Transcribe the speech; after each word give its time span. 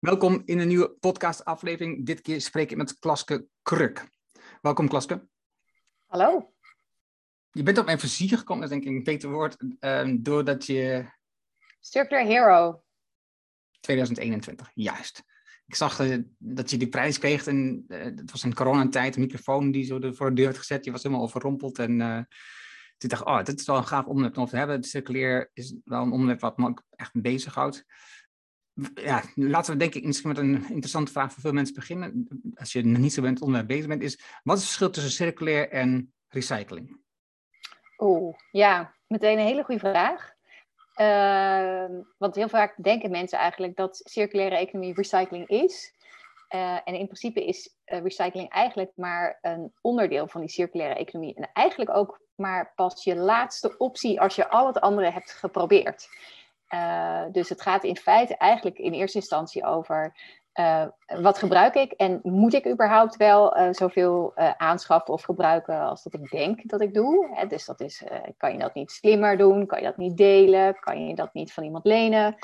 Welkom 0.00 0.42
in 0.44 0.58
een 0.58 0.68
nieuwe 0.68 0.90
podcastaflevering. 0.90 2.06
Dit 2.06 2.20
keer 2.20 2.40
spreek 2.40 2.70
ik 2.70 2.76
met 2.76 2.98
Klaske 2.98 3.46
Kruk. 3.62 4.08
Welkom 4.60 4.88
Klaske. 4.88 5.28
Hallo. 6.06 6.52
Je 7.50 7.62
bent 7.62 7.78
op 7.78 7.84
mijn 7.84 7.98
vizier 7.98 8.38
gekomen, 8.38 8.62
dat 8.62 8.70
is 8.70 8.76
denk 8.76 8.90
ik 8.90 8.98
een 8.98 9.04
beter 9.04 9.30
woord, 9.30 9.56
uh, 9.80 10.16
doordat 10.18 10.66
je... 10.66 11.04
Circular 11.80 12.24
Hero. 12.24 12.82
2021, 13.80 14.70
juist. 14.74 15.22
Ik 15.66 15.74
zag 15.74 16.00
uh, 16.00 16.18
dat 16.38 16.70
je 16.70 16.76
die 16.76 16.88
prijs 16.88 17.18
kreeg 17.18 17.46
en 17.46 17.84
uh, 17.88 18.04
het 18.04 18.30
was 18.30 18.42
een 18.42 18.54
coronatijd, 18.54 19.14
een 19.14 19.22
microfoon 19.22 19.70
die 19.70 19.84
zo 19.84 20.12
voor 20.12 20.28
de 20.28 20.34
deur 20.34 20.44
werd 20.44 20.58
gezet. 20.58 20.84
Je 20.84 20.90
was 20.90 21.02
helemaal 21.02 21.24
overrompeld 21.24 21.78
en 21.78 22.00
uh, 22.00 22.20
toen 22.96 23.08
dacht 23.08 23.22
ik, 23.22 23.28
oh, 23.28 23.44
dit 23.44 23.60
is 23.60 23.66
wel 23.66 23.76
een 23.76 23.86
gaaf 23.86 24.06
onderwerp 24.06 24.38
om 24.38 24.46
te 24.46 24.56
hebben. 24.56 24.84
Circulair 24.84 25.50
is 25.52 25.74
wel 25.84 26.02
een 26.02 26.12
onderwerp 26.12 26.40
wat 26.40 26.58
me 26.58 26.68
ook 26.68 26.82
echt 26.90 27.12
bezighoudt 27.20 27.84
ja, 28.94 29.22
laten 29.34 29.72
we 29.72 29.78
denk 29.78 29.94
ik 29.94 30.04
misschien 30.04 30.28
met 30.28 30.38
een 30.38 30.68
interessante 30.68 31.12
vraag 31.12 31.32
voor 31.32 31.42
veel 31.42 31.52
mensen 31.52 31.74
beginnen. 31.74 32.28
Als 32.54 32.72
je 32.72 32.82
niet 32.82 33.12
zo 33.12 33.22
bent 33.22 33.40
onderwerp 33.40 33.68
bezig 33.68 33.86
bent, 33.86 34.02
is 34.02 34.20
wat 34.42 34.56
is 34.56 34.62
het 34.62 34.70
verschil 34.70 34.90
tussen 34.90 35.12
circulair 35.12 35.70
en 35.70 36.12
recycling? 36.28 37.00
Oeh, 37.98 38.36
ja, 38.50 38.94
meteen 39.06 39.38
een 39.38 39.46
hele 39.46 39.64
goede 39.64 39.80
vraag. 39.80 40.32
Uh, 41.00 41.98
want 42.18 42.34
heel 42.34 42.48
vaak 42.48 42.74
denken 42.82 43.10
mensen 43.10 43.38
eigenlijk 43.38 43.76
dat 43.76 44.00
circulaire 44.04 44.56
economie 44.56 44.94
recycling 44.94 45.48
is. 45.48 45.94
Uh, 46.54 46.74
en 46.84 46.94
in 46.94 47.04
principe 47.04 47.44
is 47.44 47.76
uh, 47.86 48.00
recycling 48.00 48.50
eigenlijk 48.50 48.92
maar 48.94 49.38
een 49.40 49.72
onderdeel 49.80 50.28
van 50.28 50.40
die 50.40 50.50
circulaire 50.50 50.98
economie. 50.98 51.34
En 51.34 51.50
eigenlijk 51.52 51.96
ook 51.96 52.20
maar 52.34 52.72
pas 52.74 53.04
je 53.04 53.16
laatste 53.16 53.76
optie 53.78 54.20
als 54.20 54.34
je 54.34 54.48
al 54.48 54.66
het 54.66 54.80
andere 54.80 55.10
hebt 55.10 55.30
geprobeerd. 55.30 56.08
Uh, 56.74 57.22
dus 57.32 57.48
het 57.48 57.62
gaat 57.62 57.84
in 57.84 57.96
feite 57.96 58.36
eigenlijk 58.36 58.78
in 58.78 58.92
eerste 58.92 59.18
instantie 59.18 59.64
over 59.64 60.14
uh, 60.54 60.86
wat 61.06 61.38
gebruik 61.38 61.74
ik 61.74 61.92
en 61.92 62.20
moet 62.22 62.54
ik 62.54 62.68
überhaupt 62.68 63.16
wel 63.16 63.58
uh, 63.58 63.68
zoveel 63.70 64.32
aanschaffen 64.56 65.14
of 65.14 65.22
gebruiken 65.22 65.80
als 65.80 66.02
dat 66.02 66.14
ik 66.14 66.30
denk 66.30 66.68
dat 66.68 66.80
ik 66.80 66.94
doe. 66.94 67.28
Hè? 67.32 67.46
Dus 67.46 67.64
dat 67.64 67.80
is, 67.80 68.02
kan 68.36 68.52
je 68.52 68.58
dat 68.58 68.74
niet 68.74 68.90
slimmer 68.90 69.36
doen, 69.36 69.66
kan 69.66 69.78
je 69.78 69.84
dat 69.84 69.96
niet 69.96 70.16
delen, 70.16 70.80
kan 70.80 71.06
je 71.06 71.14
dat 71.14 71.34
niet 71.34 71.52
van 71.52 71.64
iemand 71.64 71.84
lenen. 71.84 72.36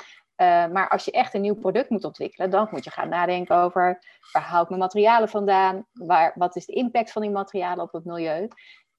maar 0.71 0.89
als 0.89 1.05
je 1.05 1.11
echt 1.11 1.33
een 1.33 1.41
nieuw 1.41 1.55
product 1.55 1.89
moet 1.89 2.03
ontwikkelen, 2.03 2.49
dan 2.49 2.67
moet 2.71 2.83
je 2.83 2.91
gaan 2.91 3.09
nadenken 3.09 3.55
over 3.55 3.99
waar 4.31 4.43
haal 4.43 4.63
ik 4.63 4.69
mijn 4.69 4.81
materialen 4.81 5.29
vandaan, 5.29 5.85
waar, 5.93 6.33
wat 6.35 6.55
is 6.55 6.65
de 6.65 6.73
impact 6.73 7.11
van 7.11 7.21
die 7.21 7.31
materialen 7.31 7.83
op 7.83 7.91
het 7.91 8.05
milieu. 8.05 8.47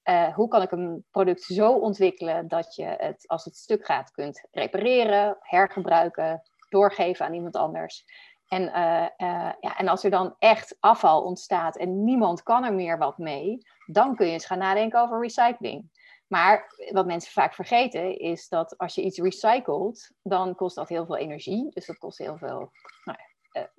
Uh, 0.09 0.35
hoe 0.35 0.47
kan 0.47 0.61
ik 0.61 0.71
een 0.71 1.05
product 1.11 1.43
zo 1.43 1.71
ontwikkelen 1.71 2.47
dat 2.47 2.75
je 2.75 2.83
het, 2.83 3.23
als 3.27 3.45
het 3.45 3.55
stuk 3.55 3.85
gaat, 3.85 4.11
kunt 4.11 4.47
repareren, 4.51 5.37
hergebruiken, 5.39 6.41
doorgeven 6.69 7.25
aan 7.25 7.33
iemand 7.33 7.55
anders. 7.55 8.05
En, 8.47 8.61
uh, 8.61 9.07
uh, 9.17 9.51
ja, 9.59 9.77
en 9.77 9.87
als 9.87 10.03
er 10.03 10.09
dan 10.09 10.35
echt 10.39 10.77
afval 10.79 11.23
ontstaat 11.23 11.77
en 11.77 12.03
niemand 12.03 12.43
kan 12.43 12.63
er 12.63 12.73
meer 12.73 12.97
wat 12.97 13.17
mee, 13.17 13.57
dan 13.85 14.15
kun 14.15 14.25
je 14.25 14.31
eens 14.31 14.45
gaan 14.45 14.57
nadenken 14.57 15.01
over 15.01 15.21
recycling. 15.21 15.91
Maar 16.27 16.73
wat 16.91 17.05
mensen 17.05 17.31
vaak 17.31 17.53
vergeten 17.53 18.19
is 18.19 18.47
dat 18.47 18.77
als 18.77 18.95
je 18.95 19.01
iets 19.01 19.17
recycelt, 19.17 20.11
dan 20.21 20.55
kost 20.55 20.75
dat 20.75 20.89
heel 20.89 21.05
veel 21.05 21.17
energie. 21.17 21.69
Dus 21.69 21.85
dat 21.85 21.97
kost 21.97 22.17
heel 22.17 22.37
veel 22.37 22.71
nou 23.03 23.17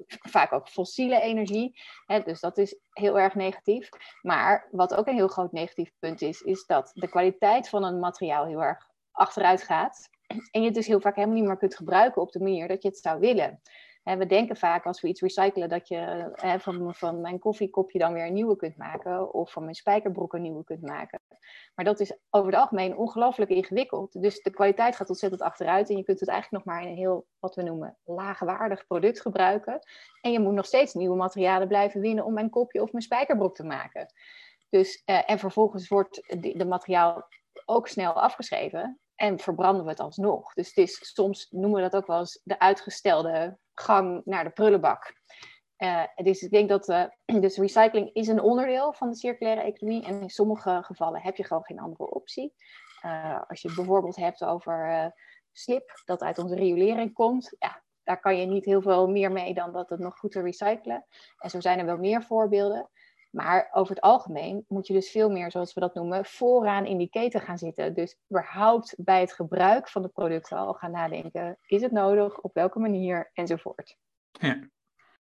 vaak 0.06 0.52
ook 0.52 0.68
fossiele 0.68 1.20
energie. 1.20 1.80
Hè, 2.06 2.20
dus 2.20 2.40
dat 2.40 2.58
is 2.58 2.78
heel 2.92 3.18
erg 3.18 3.34
negatief. 3.34 3.88
Maar 4.22 4.68
wat 4.70 4.94
ook 4.94 5.06
een 5.06 5.14
heel 5.14 5.28
groot 5.28 5.52
negatief 5.52 5.92
punt 5.98 6.22
is, 6.22 6.40
is 6.40 6.66
dat 6.66 6.90
de 6.94 7.08
kwaliteit 7.08 7.68
van 7.68 7.84
een 7.84 7.98
materiaal 7.98 8.46
heel 8.46 8.62
erg 8.62 8.88
achteruit 9.12 9.62
gaat. 9.62 10.08
En 10.26 10.60
je 10.60 10.66
het 10.66 10.74
dus 10.74 10.86
heel 10.86 11.00
vaak 11.00 11.14
helemaal 11.14 11.36
niet 11.36 11.46
meer 11.46 11.56
kunt 11.56 11.76
gebruiken 11.76 12.22
op 12.22 12.32
de 12.32 12.40
manier 12.40 12.68
dat 12.68 12.82
je 12.82 12.88
het 12.88 12.98
zou 12.98 13.20
willen. 13.20 13.60
En 14.10 14.18
we 14.18 14.26
denken 14.26 14.56
vaak 14.56 14.86
als 14.86 15.00
we 15.00 15.08
iets 15.08 15.20
recyclen 15.20 15.68
dat 15.68 15.88
je 15.88 16.30
hè, 16.34 16.60
van, 16.60 16.94
van 16.94 17.20
mijn 17.20 17.38
koffiekopje 17.38 17.98
dan 17.98 18.12
weer 18.12 18.26
een 18.26 18.32
nieuwe 18.32 18.56
kunt 18.56 18.76
maken. 18.76 19.34
Of 19.34 19.52
van 19.52 19.62
mijn 19.62 19.74
spijkerbroek 19.74 20.32
een 20.32 20.42
nieuwe 20.42 20.64
kunt 20.64 20.82
maken. 20.82 21.20
Maar 21.74 21.84
dat 21.84 22.00
is 22.00 22.16
over 22.30 22.50
het 22.50 22.60
algemeen 22.60 22.96
ongelooflijk 22.96 23.50
ingewikkeld. 23.50 24.22
Dus 24.22 24.42
de 24.42 24.50
kwaliteit 24.50 24.96
gaat 24.96 25.08
ontzettend 25.08 25.42
achteruit. 25.42 25.90
En 25.90 25.96
je 25.96 26.04
kunt 26.04 26.20
het 26.20 26.28
eigenlijk 26.28 26.64
nog 26.64 26.74
maar 26.74 26.84
in 26.84 26.90
een 26.90 26.96
heel, 26.96 27.26
wat 27.38 27.54
we 27.54 27.62
noemen, 27.62 27.96
laagwaardig 28.04 28.86
product 28.86 29.20
gebruiken. 29.20 29.78
En 30.20 30.32
je 30.32 30.40
moet 30.40 30.54
nog 30.54 30.66
steeds 30.66 30.94
nieuwe 30.94 31.16
materialen 31.16 31.68
blijven 31.68 32.00
winnen 32.00 32.24
om 32.24 32.32
mijn 32.32 32.50
kopje 32.50 32.82
of 32.82 32.92
mijn 32.92 33.04
spijkerbroek 33.04 33.54
te 33.54 33.64
maken. 33.64 34.12
Dus, 34.68 35.02
eh, 35.04 35.30
en 35.30 35.38
vervolgens 35.38 35.88
wordt 35.88 36.40
de, 36.56 36.64
materiaal 36.64 37.28
ook 37.64 37.88
snel 37.88 38.12
afgeschreven 38.12 39.00
en 39.14 39.38
verbranden 39.38 39.84
we 39.84 39.90
het 39.90 40.00
alsnog. 40.00 40.52
Dus 40.52 40.68
het 40.68 40.76
is, 40.76 41.12
soms 41.14 41.48
noemen 41.50 41.82
we 41.82 41.88
dat 41.90 42.00
ook 42.02 42.06
wel 42.06 42.18
eens 42.18 42.40
de 42.44 42.58
uitgestelde 42.58 43.58
gang 43.80 44.22
naar 44.24 44.44
de 44.44 44.50
prullenbak. 44.50 45.18
Uh, 45.78 46.04
dus 46.14 46.42
ik 46.42 46.50
denk 46.50 46.68
dat 46.68 46.88
uh, 46.88 47.04
dus 47.44 47.56
recycling 47.56 48.10
is 48.12 48.28
een 48.28 48.40
onderdeel 48.40 48.92
van 48.92 49.08
de 49.10 49.16
circulaire 49.16 49.62
economie. 49.62 50.04
En 50.04 50.20
in 50.20 50.30
sommige 50.30 50.78
gevallen 50.82 51.20
heb 51.20 51.36
je 51.36 51.44
gewoon 51.44 51.64
geen 51.64 51.80
andere 51.80 52.10
optie. 52.10 52.54
Uh, 53.04 53.40
als 53.48 53.62
je 53.62 53.68
het 53.68 53.76
bijvoorbeeld 53.76 54.16
hebt 54.16 54.44
over 54.44 55.12
slip 55.52 56.00
dat 56.04 56.22
uit 56.22 56.38
onze 56.38 56.54
riolering 56.54 57.12
komt. 57.12 57.56
Ja, 57.58 57.82
daar 58.02 58.20
kan 58.20 58.36
je 58.36 58.46
niet 58.46 58.64
heel 58.64 58.82
veel 58.82 59.08
meer 59.08 59.32
mee 59.32 59.54
dan 59.54 59.72
dat 59.72 59.90
het 59.90 59.98
nog 59.98 60.18
goed 60.18 60.32
te 60.32 60.40
recyclen. 60.40 61.06
En 61.38 61.50
zo 61.50 61.60
zijn 61.60 61.78
er 61.78 61.84
wel 61.84 61.96
meer 61.96 62.22
voorbeelden. 62.22 62.90
Maar 63.30 63.68
over 63.72 63.94
het 63.94 64.04
algemeen 64.04 64.64
moet 64.68 64.86
je 64.86 64.92
dus 64.92 65.10
veel 65.10 65.30
meer, 65.30 65.50
zoals 65.50 65.74
we 65.74 65.80
dat 65.80 65.94
noemen, 65.94 66.24
vooraan 66.24 66.86
in 66.86 66.98
die 66.98 67.08
keten 67.08 67.40
gaan 67.40 67.58
zitten. 67.58 67.94
Dus 67.94 68.16
überhaupt 68.30 68.94
bij 68.98 69.20
het 69.20 69.32
gebruik 69.32 69.88
van 69.88 70.02
de 70.02 70.08
producten 70.08 70.56
al 70.56 70.72
gaan 70.72 70.90
nadenken. 70.90 71.58
Is 71.66 71.82
het 71.82 71.92
nodig? 71.92 72.40
Op 72.40 72.54
welke 72.54 72.78
manier? 72.78 73.30
Enzovoort. 73.32 73.96
Ja. 74.30 74.68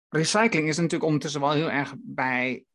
Recycling 0.09 0.67
is 0.67 0.75
natuurlijk 0.75 1.03
ondertussen 1.03 1.41
wel 1.41 1.51
heel 1.51 1.71
erg 1.71 1.93
bij 1.97 2.65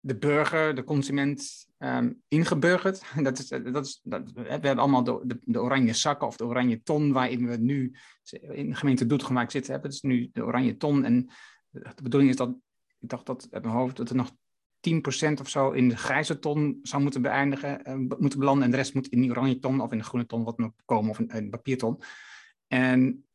de 0.00 0.16
burger, 0.16 0.74
de 0.74 0.84
consument 0.84 1.66
um, 1.78 2.22
ingeburgerd. 2.28 3.02
Dat 3.22 3.38
is, 3.38 3.48
dat 3.48 3.86
is, 3.86 4.00
dat, 4.02 4.32
we 4.32 4.42
hebben 4.42 4.78
allemaal 4.78 5.04
de, 5.04 5.38
de, 5.44 5.60
oranje 5.60 5.92
zakken 5.92 6.26
of 6.26 6.36
de 6.36 6.44
oranje 6.44 6.82
ton 6.82 7.12
waarin 7.12 7.46
we 7.46 7.56
nu 7.56 7.96
in 8.30 8.68
de 8.68 8.74
gemeente 8.74 9.06
Doetinchem 9.06 9.50
zitten. 9.50 9.72
Hebben. 9.72 9.90
Het 9.90 9.98
is 9.98 10.10
nu 10.10 10.30
de 10.32 10.44
oranje 10.44 10.76
ton 10.76 11.04
en 11.04 11.30
de 11.70 12.02
bedoeling 12.02 12.30
is 12.30 12.36
dat 12.36 12.54
ik 13.00 13.08
dacht 13.08 13.26
dat 13.26 13.48
uit 13.50 13.62
mijn 13.64 13.76
hoofd 13.76 13.96
dat 13.96 14.10
er 14.10 14.16
nog 14.16 14.30
10% 14.80 15.40
of 15.40 15.48
zo 15.48 15.70
in 15.70 15.88
de 15.88 15.96
grijze 15.96 16.38
ton 16.38 16.78
zou 16.82 17.02
moeten 17.02 17.22
beëindigen, 17.22 17.80
uh, 17.88 18.18
moeten 18.18 18.38
belanden. 18.38 18.64
En 18.64 18.70
de 18.70 18.76
rest 18.76 18.94
moet 18.94 19.08
in 19.08 19.20
die 19.20 19.30
oranje 19.30 19.58
ton 19.58 19.80
of 19.80 19.92
in 19.92 19.98
de 19.98 20.04
groene 20.04 20.26
ton 20.26 20.44
wat 20.44 20.58
nog 20.58 20.72
komen, 20.84 21.10
of 21.10 21.18
een, 21.18 21.36
een 21.36 21.50
papierton. 21.50 22.02
En, 22.66 23.26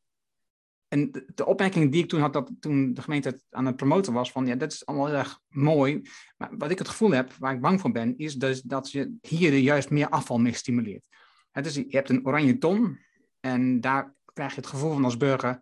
en 0.88 1.26
de 1.36 1.46
opmerking 1.46 1.92
die 1.92 2.04
ik 2.04 2.10
toen 2.10 2.20
had, 2.20 2.34
dat 2.34 2.52
toen 2.60 2.94
de 2.94 3.02
gemeente 3.02 3.42
aan 3.50 3.66
het 3.66 3.76
promoten 3.76 4.14
was, 4.14 4.32
van 4.32 4.46
ja, 4.46 4.56
dat 4.56 4.72
is 4.72 4.86
allemaal 4.86 5.08
heel 5.08 5.16
erg 5.16 5.40
mooi. 5.48 6.02
Maar 6.38 6.58
wat 6.58 6.72
ik 6.72 6.78
het 6.78 6.90
gevoel 6.90 7.12
heb, 7.12 7.34
waar 7.34 7.54
ik 7.54 7.62
bang 7.62 7.82
voor 7.82 7.92
ben, 7.92 8.18
is 8.18 8.36
dus 8.36 8.62
dat 8.62 8.92
je 8.92 9.16
hier 9.22 9.58
juist 9.58 9.90
meer 9.90 10.10
afval 10.10 10.40
mee 10.40 10.54
stimuleert. 10.54 11.04
Het 11.52 11.74
je 11.74 11.86
hebt 11.88 12.10
een 12.10 12.26
oranje 12.26 12.58
ton 12.58 13.00
en 13.40 13.82
daar 13.82 14.16
krijg 14.34 14.50
je 14.50 14.60
het 14.62 14.70
gevoel 14.70 14.94
van 14.94 15.04
als 15.04 15.18
burger, 15.18 15.60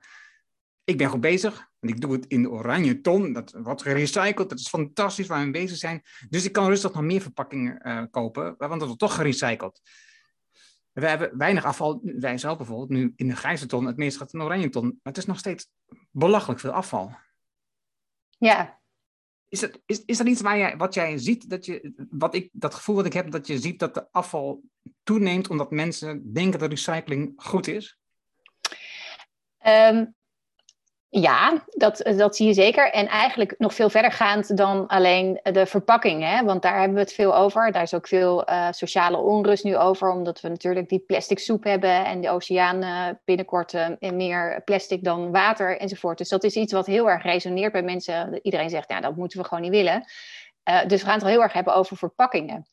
ik 0.90 0.98
ben 0.98 1.10
goed 1.10 1.22
bezig, 1.22 1.70
en 1.80 1.90
ik 1.90 2.02
doe 2.02 2.12
het 2.12 2.26
in 2.26 2.42
de 2.42 2.50
oranje 2.50 3.02
ton. 3.02 3.34
Dat 3.34 3.52
wordt 3.52 3.82
gerecycled. 3.82 4.50
Dat 4.50 4.60
is 4.60 4.70
fantastisch 4.70 5.28
waar 5.28 5.46
we 5.46 5.52
bezig 5.52 5.78
zijn. 5.78 6.02
Dus 6.30 6.46
ik 6.46 6.52
kan 6.52 6.68
rustig 6.68 6.94
nog 6.94 7.04
meer 7.04 7.22
verpakkingen 7.22 7.88
uh, 7.88 8.04
kopen, 8.12 8.56
want 8.58 8.72
dat 8.72 8.84
wordt 8.84 9.00
toch 9.00 9.16
gerecycled. 9.16 9.82
We 10.92 11.08
hebben 11.08 11.38
weinig 11.38 11.66
afval. 11.66 12.00
Wij 12.04 12.38
zelf 12.38 12.58
bijvoorbeeld 12.58 12.90
nu 12.90 13.14
in 13.16 13.28
de 13.28 13.36
grijze 13.36 13.66
ton. 13.66 13.86
Het 13.86 13.98
meeste 13.98 14.20
gaat 14.20 14.34
in 14.34 14.40
de 14.40 14.46
oranje 14.46 14.70
ton. 14.70 14.84
Maar 14.84 14.98
het 15.02 15.18
is 15.18 15.26
nog 15.26 15.38
steeds 15.38 15.70
belachelijk 16.12 16.60
veel 16.60 16.72
afval. 16.72 17.16
Ja. 18.38 18.80
Is, 19.50 19.62
het, 19.62 19.82
is, 19.86 20.06
is 20.06 20.18
dat 20.18 20.28
iets 20.28 20.42
waar 20.42 20.58
jij, 20.58 20.78
wat 20.78 20.94
jij 20.94 21.18
ziet? 21.18 21.50
Dat, 21.50 21.66
je, 21.66 22.08
wat 22.10 22.36
ik, 22.36 22.50
dat 22.52 22.76
gevoel 22.76 22.96
wat 22.96 23.06
ik 23.06 23.14
heb, 23.14 23.32
dat 23.32 23.48
je 23.48 23.60
ziet 23.60 23.80
dat 23.80 23.94
de 23.94 24.12
afval 24.12 24.64
toeneemt 25.04 25.50
omdat 25.50 25.72
mensen 25.72 26.34
denken 26.34 26.60
dat 26.60 26.70
recycling 26.70 27.34
goed 27.36 27.68
is? 27.68 27.98
Um, 29.68 30.16
ja, 31.12 31.64
dat, 31.68 32.02
dat 32.18 32.36
zie 32.36 32.48
je 32.48 32.54
zeker. 32.54 32.92
En 32.92 33.08
eigenlijk 33.08 33.56
nog 33.58 33.74
veel 33.74 33.90
verder 33.90 34.12
gaand 34.12 34.58
dan 34.58 34.88
alleen 34.88 35.40
de 35.44 35.66
verpakking. 35.66 36.24
Hè? 36.24 36.44
Want 36.44 36.62
daar 36.62 36.78
hebben 36.78 36.94
we 36.94 37.00
het 37.00 37.14
veel 37.14 37.36
over. 37.36 37.72
Daar 37.72 37.82
is 37.82 37.94
ook 37.94 38.08
veel 38.08 38.50
uh, 38.50 38.68
sociale 38.72 39.18
onrust 39.18 39.64
nu 39.64 39.78
over. 39.78 40.12
Omdat 40.12 40.42
we 40.42 40.50
natuurlijk 40.50 40.90
die 40.90 41.00
plastic 41.00 41.40
soep 41.40 41.64
hebben. 41.64 42.06
En 42.06 42.22
de 42.22 42.30
oceaan 42.30 43.18
binnenkort 43.26 43.74
uh, 43.74 43.88
meer 44.00 44.62
plastic 44.66 45.04
dan 45.04 45.32
water 45.32 45.78
enzovoort. 45.78 46.18
Dus 46.18 46.30
dat 46.30 46.44
is 46.44 46.56
iets 46.56 46.74
wat 46.74 46.86
heel 46.86 47.10
erg 47.10 47.24
resoneert 47.24 47.72
bij 47.72 47.84
mensen. 47.84 48.40
Iedereen 48.42 48.70
zegt, 48.70 48.90
ja, 48.90 49.00
dat 49.00 49.16
moeten 49.16 49.40
we 49.40 49.46
gewoon 49.46 49.64
niet 49.64 49.72
willen. 49.72 50.04
dus 50.88 51.00
we 51.00 51.06
gaan 51.06 51.14
het 51.14 51.24
wel 51.24 51.32
heel 51.32 51.44
erg 51.44 51.54
hebben 51.54 51.76
over 51.76 51.98
verpakkingen. 51.98 52.68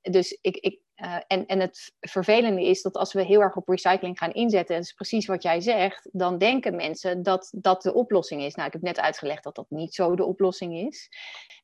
dus 0.00 0.38
ik, 0.40 0.56
ik, 0.56 0.81
uh, 1.04 1.16
en, 1.26 1.46
en 1.46 1.60
het 1.60 1.94
vervelende 2.00 2.64
is 2.64 2.82
dat 2.82 2.94
als 2.96 3.12
we 3.12 3.22
heel 3.22 3.40
erg 3.40 3.56
op 3.56 3.68
recycling 3.68 4.18
gaan 4.18 4.32
inzetten, 4.32 4.74
dat 4.74 4.84
is 4.84 4.92
precies 4.92 5.26
wat 5.26 5.42
jij 5.42 5.60
zegt, 5.60 6.08
dan 6.12 6.38
denken 6.38 6.76
mensen 6.76 7.22
dat 7.22 7.52
dat 7.54 7.82
de 7.82 7.94
oplossing 7.94 8.42
is. 8.42 8.54
Nou, 8.54 8.66
ik 8.66 8.72
heb 8.72 8.82
net 8.82 9.00
uitgelegd 9.00 9.44
dat 9.44 9.54
dat 9.54 9.66
niet 9.68 9.94
zo 9.94 10.14
de 10.16 10.24
oplossing 10.24 10.78
is. 10.78 11.08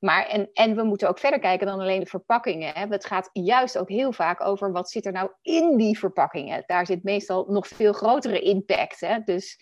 Maar 0.00 0.26
en, 0.26 0.50
en 0.52 0.76
we 0.76 0.82
moeten 0.82 1.08
ook 1.08 1.18
verder 1.18 1.38
kijken 1.40 1.66
dan 1.66 1.80
alleen 1.80 2.00
de 2.00 2.06
verpakkingen. 2.06 2.72
Hè. 2.74 2.86
Het 2.86 3.06
gaat 3.06 3.30
juist 3.32 3.78
ook 3.78 3.88
heel 3.88 4.12
vaak 4.12 4.44
over 4.44 4.72
wat 4.72 4.90
zit 4.90 5.06
er 5.06 5.12
nou 5.12 5.30
in 5.42 5.76
die 5.76 5.98
verpakkingen. 5.98 6.62
Daar 6.66 6.86
zit 6.86 7.02
meestal 7.02 7.44
nog 7.48 7.66
veel 7.66 7.92
grotere 7.92 8.40
impact. 8.40 9.00
Hè. 9.00 9.18
Dus 9.24 9.58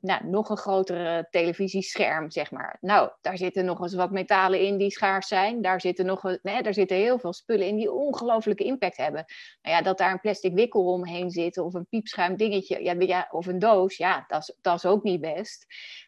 nou, 0.00 0.26
nog 0.26 0.48
een 0.48 0.56
grotere 0.56 1.26
televisiescherm, 1.30 2.30
zeg 2.30 2.50
maar. 2.50 2.76
Nou, 2.80 3.10
daar 3.20 3.38
zitten 3.38 3.64
nog 3.64 3.80
eens 3.80 3.94
wat 3.94 4.10
metalen 4.10 4.60
in 4.60 4.76
die 4.76 4.90
schaars 4.90 5.28
zijn. 5.28 5.62
Daar 5.62 5.80
zitten, 5.80 6.06
nog, 6.06 6.22
nee, 6.42 6.62
daar 6.62 6.74
zitten 6.74 6.96
heel 6.96 7.18
veel 7.18 7.32
spullen 7.32 7.66
in 7.66 7.76
die 7.76 7.92
ongelooflijke 7.92 8.64
impact 8.64 8.96
hebben. 8.96 9.24
Nou 9.62 9.76
ja, 9.76 9.82
dat 9.82 9.98
daar 9.98 10.12
een 10.12 10.20
plastic 10.20 10.54
wikkel 10.54 10.92
omheen 10.92 11.30
zit 11.30 11.58
of 11.58 11.74
een 11.74 11.86
piepschuim 11.86 12.36
dingetje 12.36 12.82
ja, 12.82 12.94
ja, 12.98 13.28
of 13.30 13.46
een 13.46 13.58
doos, 13.58 13.96
ja, 13.96 14.24
dat 14.26 14.40
is, 14.40 14.54
dat 14.60 14.76
is 14.76 14.86
ook 14.86 15.02
niet 15.02 15.20
best. 15.20 15.66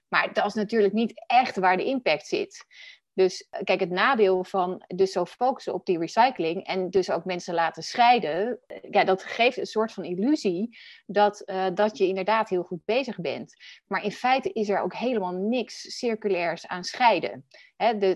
Maar 0.08 0.32
dat 0.32 0.46
is 0.46 0.54
natuurlijk 0.54 0.92
niet 0.92 1.24
echt 1.26 1.56
waar 1.56 1.76
de 1.76 1.84
impact 1.84 2.26
zit. 2.26 2.64
Dus 3.14 3.46
eh, 3.50 3.62
kijk, 3.64 3.80
het 3.80 3.90
nadeel 3.90 4.44
van 4.44 4.84
dus 4.86 5.12
zo 5.12 5.24
focussen 5.24 5.74
op 5.74 5.86
die 5.86 5.98
recycling 5.98 6.66
en 6.66 6.90
dus 6.90 7.10
ook 7.10 7.24
mensen 7.24 7.54
laten 7.54 7.82
scheiden, 7.82 8.58
eh, 8.66 8.76
ja, 8.90 9.04
dat 9.04 9.22
geeft 9.22 9.56
een 9.56 9.66
soort 9.66 9.92
van 9.92 10.04
illusie 10.04 10.78
dat, 11.06 11.42
uh, 11.46 11.66
dat 11.74 11.98
je 11.98 12.06
inderdaad 12.06 12.48
heel 12.48 12.62
goed 12.62 12.84
bezig 12.84 13.20
bent. 13.20 13.54
Maar 13.86 14.04
in 14.04 14.12
feite 14.12 14.52
is 14.52 14.68
er 14.68 14.80
ook 14.80 14.94
helemaal 14.94 15.32
niks 15.32 15.98
circulairs 15.98 16.66
aan 16.66 16.84
scheiden. 16.84 17.46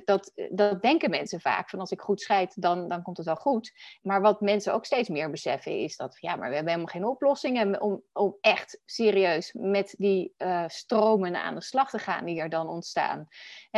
Dat, 0.05 0.33
dat 0.51 0.83
denken 0.83 1.11
mensen 1.11 1.41
vaak, 1.41 1.71
van 1.71 1.81
als 1.81 1.91
ik 1.91 2.01
goed 2.01 2.21
scheid, 2.21 2.63
dan, 2.63 2.89
dan 2.89 3.03
komt 3.03 3.17
het 3.17 3.27
wel 3.27 3.37
goed. 3.37 3.73
Maar 4.03 4.21
wat 4.21 4.41
mensen 4.41 4.75
ook 4.75 4.85
steeds 4.85 5.09
meer 5.09 5.31
beseffen 5.31 5.79
is 5.79 5.97
dat, 5.97 6.17
ja, 6.21 6.37
maar 6.37 6.49
we 6.49 6.55
hebben 6.55 6.73
helemaal 6.73 6.93
geen 6.93 7.07
oplossingen 7.07 7.81
om, 7.81 8.03
om 8.13 8.37
echt 8.41 8.81
serieus 8.85 9.53
met 9.53 9.95
die 9.99 10.35
uh, 10.39 10.65
stromen 10.67 11.43
aan 11.43 11.55
de 11.55 11.63
slag 11.63 11.91
te 11.91 11.99
gaan 11.99 12.25
die 12.25 12.41
er 12.41 12.49
dan 12.49 12.69
ontstaan. 12.69 13.29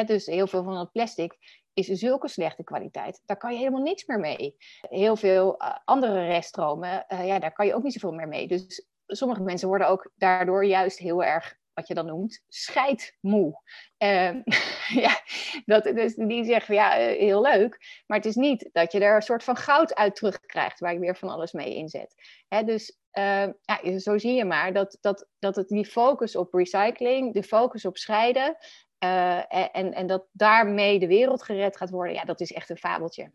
Dus 0.05 0.27
heel 0.27 0.47
veel 0.47 0.65
van 0.65 0.77
het 0.77 0.93
plastic 0.93 1.37
is 1.73 1.87
zulke 1.87 2.29
slechte 2.29 2.65
kwaliteit. 2.65 3.23
Daar 3.25 3.37
kan 3.37 3.53
je 3.53 3.59
helemaal 3.59 3.83
niks 3.83 4.07
meer 4.07 4.21
mee. 4.21 4.57
Heel 4.81 5.17
veel 5.17 5.63
uh, 5.63 5.75
andere 5.85 6.27
reststromen, 6.27 7.05
uh, 7.09 7.27
ja, 7.27 7.39
daar 7.39 7.53
kan 7.53 7.67
je 7.67 7.75
ook 7.75 7.83
niet 7.83 7.93
zoveel 7.93 8.13
meer 8.13 8.29
mee. 8.29 8.49
Dus 8.49 8.87
sommige 9.07 9.43
mensen 9.43 9.69
worden 9.69 9.89
ook 9.89 10.11
daardoor 10.15 10.65
juist 10.65 10.99
heel 10.99 11.25
erg 11.25 11.58
wat 11.79 11.89
je 11.89 11.95
dan 11.95 12.07
noemt, 12.07 12.43
scheidmoe. 12.49 13.61
Uh, 13.99 14.35
ja, 15.05 15.21
dat, 15.65 15.85
dus 15.85 16.15
die 16.15 16.45
zeggen, 16.45 16.75
ja, 16.75 16.99
eh, 16.99 17.19
heel 17.19 17.43
leuk, 17.43 18.03
maar 18.07 18.17
het 18.17 18.27
is 18.27 18.35
niet 18.35 18.69
dat 18.73 18.93
je 18.93 19.01
er 19.01 19.15
een 19.15 19.23
soort 19.23 19.45
van 19.45 19.57
goud 19.57 19.95
uit 19.95 20.15
terugkrijgt, 20.15 20.81
waar 20.81 20.93
je 20.93 20.99
weer 20.99 21.17
van 21.17 21.29
alles 21.29 21.53
mee 21.53 21.75
inzet. 21.75 22.15
Hè, 22.49 22.63
dus 22.63 22.99
uh, 23.13 23.47
ja, 23.63 23.99
zo 23.99 24.19
zie 24.19 24.35
je 24.35 24.45
maar 24.45 24.73
dat, 24.73 24.99
dat, 25.01 25.29
dat 25.39 25.57
het 25.57 25.69
die 25.69 25.87
focus 25.87 26.37
op 26.37 26.55
recycling, 26.55 27.35
de 27.35 27.43
focus 27.43 27.85
op 27.85 27.97
scheiden, 27.97 28.57
uh, 29.05 29.55
en, 29.77 29.95
en 29.95 30.07
dat 30.07 30.27
daarmee 30.33 30.99
de 30.99 31.07
wereld 31.07 31.43
gered 31.43 31.77
gaat 31.77 31.91
worden, 31.91 32.15
ja, 32.15 32.25
dat 32.25 32.41
is 32.41 32.53
echt 32.53 32.71
een 32.71 32.77
fabeltje. 32.77 33.33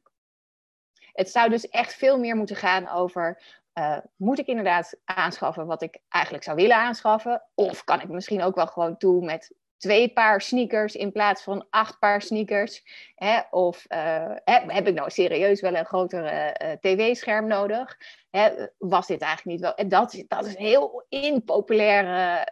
Het 1.14 1.30
zou 1.30 1.50
dus 1.50 1.70
echt 1.70 1.94
veel 1.94 2.20
meer 2.20 2.36
moeten 2.36 2.56
gaan 2.56 2.90
over 2.90 3.44
uh, 3.80 3.98
moet 4.16 4.40
ik 4.40 4.48
inderdaad 4.48 4.96
aanschaffen 5.04 5.66
wat 5.66 5.82
ik 5.82 6.00
eigenlijk 6.10 6.44
zou 6.44 6.56
willen 6.56 6.76
aanschaffen? 6.76 7.44
Of 7.56 7.84
kan 7.84 8.02
ik 8.02 8.10
misschien 8.10 8.42
ook 8.42 8.56
wel 8.56 8.68
gewoon 8.68 8.98
toe 8.98 9.26
met 9.26 9.56
twee 9.78 10.14
paar 10.14 10.42
sneakers 10.42 10.96
in 10.96 11.12
plaats 11.12 11.44
van 11.44 11.68
acht 11.70 12.00
paar 12.00 12.22
sneakers? 12.22 12.84
Hè? 13.16 13.40
Of 13.50 13.86
uh, 13.90 14.36
heb 14.46 14.88
ik 14.88 14.94
nou 14.94 15.10
serieus 15.10 15.62
wel 15.62 15.76
een 15.76 15.86
grotere 15.86 16.58
uh, 16.64 16.72
tv-scherm 16.72 17.48
nodig? 17.48 17.98
Hè? 18.30 18.68
Was 18.78 19.08
dit 19.08 19.22
eigenlijk 19.22 19.52
niet 19.58 19.66
wel? 19.66 19.76
En 19.76 19.88
dat, 19.88 20.24
dat 20.28 20.46
is 20.46 20.56
een 20.56 20.66
heel 20.66 21.06
impopulaire 21.10 22.48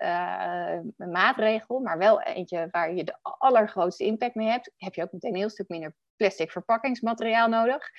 maatregel, 0.96 1.80
maar 1.80 1.98
wel 1.98 2.22
eentje 2.22 2.68
waar 2.72 2.94
je 2.94 3.04
de 3.04 3.18
allergrootste 3.22 4.04
impact 4.06 4.36
mee 4.36 4.48
hebt. 4.48 4.72
Heb 4.78 4.94
je 4.94 5.04
ook 5.04 5.12
meteen 5.12 5.32
een 5.32 5.38
heel 5.38 5.50
stuk 5.50 5.70
minder 5.70 5.96
plastic 6.22 6.52
verpakkingsmateriaal 6.52 7.50
nodig. 7.50 7.90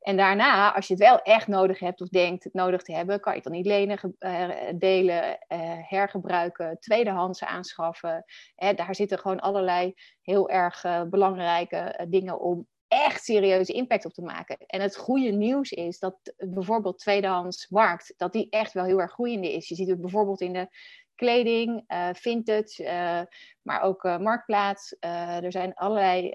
En 0.00 0.16
daarna, 0.16 0.74
als 0.74 0.86
je 0.86 0.94
het 0.94 1.02
wel 1.02 1.22
echt 1.22 1.46
nodig 1.46 1.78
hebt 1.78 2.00
of 2.00 2.08
denkt 2.08 2.44
het 2.44 2.52
nodig 2.54 2.82
te 2.82 2.94
hebben, 2.94 3.20
kan 3.20 3.32
je 3.32 3.38
het 3.38 3.48
dan 3.48 3.56
niet 3.56 3.66
lenen, 3.66 4.16
uh, 4.18 4.48
delen, 4.74 5.22
uh, 5.24 5.58
hergebruiken, 5.88 6.78
tweedehands 6.80 7.44
aanschaffen. 7.44 8.24
daar 8.54 8.94
zitten 8.94 9.18
gewoon 9.18 9.40
allerlei 9.40 9.94
heel 10.22 10.50
erg 10.50 10.84
uh, 10.84 11.02
belangrijke 11.02 12.06
dingen 12.08 12.40
om 12.40 12.66
echt 12.88 13.24
serieuze 13.24 13.72
impact 13.72 14.04
op 14.04 14.12
te 14.12 14.22
maken. 14.22 14.56
En 14.66 14.80
het 14.80 14.96
goede 14.96 15.30
nieuws 15.30 15.70
is 15.70 15.98
dat 15.98 16.34
bijvoorbeeld 16.36 16.98
tweedehands 16.98 17.68
markt, 17.68 18.14
dat 18.16 18.32
die 18.32 18.50
echt 18.50 18.72
wel 18.72 18.84
heel 18.84 19.00
erg 19.00 19.12
groeiende 19.12 19.52
is. 19.52 19.68
Je 19.68 19.74
ziet 19.74 19.88
het 19.88 20.00
bijvoorbeeld 20.00 20.40
in 20.40 20.52
de 20.52 20.68
kleding, 21.18 21.84
uh, 21.88 22.08
vintage, 22.12 22.82
uh, 22.82 23.22
maar 23.62 23.80
ook 23.80 24.04
uh, 24.04 24.18
marktplaats. 24.18 24.96
er 25.00 25.52
zijn 25.52 25.74
allerlei 25.74 26.28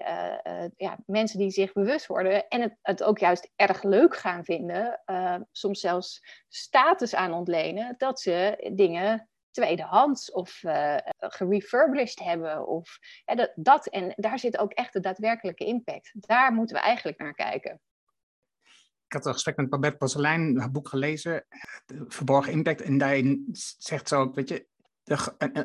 ja, 0.76 0.98
mensen 1.06 1.38
die 1.38 1.50
zich 1.50 1.72
bewust 1.72 2.06
worden 2.06 2.48
en 2.48 2.60
het, 2.60 2.76
het 2.82 3.02
ook 3.02 3.18
juist 3.18 3.52
erg 3.56 3.82
leuk 3.82 4.16
gaan 4.16 4.44
vinden, 4.44 5.02
soms 5.52 5.80
zelfs 5.80 6.20
status 6.48 7.14
aan 7.14 7.32
ontlenen, 7.32 7.94
dat 7.98 8.20
ze 8.20 8.70
dingen 8.74 9.28
tweedehands 9.50 10.32
of 10.32 10.60
gerefurbished 11.18 12.18
hebben. 12.18 12.66
Of, 12.66 12.98
dat, 13.24 13.52
dat, 13.54 13.86
en 13.86 14.12
daar 14.16 14.38
zit 14.38 14.58
ook 14.58 14.72
echt 14.72 14.92
de 14.92 15.00
daadwerkelijke 15.00 15.64
impact. 15.64 16.10
Daar 16.12 16.52
moeten 16.52 16.76
we 16.76 16.82
eigenlijk 16.82 17.18
naar 17.18 17.34
kijken 17.34 17.80
ik 19.14 19.20
had 19.20 19.26
een 19.26 19.32
gesprek 19.32 19.56
met 19.56 19.70
Babette 19.70 19.96
Poselijn, 19.96 20.58
haar 20.58 20.70
boek 20.70 20.88
gelezen, 20.88 21.46
Verborgen 22.08 22.52
Impact. 22.52 22.82
En 22.82 22.98
daarin 22.98 23.48
zegt 23.78 24.08
ze 24.08 24.16
ook, 24.16 24.34
weet 24.34 24.48
je, 24.48 24.66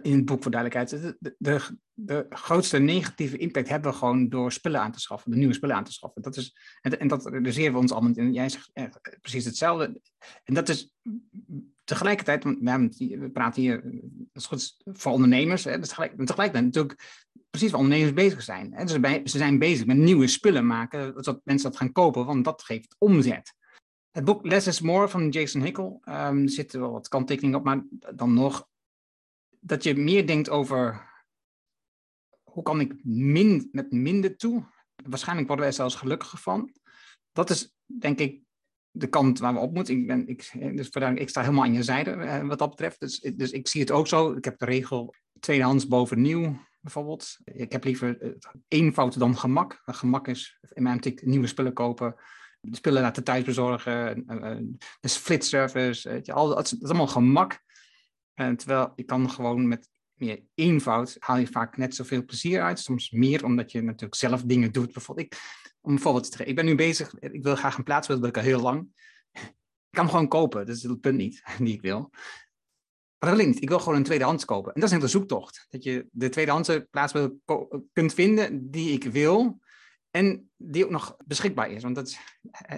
in 0.02 0.16
het 0.16 0.26
boek 0.26 0.42
voor 0.42 0.52
duidelijkheid, 0.52 1.02
de, 1.20 1.36
de, 1.38 1.62
de, 1.94 2.26
grootste 2.30 2.80
negatieve 2.80 3.38
impact 3.38 3.70
hebben 3.70 3.92
we 3.92 3.98
gewoon 3.98 4.30
door 4.30 4.52
spullen 4.52 4.82
aan 4.82 4.92
te 4.92 5.00
schaffen, 5.00 5.32
de 5.32 5.38
nieuwe 5.38 5.54
spullen 5.54 5.76
aan 5.76 5.84
te 5.84 5.92
schaffen. 5.92 6.22
Dat 6.22 6.38
is, 6.38 6.58
en, 6.82 7.00
en 7.00 7.08
dat 7.08 7.26
realiseren 7.26 7.74
we 7.74 7.80
ons 7.80 7.92
allemaal 7.92 8.14
in. 8.16 8.34
Jij 8.34 8.50
zegt 8.50 8.70
eh, 8.74 8.86
precies 9.22 9.46
hetzelfde. 9.46 10.02
En 10.44 10.54
dat 10.54 10.70
is 10.70 10.94
tegelijkertijd, 11.84 12.44
want 12.44 12.98
we, 12.98 13.30
praten 13.34 13.62
hier, 13.62 13.82
dat 14.34 14.42
is 14.42 14.46
goed 14.46 14.78
voor 14.86 15.12
ondernemers, 15.12 15.64
hè, 15.64 15.80
dus 15.80 15.88
tegelijk, 15.88 16.12
tegelijkertijd 16.26 16.66
natuurlijk 16.66 17.24
precies 17.50 17.72
waar 17.72 17.80
ondernemers 17.80 18.14
bezig 18.14 18.42
zijn. 18.42 18.74
Hè. 18.74 18.84
Dus 18.84 19.32
ze 19.32 19.38
zijn 19.38 19.60
bezig 19.60 19.86
met 19.86 19.98
nieuwe 19.98 20.28
spullen 20.28 20.68
maken, 20.68 21.14
zodat 21.16 21.42
mensen 21.44 21.70
dat 21.70 21.80
gaan 21.80 21.92
kopen, 21.92 22.26
want 22.26 22.46
dat 22.46 22.64
geeft 22.64 22.96
omzet. 22.98 23.54
Het 24.12 24.26
boek 24.26 24.46
Less 24.46 24.68
is 24.68 24.82
More 24.82 25.08
van 25.08 25.30
Jason 25.30 25.62
Hickel, 25.62 26.02
um, 26.06 26.48
er 26.48 26.80
wel 26.80 26.92
wat 26.92 27.08
kanttekeningen 27.08 27.60
op, 27.60 27.66
maar 27.66 27.84
dan 28.16 28.34
nog 28.34 28.68
dat 29.60 29.84
je 29.84 29.96
meer 29.96 30.28
denkt 30.28 30.50
over 30.50 31.08
hoe 32.44 32.64
kan 32.64 32.80
ik 32.80 32.94
min, 33.04 33.70
met 33.72 33.92
minder 33.92 34.38
toe. 34.38 34.64
Waarschijnlijk 34.96 35.48
worden 35.48 35.66
wij 35.66 35.76
zelfs 35.76 35.96
gelukkiger 35.96 36.40
van. 36.40 36.74
Dat 37.32 37.50
is 37.50 37.76
denk 37.86 38.20
ik 38.20 38.42
de 38.92 39.08
kant 39.08 39.40
waar 39.40 39.54
we 39.54 39.60
op 39.60 39.74
moeten. 39.74 39.96
Ik, 39.96 40.08
ben, 40.08 40.28
ik, 40.28 40.52
dus 40.76 40.90
ik 40.90 41.30
sta 41.30 41.42
helemaal 41.42 41.64
aan 41.64 41.74
je 41.74 41.84
zijde 41.84 42.12
eh, 42.12 42.48
wat 42.48 42.60
dat 42.60 42.70
betreft. 42.70 43.00
Dus, 43.00 43.20
dus 43.20 43.52
ik 43.52 43.68
zie 43.68 43.82
het 43.82 43.92
ook 43.92 44.08
zo. 44.08 44.32
Ik 44.32 44.46
heb 44.46 44.58
de 44.58 44.66
regel 44.66 45.14
tweedehands 45.40 45.88
boven 45.88 46.22
nieuw 46.22 46.68
bijvoorbeeld. 46.80 47.38
Ik 47.44 47.72
heb 47.72 47.84
liever 47.84 48.38
eenvoud 48.68 49.20
dan 49.20 49.38
gemak. 49.38 49.82
Gemak 49.86 50.28
is 50.28 50.60
in 50.74 50.84
mijn 50.84 50.96
optiek 50.96 51.26
nieuwe 51.26 51.48
spullen 51.48 51.74
kopen. 51.74 52.16
De 52.62 52.76
spullen 52.76 53.02
laten 53.02 53.24
thuis 53.24 53.44
bezorgen. 53.44 54.24
Uh, 54.28 54.58
dus 55.00 55.16
flitservice. 55.16 56.22
Dat 56.24 56.72
is 56.72 56.84
allemaal 56.84 57.08
gemak. 57.08 57.62
En 58.40 58.58
terwijl 58.58 58.92
je 58.96 59.04
kan 59.04 59.30
gewoon 59.30 59.68
met 59.68 59.90
meer 60.14 60.44
eenvoud 60.56 61.16
haal 61.20 61.38
je 61.38 61.48
vaak 61.48 61.78
net 61.78 61.96
zoveel 61.96 62.26
plezier 62.26 62.62
uit. 62.62 62.80
Soms 62.80 63.12
meer 63.12 63.46
omdat 63.46 63.72
je 63.72 63.82
natuurlijk 63.82 64.16
zelf 64.16 64.44
dingen 64.44 64.72
doet. 64.72 64.94
Bijvoorbeeld, 64.94 65.34
ik, 65.34 65.40
om 65.82 65.92
een 65.92 66.00
voorbeeld 66.00 66.32
te 66.32 66.38
geven. 66.38 66.50
Ik 66.50 66.56
ben 66.56 66.66
nu 66.66 66.76
bezig, 66.76 67.14
ik 67.20 67.44
wil 67.44 67.56
graag 67.56 67.78
een 67.78 67.84
plaats 67.84 68.08
dat 68.08 68.26
ik 68.26 68.38
al 68.38 68.44
heel 68.44 68.62
lang. 68.62 68.88
Ik 69.32 69.96
kan 69.96 70.04
hem 70.04 70.10
gewoon 70.10 70.28
kopen, 70.28 70.66
dat 70.66 70.76
is 70.76 70.84
het 70.84 71.02
punt 71.02 71.18
niet, 71.18 71.44
die 71.58 71.74
ik 71.74 71.82
wil. 71.82 72.10
Maar 73.20 73.30
dat 73.30 73.40
wil 73.40 73.48
ik 73.50 73.70
wil 73.70 73.80
gewoon 73.80 73.96
een 73.96 74.04
tweedehands 74.04 74.46
kopen. 74.46 74.74
En 74.74 74.82
dat 74.82 74.92
is 74.92 75.02
een 75.02 75.10
zoektocht. 75.10 75.66
Dat 75.70 75.84
je 75.84 76.08
de 76.12 76.30
tweedehandse 76.30 76.88
plaats 76.92 77.14
kunt 77.94 78.14
vinden 78.14 78.72
die 78.72 78.92
ik 78.92 79.04
wil. 79.04 79.60
En 80.12 80.52
die 80.58 80.86
ook 80.86 80.92
nog 80.92 81.18
beschikbaar 81.26 81.72
is. 81.72 81.84
Want 81.84 81.96
dat 81.96 82.08
is, 82.08 82.20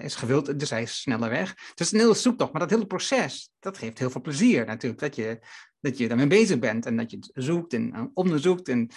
is 0.02 0.14
gewild, 0.14 0.58
dus 0.58 0.70
hij 0.70 0.82
is 0.82 1.00
sneller 1.00 1.30
weg. 1.30 1.54
Dus 1.54 1.68
het 1.68 1.80
is 1.80 1.92
een 1.92 1.98
hele 1.98 2.14
zoektocht. 2.14 2.52
Maar 2.52 2.60
dat 2.60 2.70
hele 2.70 2.86
proces, 2.86 3.50
dat 3.58 3.78
geeft 3.78 3.98
heel 3.98 4.10
veel 4.10 4.20
plezier 4.20 4.66
natuurlijk. 4.66 5.00
Dat 5.00 5.16
je, 5.16 5.40
dat 5.80 5.98
je 5.98 6.08
daarmee 6.08 6.26
bezig 6.26 6.58
bent. 6.58 6.86
En 6.86 6.96
dat 6.96 7.10
je 7.10 7.16
het 7.16 7.30
zoekt 7.34 7.72
en 7.72 8.10
onderzoekt. 8.14 8.68
En, 8.68 8.90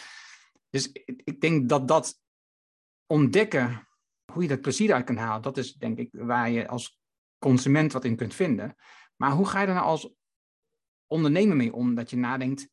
dus 0.70 0.90
ik 1.24 1.42
denk 1.42 1.70
dat 1.70 1.88
dat 1.88 2.20
ontdekken, 3.06 3.88
hoe 4.32 4.42
je 4.42 4.50
dat 4.50 4.62
plezier 4.62 4.94
uit 4.94 5.06
kan 5.06 5.18
halen. 5.18 5.42
Dat 5.42 5.58
is 5.58 5.74
denk 5.74 5.98
ik 5.98 6.10
waar 6.12 6.50
je 6.50 6.68
als 6.68 7.00
consument 7.40 7.92
wat 7.92 8.06
in 8.06 8.16
kunt 8.16 8.34
vinden. 8.34 8.76
Maar 9.16 9.32
hoe 9.32 9.46
ga 9.46 9.62
je 9.62 9.68
er 9.68 9.74
nou 9.74 9.86
als 9.86 10.14
ondernemer 11.08 11.56
mee 11.56 11.74
om? 11.74 11.96
Dat 11.96 12.10
je 12.10 12.18
nadenkt, 12.18 12.70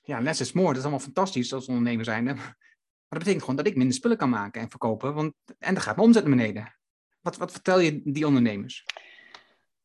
ja, 0.00 0.20
less 0.20 0.40
is 0.40 0.52
more. 0.52 0.66
Dat 0.66 0.76
is 0.76 0.82
allemaal 0.82 1.00
fantastisch 1.00 1.52
als 1.52 1.66
ondernemer 1.66 2.04
zijnde. 2.04 2.36
Maar 3.08 3.18
dat 3.18 3.18
betekent 3.18 3.40
gewoon 3.40 3.56
dat 3.56 3.66
ik 3.66 3.76
minder 3.76 3.94
spullen 3.94 4.16
kan 4.16 4.30
maken 4.30 4.60
en 4.60 4.70
verkopen. 4.70 5.14
Want, 5.14 5.34
en 5.58 5.74
dan 5.74 5.82
gaat 5.82 5.96
mijn 5.96 6.08
omzet 6.08 6.24
naar 6.24 6.36
beneden. 6.36 6.76
Wat, 7.20 7.36
wat 7.36 7.52
vertel 7.52 7.78
je 7.78 8.00
die 8.04 8.26
ondernemers? 8.26 8.84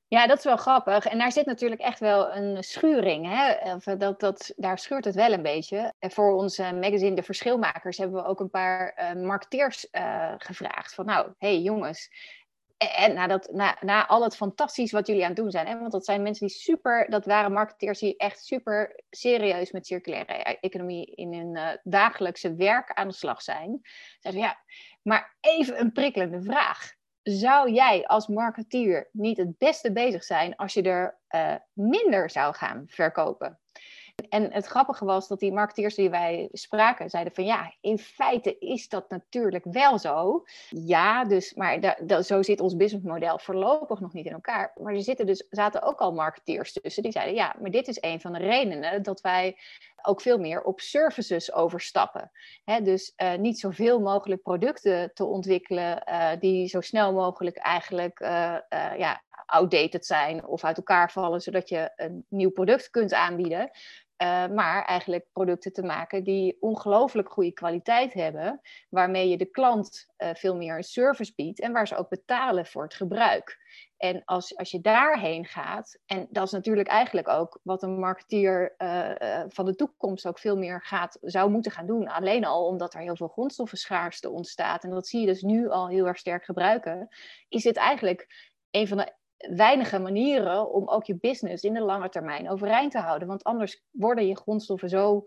Ja, 0.07 0.27
dat 0.27 0.37
is 0.37 0.43
wel 0.43 0.57
grappig. 0.57 1.05
En 1.05 1.17
daar 1.17 1.31
zit 1.31 1.45
natuurlijk 1.45 1.81
echt 1.81 1.99
wel 1.99 2.35
een 2.35 2.63
schuring. 2.63 3.27
Hè? 3.29 3.75
Dat, 3.97 4.19
dat, 4.19 4.53
daar 4.55 4.79
schuurt 4.79 5.05
het 5.05 5.15
wel 5.15 5.33
een 5.33 5.41
beetje. 5.41 5.93
En 5.99 6.11
voor 6.11 6.33
onze 6.33 6.73
magazine 6.73 7.15
De 7.15 7.23
Verschilmakers 7.23 7.97
hebben 7.97 8.21
we 8.21 8.27
ook 8.27 8.39
een 8.39 8.49
paar 8.49 8.97
uh, 9.15 9.23
marketeers 9.23 9.87
uh, 9.91 10.33
gevraagd. 10.37 10.93
Van 10.93 11.05
nou, 11.05 11.33
hey 11.37 11.61
jongens, 11.61 12.09
en 12.87 13.13
na, 13.13 13.27
dat, 13.27 13.49
na, 13.51 13.77
na 13.79 14.07
al 14.07 14.23
het 14.23 14.35
fantastisch 14.35 14.91
wat 14.91 15.07
jullie 15.07 15.21
aan 15.21 15.27
het 15.27 15.37
doen 15.37 15.51
zijn, 15.51 15.67
hè, 15.67 15.79
want 15.79 15.91
dat 15.91 16.05
zijn 16.05 16.21
mensen 16.21 16.47
die 16.47 16.55
super, 16.55 17.09
dat 17.09 17.25
waren 17.25 17.51
marketeers 17.51 17.99
die 17.99 18.17
echt 18.17 18.45
super 18.45 19.03
serieus 19.09 19.71
met 19.71 19.85
circulaire 19.85 20.33
e-, 20.33 20.57
economie 20.61 21.15
in 21.15 21.33
hun 21.33 21.55
uh, 21.55 21.69
dagelijkse 21.83 22.55
werk 22.55 22.91
aan 22.93 23.07
de 23.07 23.13
slag 23.13 23.41
zijn. 23.41 23.81
Zeiden 24.19 24.43
ja, 24.43 24.57
maar 25.01 25.35
even 25.39 25.79
een 25.79 25.91
prikkelende 25.91 26.41
vraag. 26.41 26.93
Zou 27.23 27.71
jij 27.71 28.07
als 28.07 28.27
marketeer 28.27 29.09
niet 29.11 29.37
het 29.37 29.57
beste 29.57 29.91
bezig 29.91 30.23
zijn 30.23 30.55
als 30.55 30.73
je 30.73 30.81
er 30.81 31.19
uh, 31.29 31.55
minder 31.73 32.29
zou 32.29 32.55
gaan 32.55 32.83
verkopen? 32.87 33.59
En 34.29 34.51
het 34.51 34.65
grappige 34.65 35.05
was 35.05 35.27
dat 35.27 35.39
die 35.39 35.51
marketeers 35.51 35.95
die 35.95 36.09
wij 36.09 36.49
spraken, 36.51 37.09
zeiden 37.09 37.33
van 37.33 37.45
ja, 37.45 37.73
in 37.81 37.97
feite 37.97 38.57
is 38.59 38.89
dat 38.89 39.09
natuurlijk 39.09 39.65
wel 39.71 39.99
zo. 39.99 40.43
Ja, 40.69 41.25
dus, 41.25 41.53
maar 41.53 41.97
zo 42.23 42.41
zit 42.41 42.59
ons 42.59 42.75
businessmodel 42.75 43.39
voorlopig 43.39 43.99
nog 43.99 44.13
niet 44.13 44.25
in 44.25 44.31
elkaar. 44.31 44.71
Maar 44.81 44.93
er 44.93 45.01
zitten 45.01 45.25
dus, 45.25 45.45
zaten 45.49 45.81
ook 45.81 45.99
al 45.99 46.13
marketeers 46.13 46.73
tussen 46.73 47.03
die 47.03 47.11
zeiden 47.11 47.35
ja, 47.35 47.55
maar 47.61 47.71
dit 47.71 47.87
is 47.87 47.97
een 48.01 48.21
van 48.21 48.33
de 48.33 48.39
redenen 48.39 49.03
dat 49.03 49.21
wij 49.21 49.57
ook 50.01 50.21
veel 50.21 50.37
meer 50.37 50.61
op 50.61 50.79
services 50.79 51.53
overstappen. 51.53 52.31
Dus 52.83 53.13
uh, 53.17 53.35
niet 53.35 53.59
zoveel 53.59 53.99
mogelijk 53.99 54.41
producten 54.41 55.13
te 55.13 55.25
ontwikkelen 55.25 56.03
uh, 56.09 56.29
die 56.39 56.67
zo 56.67 56.81
snel 56.81 57.13
mogelijk 57.13 57.57
eigenlijk 57.57 58.19
uh, 58.19 58.57
ja, 58.97 59.23
outdated 59.45 60.05
zijn 60.05 60.45
of 60.45 60.63
uit 60.63 60.77
elkaar 60.77 61.11
vallen, 61.11 61.41
zodat 61.41 61.69
je 61.69 61.91
een 61.95 62.25
nieuw 62.29 62.51
product 62.51 62.89
kunt 62.89 63.13
aanbieden. 63.13 63.71
Maar 64.53 64.85
eigenlijk 64.85 65.25
producten 65.33 65.73
te 65.73 65.83
maken 65.83 66.23
die 66.23 66.57
ongelooflijk 66.59 67.31
goede 67.31 67.51
kwaliteit 67.51 68.13
hebben, 68.13 68.61
waarmee 68.89 69.29
je 69.29 69.37
de 69.37 69.45
klant 69.45 70.07
veel 70.17 70.55
meer 70.55 70.75
een 70.75 70.83
service 70.83 71.33
biedt 71.35 71.59
en 71.59 71.71
waar 71.71 71.87
ze 71.87 71.95
ook 71.95 72.09
betalen 72.09 72.65
voor 72.65 72.83
het 72.83 72.93
gebruik. 72.93 73.57
En 74.01 74.21
als, 74.25 74.57
als 74.57 74.71
je 74.71 74.81
daarheen 74.81 75.45
gaat, 75.45 75.99
en 76.05 76.27
dat 76.29 76.45
is 76.45 76.51
natuurlijk 76.51 76.87
eigenlijk 76.87 77.27
ook 77.27 77.59
wat 77.63 77.83
een 77.83 77.99
marketeer 77.99 78.75
uh, 78.77 79.43
van 79.47 79.65
de 79.65 79.75
toekomst 79.75 80.27
ook 80.27 80.39
veel 80.39 80.57
meer 80.57 80.81
gaat, 80.83 81.17
zou 81.21 81.51
moeten 81.51 81.71
gaan 81.71 81.85
doen. 81.85 82.07
Alleen 82.07 82.45
al 82.45 82.65
omdat 82.65 82.93
er 82.93 83.01
heel 83.01 83.15
veel 83.15 83.27
grondstoffenschaarste 83.27 84.29
ontstaat. 84.29 84.83
En 84.83 84.89
dat 84.89 85.07
zie 85.07 85.19
je 85.19 85.25
dus 85.25 85.41
nu 85.41 85.69
al 85.69 85.87
heel 85.87 86.07
erg 86.07 86.17
sterk 86.17 86.45
gebruiken. 86.45 87.07
Is 87.49 87.63
dit 87.63 87.75
eigenlijk 87.75 88.27
een 88.71 88.87
van 88.87 88.97
de 88.97 89.13
weinige 89.55 89.99
manieren 89.99 90.71
om 90.71 90.87
ook 90.87 91.05
je 91.05 91.17
business 91.19 91.63
in 91.63 91.73
de 91.73 91.81
lange 91.81 92.09
termijn 92.09 92.49
overeind 92.49 92.91
te 92.91 92.99
houden. 92.99 93.27
Want 93.27 93.43
anders 93.43 93.83
worden 93.91 94.27
je 94.27 94.37
grondstoffen 94.37 94.89
zo 94.89 95.23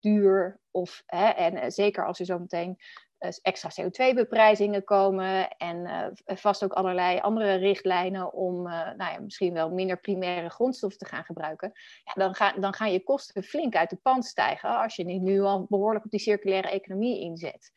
duur. 0.00 0.60
Of, 0.70 1.02
hè, 1.06 1.28
en 1.28 1.56
eh, 1.56 1.70
zeker 1.70 2.06
als 2.06 2.18
er 2.18 2.26
zo 2.26 2.38
meteen 2.38 2.76
eh, 2.78 2.84
extra 3.18 3.70
CO2-beprijzingen 3.70 4.84
komen 4.84 5.48
en 5.48 5.76
uh, 5.76 6.36
vast 6.36 6.64
ook 6.64 6.72
allerlei 6.72 7.18
andere 7.18 7.54
richtlijnen 7.54 8.32
om 8.32 8.62
nou 8.62 8.96
ja, 8.96 9.20
misschien 9.20 9.52
wel 9.52 9.70
minder 9.70 10.00
primaire 10.00 10.48
grondstoffen 10.48 10.98
te 10.98 11.06
gaan 11.06 11.24
gebruiken, 11.24 11.72
ja, 12.04 12.12
dan, 12.14 12.34
ga, 12.34 12.52
dan 12.52 12.74
gaan 12.74 12.92
je 12.92 13.02
kosten 13.02 13.42
flink 13.42 13.76
uit 13.76 13.90
de 13.90 13.98
pand 14.02 14.24
stijgen 14.24 14.78
als 14.78 14.96
je 14.96 15.04
niet 15.04 15.22
nu 15.22 15.40
al 15.40 15.66
behoorlijk 15.68 16.04
op 16.04 16.10
die 16.10 16.20
circulaire 16.20 16.70
economie 16.70 17.20
inzet 17.20 17.70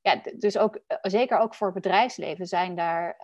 ja, 0.00 0.20
dus 0.36 0.58
ook, 0.58 0.78
eh, 0.86 0.96
zeker 1.02 1.38
ook 1.38 1.54
voor 1.54 1.72
bedrijfsleven 1.72 2.46
zijn 2.46 2.74
daar, 2.74 3.16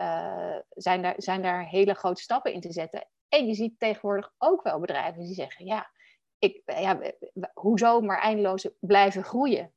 zijn, 0.70 1.02
daar, 1.02 1.14
zijn 1.16 1.42
daar 1.42 1.68
hele 1.68 1.94
grote 1.94 2.22
stappen 2.22 2.52
in 2.52 2.60
te 2.60 2.72
zetten. 2.72 3.06
En 3.28 3.46
je 3.46 3.54
ziet 3.54 3.78
tegenwoordig 3.78 4.32
ook 4.38 4.62
wel 4.62 4.80
bedrijven 4.80 5.22
die 5.22 5.34
zeggen, 5.34 5.66
ja, 5.66 5.90
ik, 6.38 6.62
ja 6.64 7.00
hoezo 7.54 8.00
maar 8.00 8.20
eindeloos 8.20 8.68
blijven 8.80 9.24
groeien? 9.24 9.72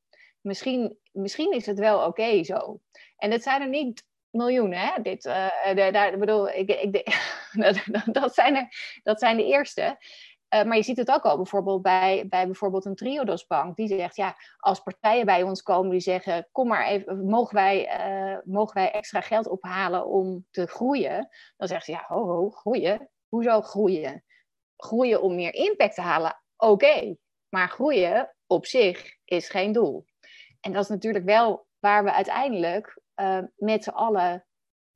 Misschien, 0.46 0.98
misschien 1.12 1.52
is 1.52 1.66
het 1.66 1.80
wel 1.80 2.06
oké 2.06 2.44
zo. 2.44 2.80
En 3.18 3.30
dat 3.30 3.44
zijn 3.44 3.62
er 3.62 3.70
niet 3.70 4.06
miljoenen, 4.30 4.80
hè? 4.80 5.02
Dit, 5.02 5.26
uh, 5.26 5.50
de, 5.76 5.90
daar, 5.92 6.18
bedoel, 6.18 6.50
ik, 6.50 6.70
ik, 6.70 7.08
dat, 8.14 8.34
zijn 8.34 8.56
er, 8.56 8.68
dat 9.04 9.20
zijn 9.20 9.38
de 9.38 9.46
eerste. 9.46 9.98
Uh, 10.56 10.64
maar 10.64 10.76
je 10.76 10.84
ziet 10.84 10.98
het 10.98 11.12
ook 11.12 11.24
al 11.24 11.36
bijvoorbeeld 11.36 11.82
bij, 11.82 12.26
bij 12.30 12.46
bijvoorbeeld 12.46 12.86
een 12.86 12.96
Triodosbank. 12.96 13.76
Die 13.76 13.88
zegt, 13.88 14.16
ja, 14.16 14.36
als 14.58 14.80
partijen 14.80 15.26
bij 15.26 15.44
ons 15.44 15.62
komen 15.62 15.92
die 15.92 16.00
zeggen, 16.00 16.48
kom 16.52 16.68
maar 16.68 16.86
even, 16.86 17.26
mogen 17.26 17.56
wij, 17.56 17.90
mogen 18.44 18.74
wij 18.74 18.92
extra 18.92 19.22
geld 19.22 19.48
ophalen 19.48 20.08
om 20.08 20.46
te 20.52 20.68
groeien? 20.68 21.30
Dan 21.58 21.68
zegt 21.68 21.86
ze, 21.86 21.92
ja, 21.92 22.06
ho, 22.08 22.26
ho, 22.26 22.50
groeien? 22.50 23.10
Hoezo 23.28 23.62
groeien? 23.62 24.24
Groeien 24.78 25.22
om 25.22 25.36
meer 25.36 25.54
impact 25.54 25.96
te 25.96 26.02
halen? 26.02 26.42
Oké, 26.58 27.16
maar 27.50 27.70
groeien 27.70 28.36
op 28.48 28.66
zich 28.66 29.18
is 29.26 29.50
geen 29.50 29.72
doel. 29.72 30.06
En 30.66 30.72
dat 30.72 30.84
is 30.84 30.90
natuurlijk 30.90 31.26
wel 31.26 31.68
waar 31.80 32.04
we 32.04 32.12
uiteindelijk 32.12 33.02
uh, 33.16 33.40
met 33.56 33.84
z'n 33.84 33.90
allen 33.90 34.46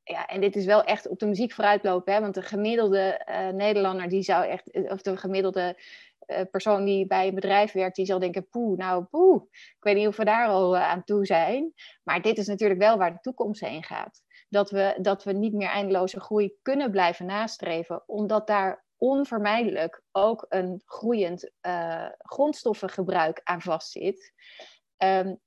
ja, 0.03 0.25
en 0.25 0.41
dit 0.41 0.55
is 0.55 0.65
wel 0.65 0.83
echt 0.83 1.07
op 1.07 1.19
de 1.19 1.25
muziek 1.25 1.51
vooruitlopen, 1.51 2.13
hè? 2.13 2.19
want 2.19 2.33
de 2.33 2.41
gemiddelde 2.41 3.25
uh, 3.29 3.47
Nederlander, 3.47 4.09
die 4.09 4.21
zou 4.21 4.45
echt, 4.45 4.71
eh, 4.71 4.91
of 4.91 5.01
de 5.01 5.17
gemiddelde 5.17 5.79
persoon 6.51 6.85
die 6.85 7.07
bij 7.07 7.27
een 7.27 7.35
bedrijf 7.35 7.71
werkt, 7.71 7.95
die 7.95 8.05
zal 8.05 8.19
denken, 8.19 8.49
poeh, 8.49 8.77
nou 8.77 9.03
poeh, 9.03 9.43
ik 9.51 9.77
weet 9.79 9.95
niet 9.95 10.07
of 10.07 10.17
we 10.17 10.25
daar 10.25 10.47
al 10.47 10.77
aan 10.77 11.03
toe 11.03 11.25
zijn. 11.25 11.73
Maar 12.03 12.21
dit 12.21 12.37
is 12.37 12.47
natuurlijk 12.47 12.79
wel 12.79 12.97
waar 12.97 13.13
de 13.13 13.19
toekomst 13.19 13.61
heen 13.61 13.83
gaat. 13.83 14.21
Dat 14.49 14.71
we, 14.71 14.97
dat 15.01 15.23
we 15.23 15.31
niet 15.31 15.53
meer 15.53 15.69
eindeloze 15.69 16.19
groei 16.19 16.53
kunnen 16.61 16.91
blijven 16.91 17.25
nastreven, 17.25 18.03
omdat 18.05 18.47
daar 18.47 18.85
onvermijdelijk 18.97 20.03
ook 20.11 20.45
een 20.49 20.81
groeiend 20.85 21.51
grondstoffengebruik 22.17 23.41
aan 23.43 23.61
vastzit. 23.61 24.33
Um, 24.97 25.39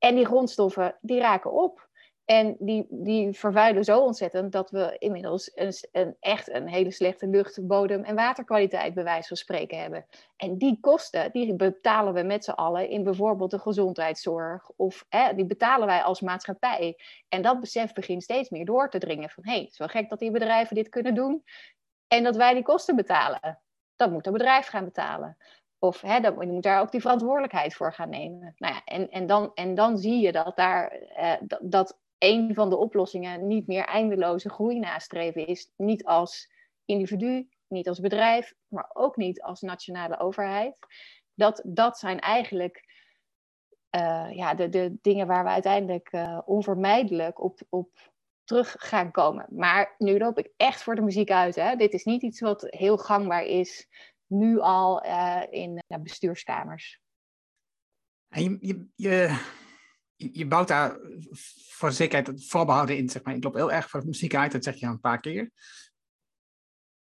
en 0.00 0.14
die 0.14 0.26
grondstoffen, 0.26 0.96
die 1.00 1.20
raken 1.20 1.52
op. 1.52 1.88
En 2.24 2.56
die, 2.58 2.86
die 2.90 3.32
vervuilen 3.32 3.84
zo 3.84 4.00
ontzettend 4.00 4.52
dat 4.52 4.70
we 4.70 4.96
inmiddels 4.98 5.50
een, 5.54 5.72
een, 5.92 6.16
echt 6.20 6.50
een 6.50 6.68
hele 6.68 6.90
slechte 6.90 7.26
lucht, 7.26 7.66
bodem 7.66 8.04
en 8.04 8.14
waterkwaliteit 8.14 8.94
bij 8.94 9.04
wijze 9.04 9.28
van 9.28 9.36
spreken 9.36 9.80
hebben. 9.80 10.06
En 10.36 10.58
die 10.58 10.78
kosten, 10.80 11.32
die 11.32 11.54
betalen 11.54 12.14
we 12.14 12.22
met 12.22 12.44
z'n 12.44 12.50
allen 12.50 12.88
in 12.88 13.02
bijvoorbeeld 13.02 13.50
de 13.50 13.58
gezondheidszorg. 13.58 14.70
Of 14.76 15.06
hè, 15.08 15.34
die 15.34 15.46
betalen 15.46 15.86
wij 15.86 16.02
als 16.02 16.20
maatschappij. 16.20 16.98
En 17.28 17.42
dat 17.42 17.60
besef 17.60 17.92
begint 17.92 18.22
steeds 18.22 18.50
meer 18.50 18.64
door 18.64 18.90
te 18.90 18.98
dringen 18.98 19.30
van 19.30 19.44
hé, 19.44 19.52
hey, 19.52 19.60
het 19.60 19.70
is 19.70 19.78
wel 19.78 19.88
gek 19.88 20.08
dat 20.08 20.18
die 20.18 20.30
bedrijven 20.30 20.74
dit 20.74 20.88
kunnen 20.88 21.14
doen. 21.14 21.44
En 22.08 22.24
dat 22.24 22.36
wij 22.36 22.54
die 22.54 22.62
kosten 22.62 22.96
betalen. 22.96 23.60
Dat 23.96 24.10
moet 24.10 24.26
een 24.26 24.32
bedrijf 24.32 24.66
gaan 24.66 24.84
betalen. 24.84 25.36
Of 25.82 26.00
hè, 26.00 26.20
dat, 26.20 26.34
je 26.40 26.46
moet 26.46 26.62
daar 26.62 26.80
ook 26.80 26.90
die 26.90 27.00
verantwoordelijkheid 27.00 27.74
voor 27.74 27.92
gaan 27.92 28.10
nemen. 28.10 28.54
Nou 28.56 28.74
ja, 28.74 28.84
en, 28.84 29.10
en, 29.10 29.26
dan, 29.26 29.50
en 29.54 29.74
dan 29.74 29.98
zie 29.98 30.20
je 30.20 30.32
dat 30.32 30.56
daar 30.56 30.90
eh, 30.90 31.32
dat, 31.60 31.98
een 32.18 32.54
van 32.54 32.70
de 32.70 32.76
oplossingen 32.76 33.46
niet 33.46 33.66
meer 33.66 33.84
eindeloze 33.84 34.50
groei 34.50 34.78
nastreven 34.78 35.46
is. 35.46 35.72
Niet 35.76 36.04
als 36.04 36.52
individu, 36.84 37.48
niet 37.68 37.88
als 37.88 38.00
bedrijf, 38.00 38.54
maar 38.68 38.90
ook 38.92 39.16
niet 39.16 39.42
als 39.42 39.60
nationale 39.60 40.18
overheid. 40.18 40.76
Dat, 41.34 41.62
dat 41.64 41.98
zijn 41.98 42.20
eigenlijk 42.20 42.84
uh, 43.96 44.28
ja, 44.32 44.54
de, 44.54 44.68
de 44.68 44.98
dingen 45.00 45.26
waar 45.26 45.44
we 45.44 45.50
uiteindelijk 45.50 46.12
uh, 46.12 46.38
onvermijdelijk 46.44 47.42
op, 47.42 47.60
op 47.68 47.88
terug 48.44 48.74
gaan 48.78 49.10
komen. 49.10 49.46
Maar 49.50 49.94
nu 49.98 50.18
loop 50.18 50.38
ik 50.38 50.52
echt 50.56 50.82
voor 50.82 50.94
de 50.94 51.02
muziek 51.02 51.30
uit. 51.30 51.54
Hè? 51.54 51.76
Dit 51.76 51.92
is 51.92 52.04
niet 52.04 52.22
iets 52.22 52.40
wat 52.40 52.66
heel 52.68 52.96
gangbaar 52.96 53.44
is 53.44 53.88
nu 54.30 54.58
al 54.58 55.04
uh, 55.06 55.42
in 55.50 55.82
bestuurskamers. 56.02 57.00
En 58.28 58.42
je, 58.42 58.58
je, 58.60 58.88
je 58.94 59.38
je 60.16 60.46
bouwt 60.46 60.68
daar 60.68 60.98
voor 61.68 61.92
zekerheid 61.92 62.46
voorbehouden 62.46 62.96
in. 62.96 63.08
Zeg 63.08 63.22
maar. 63.22 63.34
Ik 63.34 63.44
loop 63.44 63.54
heel 63.54 63.72
erg 63.72 63.90
voor 63.90 64.04
muziek 64.04 64.34
uit, 64.34 64.52
dat 64.52 64.64
zeg 64.64 64.74
je 64.74 64.86
een 64.86 65.00
paar 65.00 65.20
keer. 65.20 65.50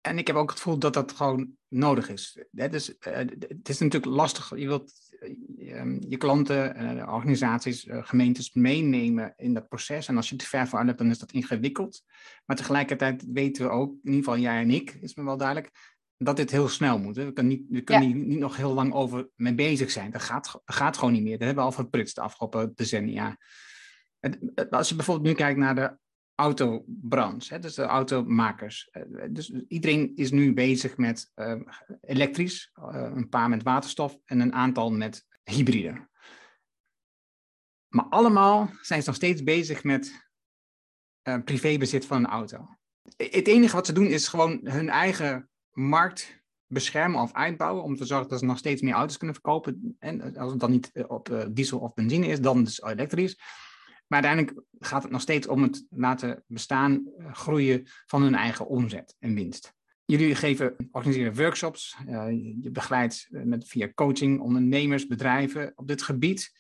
En 0.00 0.18
ik 0.18 0.26
heb 0.26 0.36
ook 0.36 0.50
het 0.50 0.58
gevoel 0.58 0.78
dat 0.78 0.94
dat 0.94 1.12
gewoon 1.12 1.56
nodig 1.68 2.08
is. 2.08 2.44
Dus, 2.50 2.88
uh, 2.88 3.14
het 3.14 3.68
is 3.68 3.78
natuurlijk 3.78 4.12
lastig. 4.12 4.56
Je 4.56 4.66
wilt 4.66 4.92
uh, 5.20 6.00
je 6.00 6.16
klanten, 6.16 6.76
organisaties, 7.08 7.86
gemeentes 7.88 8.52
meenemen 8.52 9.32
in 9.36 9.54
dat 9.54 9.68
proces. 9.68 10.08
En 10.08 10.16
als 10.16 10.28
je 10.28 10.36
te 10.36 10.46
ver 10.46 10.66
vooruit 10.66 10.86
hebt, 10.86 11.00
dan 11.00 11.10
is 11.10 11.18
dat 11.18 11.32
ingewikkeld. 11.32 12.02
Maar 12.44 12.56
tegelijkertijd 12.56 13.24
weten 13.32 13.64
we 13.64 13.70
ook, 13.70 13.90
in 13.90 13.98
ieder 14.02 14.24
geval 14.24 14.38
jij 14.38 14.60
en 14.60 14.70
ik, 14.70 14.90
is 14.90 15.14
me 15.14 15.24
wel 15.24 15.36
duidelijk, 15.36 15.93
dat 16.16 16.36
dit 16.36 16.50
heel 16.50 16.68
snel 16.68 16.98
moet. 16.98 17.16
We 17.16 17.32
kunnen, 17.32 17.52
niet, 17.52 17.66
we 17.68 17.80
kunnen 17.80 18.08
ja. 18.08 18.14
niet, 18.14 18.38
nog 18.38 18.56
heel 18.56 18.74
lang 18.74 18.92
over 18.92 19.28
mee 19.34 19.54
bezig 19.54 19.90
zijn. 19.90 20.10
Dat 20.10 20.22
gaat, 20.22 20.52
dat 20.64 20.76
gaat 20.76 20.96
gewoon 20.96 21.12
niet 21.12 21.22
meer. 21.22 21.38
Dat 21.38 21.46
hebben 21.46 21.64
we 21.64 21.70
al 21.70 21.76
verprutst 21.76 22.14
de 22.14 22.20
afgelopen 22.20 22.72
decennia. 22.74 23.38
Als 24.70 24.88
je 24.88 24.94
bijvoorbeeld 24.94 25.26
nu 25.26 25.34
kijkt 25.34 25.58
naar 25.58 25.74
de 25.74 25.96
autobranche, 26.34 27.54
hè, 27.54 27.58
dus 27.58 27.74
de 27.74 27.82
automakers. 27.82 28.88
Eh, 28.90 29.02
dus 29.30 29.50
iedereen 29.68 30.16
is 30.16 30.30
nu 30.30 30.54
bezig 30.54 30.96
met 30.96 31.32
uh, 31.34 31.60
elektrisch, 32.00 32.72
uh, 32.78 33.10
een 33.14 33.28
paar 33.28 33.48
met 33.48 33.62
waterstof 33.62 34.18
en 34.24 34.40
een 34.40 34.52
aantal 34.52 34.90
met 34.90 35.26
hybride. 35.44 36.08
Maar 37.88 38.06
allemaal 38.08 38.70
zijn 38.80 39.00
ze 39.00 39.06
nog 39.06 39.16
steeds 39.16 39.42
bezig 39.42 39.84
met 39.84 40.28
uh, 41.28 41.42
privébezit 41.44 42.06
van 42.06 42.16
een 42.16 42.30
auto. 42.30 42.68
Het 43.16 43.46
enige 43.46 43.74
wat 43.74 43.86
ze 43.86 43.92
doen 43.92 44.06
is 44.06 44.28
gewoon 44.28 44.60
hun 44.62 44.88
eigen 44.88 45.50
markt 45.74 46.44
beschermen 46.66 47.20
of 47.20 47.32
uitbouwen 47.32 47.82
om 47.82 47.96
te 47.96 48.04
zorgen 48.04 48.28
dat 48.28 48.38
ze 48.38 48.44
nog 48.44 48.58
steeds 48.58 48.82
meer 48.82 48.94
auto's 48.94 49.16
kunnen 49.16 49.34
verkopen. 49.34 49.96
En 49.98 50.36
als 50.36 50.50
het 50.50 50.60
dan 50.60 50.70
niet 50.70 50.90
eh, 50.92 51.04
op 51.08 51.28
uh, 51.28 51.44
diesel 51.50 51.78
of 51.78 51.94
benzine 51.94 52.26
is, 52.26 52.40
dan 52.40 52.64
dus 52.64 52.82
elektrisch. 52.82 53.38
Maar 54.06 54.24
uiteindelijk 54.24 54.66
gaat 54.78 55.02
het 55.02 55.12
nog 55.12 55.20
steeds 55.20 55.46
om 55.46 55.62
het 55.62 55.86
laten 55.90 56.44
bestaan, 56.46 57.08
eh, 57.18 57.34
groeien 57.34 57.82
van 58.06 58.22
hun 58.22 58.34
eigen 58.34 58.66
omzet 58.66 59.16
en 59.18 59.34
winst. 59.34 59.74
Jullie 60.04 60.34
geven, 60.34 60.76
organiseren 60.90 61.34
workshops. 61.34 61.96
Je 62.60 62.70
begeleidt 62.72 63.28
met, 63.30 63.68
via 63.68 63.92
coaching 63.94 64.40
ondernemers, 64.40 65.06
bedrijven 65.06 65.72
op 65.74 65.88
dit 65.88 66.02
gebied. 66.02 66.52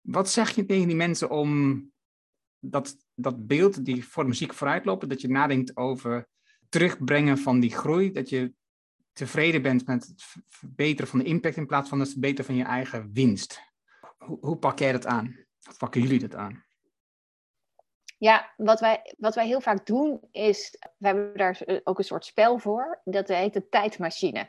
Wat 0.00 0.30
zeg 0.30 0.54
je 0.54 0.64
tegen 0.64 0.86
die 0.86 0.96
mensen 0.96 1.30
om 1.30 1.84
dat, 2.58 2.96
dat 3.14 3.46
beeld 3.46 3.84
die 3.84 4.04
voor 4.04 4.22
de 4.22 4.28
muziek 4.28 4.54
vooruitlopen, 4.54 5.08
dat 5.08 5.20
je 5.20 5.28
nadenkt 5.28 5.76
over 5.76 6.28
terugbrengen 6.70 7.38
van 7.38 7.60
die 7.60 7.76
groei, 7.76 8.12
dat 8.12 8.28
je 8.28 8.54
tevreden 9.12 9.62
bent 9.62 9.86
met 9.86 10.06
het 10.06 10.24
verbeteren 10.48 11.10
van 11.10 11.18
de 11.18 11.24
impact 11.24 11.56
in 11.56 11.66
plaats 11.66 11.88
van 11.88 12.00
het 12.00 12.10
verbeteren 12.10 12.44
van 12.44 12.54
je 12.54 12.64
eigen 12.64 13.10
winst. 13.12 13.60
Hoe, 14.18 14.38
hoe 14.40 14.56
pak 14.56 14.78
jij 14.78 14.92
dat 14.92 15.06
aan? 15.06 15.36
Hoe 15.62 15.76
pakken 15.78 16.02
jullie 16.02 16.18
dat 16.18 16.34
aan? 16.34 16.64
Ja, 18.18 18.52
wat 18.56 18.80
wij, 18.80 19.14
wat 19.18 19.34
wij 19.34 19.46
heel 19.46 19.60
vaak 19.60 19.86
doen 19.86 20.20
is, 20.30 20.76
we 20.98 21.06
hebben 21.06 21.36
daar 21.36 21.62
ook 21.84 21.98
een 21.98 22.04
soort 22.04 22.24
spel 22.24 22.58
voor, 22.58 23.00
dat 23.04 23.28
heet 23.28 23.52
de 23.52 23.68
tijdmachine. 23.68 24.48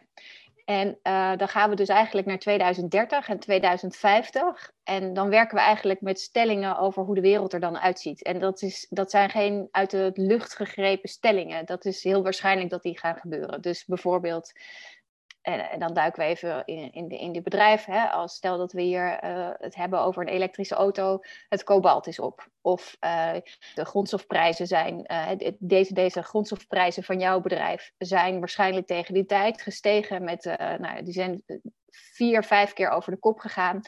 En 0.72 0.98
uh, 1.04 1.38
dan 1.38 1.48
gaan 1.48 1.70
we 1.70 1.76
dus 1.76 1.88
eigenlijk 1.88 2.28
naar 2.28 2.40
2030 2.40 3.28
en 3.28 3.40
2050. 3.40 4.72
En 4.84 5.14
dan 5.14 5.30
werken 5.30 5.56
we 5.56 5.64
eigenlijk 5.64 6.02
met 6.02 6.20
stellingen 6.20 6.78
over 6.78 7.04
hoe 7.04 7.16
de 7.16 7.22
wereld 7.22 7.54
er 7.54 7.60
dan 7.60 7.80
uitziet. 7.80 8.24
En 8.24 8.40
dat, 8.40 8.62
is, 8.62 8.88
dat 8.90 9.12
zijn 9.12 9.30
geen 9.30 9.68
uit 9.72 9.92
de 9.92 10.12
lucht 10.14 10.56
gegrepen 10.56 11.10
stellingen. 11.10 11.66
Dat 11.66 11.86
is 11.86 12.04
heel 12.04 12.24
waarschijnlijk 12.24 12.70
dat 12.70 12.84
die 12.84 13.00
gaan 13.00 13.16
gebeuren. 13.16 13.62
Dus 13.62 13.86
bijvoorbeeld 13.86 14.52
en, 15.42 15.80
dan 15.80 15.94
duiken 15.94 16.22
we 16.22 16.28
even 16.28 16.66
in, 16.66 16.92
in, 16.92 17.08
de, 17.08 17.44
in. 17.44 17.86
Hè, 17.86 18.06
als 18.08 18.34
stel 18.34 18.58
dat 18.58 18.72
we 18.72 18.82
hier 18.82 19.24
uh, 19.24 19.50
het 19.58 19.76
hebben 19.76 20.00
over 20.00 20.22
een 20.22 20.34
elektrische 20.34 20.76
auto, 20.76 21.20
het 21.50 21.64
kobalt 21.64 22.08
is 22.08 22.20
op. 22.20 22.48
Of 22.62 22.98
uh, 23.02 23.34
de 23.76 23.86
grondstofprijzen 23.86 24.68
zijn, 24.68 25.06
uh, 25.12 25.50
deze, 25.60 25.94
deze 25.94 26.24
grondstofprijzen 26.24 27.04
van 27.04 27.20
jouw 27.20 27.40
bedrijf 27.40 27.92
zijn 27.98 28.40
waarschijnlijk 28.40 28.88
tegen 28.88 29.14
die 29.14 29.26
tijd 29.26 29.62
gestegen. 29.62 30.24
Met, 30.24 30.44
nou, 30.78 31.04
die 31.04 31.14
zijn 31.14 31.44
vier, 31.90 32.44
vijf 32.44 32.74
keer 32.74 32.90
over 32.90 33.12
de 33.12 33.20
kop 33.20 33.40
gegaan. 33.40 33.82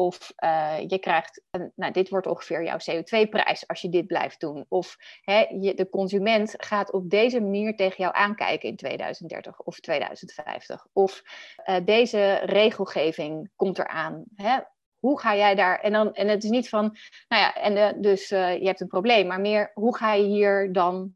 Of 0.00 0.32
uh, 0.44 0.76
je 0.86 0.98
krijgt, 0.98 1.42
een, 1.50 1.72
nou, 1.76 1.92
dit 1.92 2.08
wordt 2.08 2.26
ongeveer 2.26 2.64
jouw 2.64 2.76
CO2-prijs 2.76 3.66
als 3.66 3.80
je 3.80 3.88
dit 3.88 4.06
blijft 4.06 4.40
doen. 4.40 4.66
Of 4.68 4.96
hè, 5.20 5.46
de 5.74 5.88
consument 5.90 6.54
gaat 6.56 6.92
op 6.92 7.10
deze 7.10 7.40
manier 7.40 7.76
tegen 7.76 7.96
jou 7.96 8.14
aankijken 8.14 8.68
in 8.68 8.76
2030 8.76 9.60
of 9.60 9.80
2050. 9.80 10.86
Of 10.92 11.22
uh, 11.66 11.76
deze 11.84 12.40
regelgeving 12.44 13.50
komt 13.56 13.78
eraan. 13.78 14.24
Hè? 14.34 14.58
Hoe 14.98 15.20
ga 15.20 15.36
jij 15.36 15.54
daar? 15.54 15.80
En, 15.80 15.92
dan, 15.92 16.14
en 16.14 16.28
het 16.28 16.44
is 16.44 16.50
niet 16.50 16.68
van, 16.68 16.96
nou 17.28 17.42
ja, 17.42 17.54
en 17.54 18.00
dus 18.00 18.30
uh, 18.30 18.58
je 18.58 18.66
hebt 18.66 18.80
een 18.80 18.86
probleem, 18.86 19.26
maar 19.26 19.40
meer 19.40 19.70
hoe 19.74 19.96
ga 19.96 20.12
je 20.14 20.24
hier 20.24 20.72
dan 20.72 21.12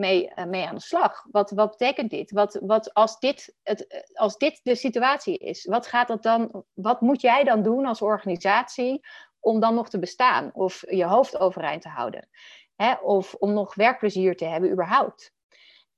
mee, 0.00 0.32
uh, 0.36 0.44
mee 0.44 0.66
aan 0.66 0.74
de 0.74 0.80
slag? 0.80 1.24
Wat, 1.30 1.50
wat 1.50 1.70
betekent 1.70 2.10
dit? 2.10 2.30
Wat, 2.30 2.58
wat 2.62 2.94
als, 2.94 3.18
dit 3.18 3.54
het, 3.62 4.04
als 4.14 4.36
dit 4.36 4.60
de 4.62 4.74
situatie 4.74 5.38
is, 5.38 5.64
wat, 5.64 5.86
gaat 5.86 6.08
dat 6.08 6.22
dan, 6.22 6.64
wat 6.74 7.00
moet 7.00 7.20
jij 7.20 7.44
dan 7.44 7.62
doen 7.62 7.86
als 7.86 8.02
organisatie 8.02 9.06
om 9.40 9.60
dan 9.60 9.74
nog 9.74 9.88
te 9.88 9.98
bestaan 9.98 10.50
of 10.54 10.84
je 10.88 11.04
hoofd 11.04 11.38
overeind 11.38 11.82
te 11.82 11.88
houden? 11.88 12.28
Hè? 12.76 12.94
Of 12.94 13.34
om 13.34 13.52
nog 13.52 13.74
werkplezier 13.74 14.36
te 14.36 14.44
hebben 14.44 14.70
überhaupt? 14.70 15.32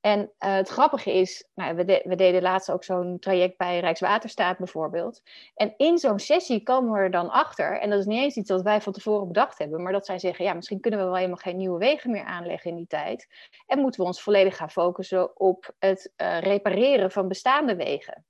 En 0.03 0.21
uh, 0.21 0.55
het 0.55 0.69
grappige 0.69 1.13
is, 1.13 1.49
nou, 1.55 1.75
we, 1.75 2.03
we, 2.05 2.15
deden 2.15 2.43
laatst 2.43 2.71
ook 2.71 2.85
zo'n 2.85 3.19
traject 3.19 3.57
bij 3.57 3.81
Rijkswaterstaat 3.81 4.59
bijvoorbeeld. 4.59 5.23
En 5.55 5.75
in 5.77 5.99
zo'n 5.99 6.19
sessie 6.19 6.63
komen 6.63 6.93
we 6.93 6.99
er 6.99 7.11
dan 7.11 7.31
achter, 7.31 7.81
en 7.81 7.91
dat 7.91 7.99
is 7.99 8.07
niet 8.07 8.23
eens 8.23 8.37
iets 8.37 8.49
dat 8.49 8.63
wij 8.63 8.81
van 8.81 8.93
tevoren 8.93 9.27
bedacht 9.27 9.59
hebben, 9.59 9.83
maar 9.83 9.93
dat 9.93 10.07
zij 10.07 10.19
zeggen, 10.19 10.45
ja, 10.45 10.53
misschien 10.53 10.81
kunnen 10.81 11.01
we 11.01 11.07
wel 11.07 11.17
helemaal 11.17 11.37
geen 11.37 11.57
nieuwe 11.57 11.79
wegen 11.79 12.11
meer 12.11 12.25
aanleggen 12.25 12.71
in 12.71 12.77
die 12.77 12.87
tijd. 12.87 13.29
En 13.67 13.79
moeten 13.79 14.01
we 14.01 14.07
ons 14.07 14.23
volledig 14.23 14.57
gaan 14.57 14.71
focussen 14.71 15.41
op 15.41 15.75
het 15.79 16.13
uh, 16.17 16.41
repareren 16.41 17.11
van 17.11 17.29
bestaande 17.29 17.77
wegen. 17.77 18.25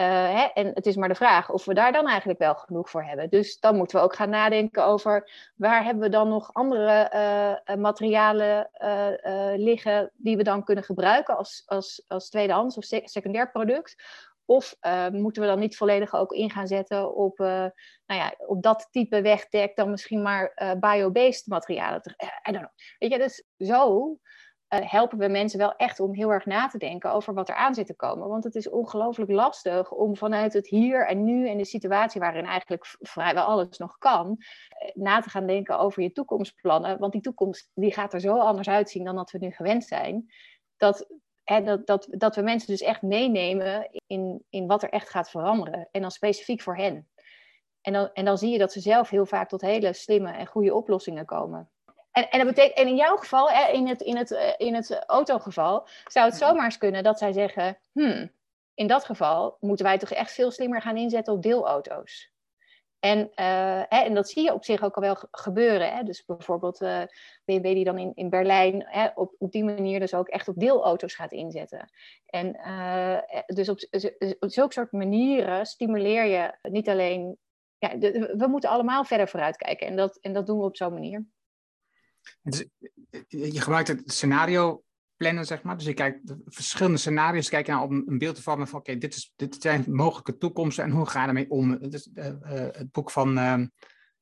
Uh, 0.00 0.06
hè, 0.06 0.42
en 0.42 0.70
het 0.74 0.86
is 0.86 0.96
maar 0.96 1.08
de 1.08 1.14
vraag 1.14 1.50
of 1.50 1.64
we 1.64 1.74
daar 1.74 1.92
dan 1.92 2.06
eigenlijk 2.06 2.38
wel 2.38 2.54
genoeg 2.54 2.90
voor 2.90 3.04
hebben. 3.04 3.30
Dus 3.30 3.60
dan 3.60 3.76
moeten 3.76 3.96
we 3.96 4.02
ook 4.02 4.14
gaan 4.14 4.30
nadenken 4.30 4.84
over 4.84 5.30
waar 5.56 5.84
hebben 5.84 6.02
we 6.02 6.08
dan 6.08 6.28
nog 6.28 6.50
andere 6.52 7.10
uh, 7.66 7.76
materialen 7.76 8.70
uh, 8.82 9.52
liggen 9.56 10.10
die 10.16 10.36
we 10.36 10.42
dan 10.42 10.64
kunnen 10.64 10.84
gebruiken 10.84 11.36
als, 11.36 11.62
als, 11.66 12.04
als 12.08 12.30
tweedehands 12.30 12.76
of 12.76 12.84
secundair 12.84 13.50
product. 13.50 14.02
Of 14.44 14.76
moeten 15.10 15.42
we 15.42 15.48
dan 15.48 15.58
niet 15.58 15.76
volledig 15.76 16.14
ook 16.14 16.32
in 16.32 16.50
gaan 16.50 16.66
zetten 16.66 17.14
op, 17.14 17.38
nou 17.38 17.72
ja, 18.06 18.34
op 18.46 18.62
dat 18.62 18.88
type 18.90 19.20
wegdek 19.22 19.76
dan 19.76 19.90
misschien 19.90 20.22
maar 20.22 20.76
bio-based 20.80 21.46
materialen. 21.46 22.02
I 22.48 22.52
don't. 22.52 22.68
Weet 22.98 23.12
je, 23.12 23.18
dus 23.18 23.44
zo 23.58 24.16
uh, 24.74 24.90
helpen 24.90 25.18
we 25.18 25.28
mensen 25.28 25.58
wel 25.58 25.76
echt 25.76 26.00
om 26.00 26.14
heel 26.14 26.32
erg 26.32 26.46
na 26.46 26.66
te 26.66 26.78
denken 26.78 27.12
over 27.12 27.34
wat 27.34 27.48
er 27.48 27.54
aan 27.54 27.74
zit 27.74 27.86
te 27.86 27.96
komen. 27.96 28.28
Want 28.28 28.44
het 28.44 28.54
is 28.54 28.68
ongelooflijk 28.68 29.30
lastig 29.30 29.90
om 29.90 30.16
vanuit 30.16 30.52
het 30.52 30.66
hier 30.66 31.06
en 31.06 31.24
nu 31.24 31.48
en 31.48 31.56
de 31.56 31.64
situatie 31.64 32.20
waarin 32.20 32.44
eigenlijk 32.44 32.96
vrijwel 33.00 33.44
alles 33.44 33.78
nog 33.78 33.98
kan, 33.98 34.36
uh, 34.38 34.90
na 34.94 35.20
te 35.20 35.30
gaan 35.30 35.46
denken 35.46 35.78
over 35.78 36.02
je 36.02 36.12
toekomstplannen. 36.12 36.98
Want 36.98 37.12
die 37.12 37.22
toekomst 37.22 37.70
die 37.74 37.92
gaat 37.92 38.12
er 38.12 38.20
zo 38.20 38.38
anders 38.38 38.68
uitzien 38.68 39.04
dan 39.04 39.16
dat 39.16 39.30
we 39.30 39.38
nu 39.38 39.50
gewend 39.50 39.84
zijn. 39.84 40.32
Dat, 40.76 41.06
hè, 41.44 41.62
dat, 41.62 41.86
dat, 41.86 42.06
dat 42.10 42.36
we 42.36 42.42
mensen 42.42 42.68
dus 42.68 42.82
echt 42.82 43.02
meenemen 43.02 43.90
in, 44.06 44.44
in 44.48 44.66
wat 44.66 44.82
er 44.82 44.90
echt 44.90 45.08
gaat 45.08 45.30
veranderen. 45.30 45.88
En 45.90 46.00
dan 46.00 46.10
specifiek 46.10 46.60
voor 46.60 46.76
hen. 46.76 47.08
En 47.80 47.92
dan, 47.92 48.10
en 48.12 48.24
dan 48.24 48.38
zie 48.38 48.50
je 48.50 48.58
dat 48.58 48.72
ze 48.72 48.80
zelf 48.80 49.08
heel 49.08 49.26
vaak 49.26 49.48
tot 49.48 49.60
hele 49.60 49.92
slimme 49.92 50.30
en 50.30 50.46
goede 50.46 50.74
oplossingen 50.74 51.24
komen. 51.24 51.70
En, 52.18 52.30
en, 52.30 52.38
dat 52.38 52.54
betekent, 52.54 52.78
en 52.78 52.88
in 52.88 52.96
jouw 52.96 53.16
geval, 53.16 53.50
in 53.72 53.88
het, 53.88 54.00
in, 54.00 54.16
het, 54.16 54.30
eh, 54.30 54.52
in 54.56 54.74
het 54.74 55.04
autogeval, 55.06 55.88
zou 56.04 56.26
het 56.26 56.36
zomaar 56.36 56.64
eens 56.64 56.78
kunnen 56.78 57.02
dat 57.02 57.18
zij 57.18 57.32
zeggen: 57.32 57.78
hmm, 57.92 58.30
in 58.74 58.86
dat 58.86 59.04
geval 59.04 59.56
moeten 59.60 59.84
wij 59.84 59.98
toch 59.98 60.10
echt 60.10 60.32
veel 60.32 60.50
slimmer 60.50 60.82
gaan 60.82 60.96
inzetten 60.96 61.32
op 61.32 61.42
deelauto's. 61.42 62.32
En, 63.00 63.30
uh, 63.36 63.92
en 63.92 64.14
dat 64.14 64.28
zie 64.28 64.42
je 64.42 64.54
op 64.54 64.64
zich 64.64 64.82
ook 64.82 64.94
al 64.94 65.02
wel 65.02 65.16
gebeuren. 65.30 65.92
Hè? 65.92 66.02
Dus 66.02 66.24
bijvoorbeeld 66.24 66.80
uh, 66.80 67.02
eh, 67.02 67.08
BMW 67.44 67.64
die 67.64 67.84
dan 67.84 67.98
in, 67.98 68.12
in 68.14 68.30
Berlijn 68.30 68.84
hè, 68.86 69.08
op, 69.14 69.34
op 69.38 69.52
die 69.52 69.64
manier 69.64 70.00
dus 70.00 70.14
ook 70.14 70.28
echt 70.28 70.48
op 70.48 70.58
deelauto's 70.58 71.14
gaat 71.14 71.32
inzetten. 71.32 71.92
En 72.26 72.56
uh, 72.56 73.18
dus 73.46 73.68
op, 73.68 73.78
op 74.38 74.50
zulke 74.50 74.72
soort 74.72 74.92
manieren 74.92 75.66
stimuleer 75.66 76.24
je 76.24 76.54
niet 76.62 76.88
alleen... 76.88 77.38
Ja, 77.78 77.94
de, 77.96 78.34
we 78.36 78.46
moeten 78.46 78.70
allemaal 78.70 79.04
verder 79.04 79.28
vooruitkijken 79.28 79.86
en 79.86 79.96
dat, 79.96 80.18
en 80.20 80.32
dat 80.32 80.46
doen 80.46 80.58
we 80.58 80.64
op 80.64 80.76
zo'n 80.76 80.92
manier. 80.92 81.26
Dus, 82.42 82.64
je 83.28 83.60
gebruikt 83.60 83.88
het 83.88 84.02
scenario 84.12 84.82
plannen, 85.16 85.46
zeg 85.46 85.62
maar. 85.62 85.76
Dus 85.76 85.86
je 85.86 85.94
kijkt 85.94 86.34
verschillende 86.44 86.98
scenario's, 86.98 87.48
kijk 87.48 87.66
je 87.66 87.72
naar 87.72 87.82
om 87.82 88.02
een 88.06 88.18
beeld 88.18 88.34
te 88.34 88.42
vormen 88.42 88.68
van, 88.68 88.78
oké, 88.78 88.98
dit 88.98 89.12
dit, 89.12 89.32
dit 89.36 89.62
zijn 89.62 89.84
mogelijke 89.86 90.36
toekomsten 90.36 90.84
en 90.84 90.90
hoe 90.90 91.06
ga 91.06 91.18
je 91.20 91.24
daarmee 91.24 91.50
om? 91.50 91.78
Uh, 91.82 92.30
het 92.72 92.92
boek 92.92 93.10
van 93.10 93.38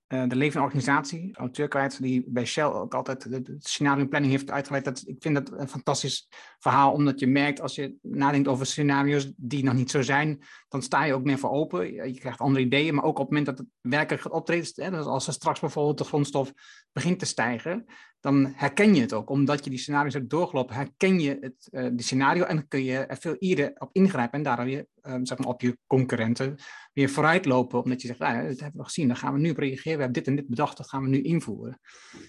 de 0.07 0.37
levende 0.37 0.65
organisatie, 0.65 1.37
auteur 1.37 1.69
kwijt, 1.69 2.03
die 2.03 2.25
bij 2.27 2.45
Shell 2.45 2.65
ook 2.65 2.95
altijd 2.95 3.31
de 3.31 3.57
scenario 3.59 4.07
planning 4.07 4.33
heeft 4.33 4.51
uitgelegd. 4.51 4.85
Dat, 4.85 5.03
ik 5.07 5.17
vind 5.19 5.35
dat 5.35 5.61
een 5.61 5.69
fantastisch 5.69 6.29
verhaal, 6.59 6.93
omdat 6.93 7.21
je 7.21 7.27
merkt 7.27 7.61
als 7.61 7.75
je 7.75 7.95
nadenkt 8.03 8.49
over 8.49 8.67
scenario's 8.67 9.33
die 9.37 9.65
nog 9.65 9.75
niet 9.75 9.91
zo 9.91 10.03
zijn, 10.03 10.43
dan 10.69 10.83
sta 10.83 11.05
je 11.05 11.15
ook 11.15 11.25
meer 11.25 11.39
voor 11.39 11.51
open. 11.51 11.93
Je 11.93 12.19
krijgt 12.19 12.41
andere 12.41 12.65
ideeën, 12.65 12.95
maar 12.95 13.05
ook 13.05 13.19
op 13.19 13.29
het 13.29 13.29
moment 13.29 13.47
dat 13.47 13.59
het 13.59 13.67
werkelijk 13.81 14.35
optreden, 14.35 14.85
hè, 14.85 14.91
dus 14.91 15.05
als 15.05 15.27
er 15.27 15.33
straks 15.33 15.61
bijvoorbeeld 15.61 15.99
de 15.99 16.05
grondstof 16.05 16.53
begint 16.93 17.19
te 17.19 17.27
stijgen, 17.27 17.85
dan 18.21 18.53
herken 18.55 18.95
je 18.95 19.01
het 19.01 19.13
ook. 19.13 19.31
Omdat 19.31 19.65
je 19.65 19.71
die 19.71 19.79
scenario's 19.79 20.15
hebt 20.15 20.31
doorgelopen, 20.31 20.75
herken 20.75 21.21
je 21.21 21.39
het 21.41 21.69
die 21.97 22.07
scenario 22.07 22.45
en 22.45 22.69
kun 22.69 22.85
je 22.85 22.99
er 22.99 23.17
veel 23.17 23.37
eerder 23.39 23.73
op 23.79 23.89
ingrijpen 23.93 24.39
en 24.39 24.45
daardoor 24.45 24.69
je, 24.69 24.89
um, 25.09 25.27
zeg 25.27 25.39
maar 25.39 25.49
op 25.49 25.61
je 25.61 25.79
concurrenten 25.87 26.57
weer 26.93 27.09
vooruitlopen. 27.09 27.83
Omdat 27.83 28.01
je 28.01 28.07
zegt, 28.07 28.19
nou, 28.19 28.49
dat 28.49 28.61
hebben 28.61 28.81
we 28.81 28.85
gezien, 28.87 29.09
dan 29.09 29.17
gaan 29.17 29.33
we 29.33 29.39
nu 29.39 29.53
reageren. 29.53 29.97
We 29.97 30.03
hebben 30.03 30.13
dit 30.13 30.27
en 30.27 30.37
dit 30.37 30.49
bedacht, 30.49 30.77
dat 30.77 30.89
gaan 30.89 31.03
we 31.03 31.09
nu 31.09 31.23
invoeren. 31.23 31.81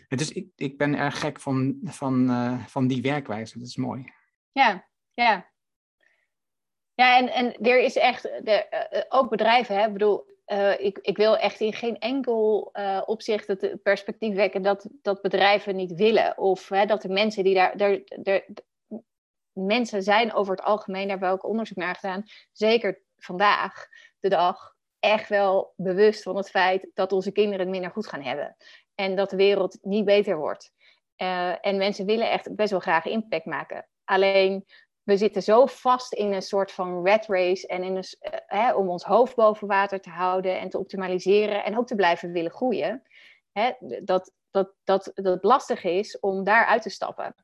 Dus 0.07 0.31
ik, 0.31 0.47
ik 0.55 0.77
ben 0.77 0.95
erg 0.95 1.19
gek 1.19 1.39
van, 1.39 1.77
van, 1.83 2.29
uh, 2.29 2.65
van 2.65 2.87
die 2.87 3.01
werkwijze. 3.01 3.59
Dat 3.59 3.67
is 3.67 3.75
mooi. 3.75 4.13
Ja, 4.51 4.87
ja. 5.13 5.51
Ja, 6.93 7.17
en, 7.17 7.33
en 7.33 7.61
er 7.61 7.79
is 7.79 7.95
echt, 7.95 8.23
de, 8.23 8.87
uh, 8.93 9.01
ook 9.09 9.29
bedrijven, 9.29 9.75
hè, 9.75 9.85
ik 9.85 9.93
bedoel, 9.93 10.35
ik, 10.77 10.99
ik, 11.01 11.17
wil 11.17 11.37
echt 11.37 11.59
in 11.59 11.73
geen 11.73 11.97
enkel 11.97 12.69
uh, 12.73 13.01
opzicht 13.05 13.47
het 13.47 13.79
perspectief 13.83 14.35
wekken 14.35 14.61
dat, 14.61 14.89
dat 15.01 15.21
bedrijven 15.21 15.75
niet 15.75 15.93
willen. 15.93 16.37
Of 16.37 16.69
hè, 16.69 16.85
dat 16.85 17.01
de 17.01 17.09
mensen 17.09 17.43
die 17.43 17.53
daar, 17.53 17.77
daar, 17.77 17.99
daar, 18.21 18.45
Mensen 19.65 20.03
zijn 20.03 20.33
over 20.33 20.55
het 20.55 20.65
algemeen, 20.65 21.01
daar 21.01 21.09
hebben 21.09 21.29
we 21.29 21.35
ook 21.35 21.49
onderzoek 21.49 21.77
naar 21.77 21.95
gedaan. 21.95 22.23
Zeker 22.51 23.01
vandaag 23.17 23.87
de 24.19 24.29
dag 24.29 24.75
echt 24.99 25.29
wel 25.29 25.73
bewust 25.75 26.23
van 26.23 26.35
het 26.35 26.49
feit 26.49 26.89
dat 26.93 27.11
onze 27.11 27.31
kinderen 27.31 27.59
het 27.59 27.69
minder 27.69 27.91
goed 27.91 28.07
gaan 28.07 28.21
hebben. 28.21 28.55
En 28.95 29.15
dat 29.15 29.29
de 29.29 29.35
wereld 29.35 29.77
niet 29.81 30.05
beter 30.05 30.37
wordt. 30.37 30.71
Uh, 31.17 31.65
en 31.65 31.77
mensen 31.77 32.05
willen 32.05 32.31
echt 32.31 32.55
best 32.55 32.71
wel 32.71 32.79
graag 32.79 33.05
impact 33.05 33.45
maken. 33.45 33.87
Alleen 34.03 34.65
we 35.03 35.17
zitten 35.17 35.43
zo 35.43 35.65
vast 35.65 36.13
in 36.13 36.33
een 36.33 36.41
soort 36.41 36.71
van 36.71 37.05
red 37.05 37.25
race 37.25 37.67
en 37.67 37.83
in 37.83 37.95
een, 37.95 38.05
uh, 38.21 38.39
hè, 38.45 38.73
om 38.73 38.89
ons 38.89 39.03
hoofd 39.03 39.35
boven 39.35 39.67
water 39.67 39.99
te 39.99 40.09
houden 40.09 40.59
en 40.59 40.69
te 40.69 40.79
optimaliseren 40.79 41.63
en 41.63 41.77
ook 41.77 41.87
te 41.87 41.95
blijven 41.95 42.31
willen 42.31 42.51
groeien. 42.51 43.03
hè, 43.51 43.71
dat, 43.79 44.31
dat, 44.51 44.73
dat, 44.83 45.11
dat 45.13 45.33
het 45.33 45.43
lastig 45.43 45.83
is 45.83 46.19
om 46.19 46.43
daar 46.43 46.65
uit 46.65 46.81
te 46.81 46.89
stappen. 46.89 47.35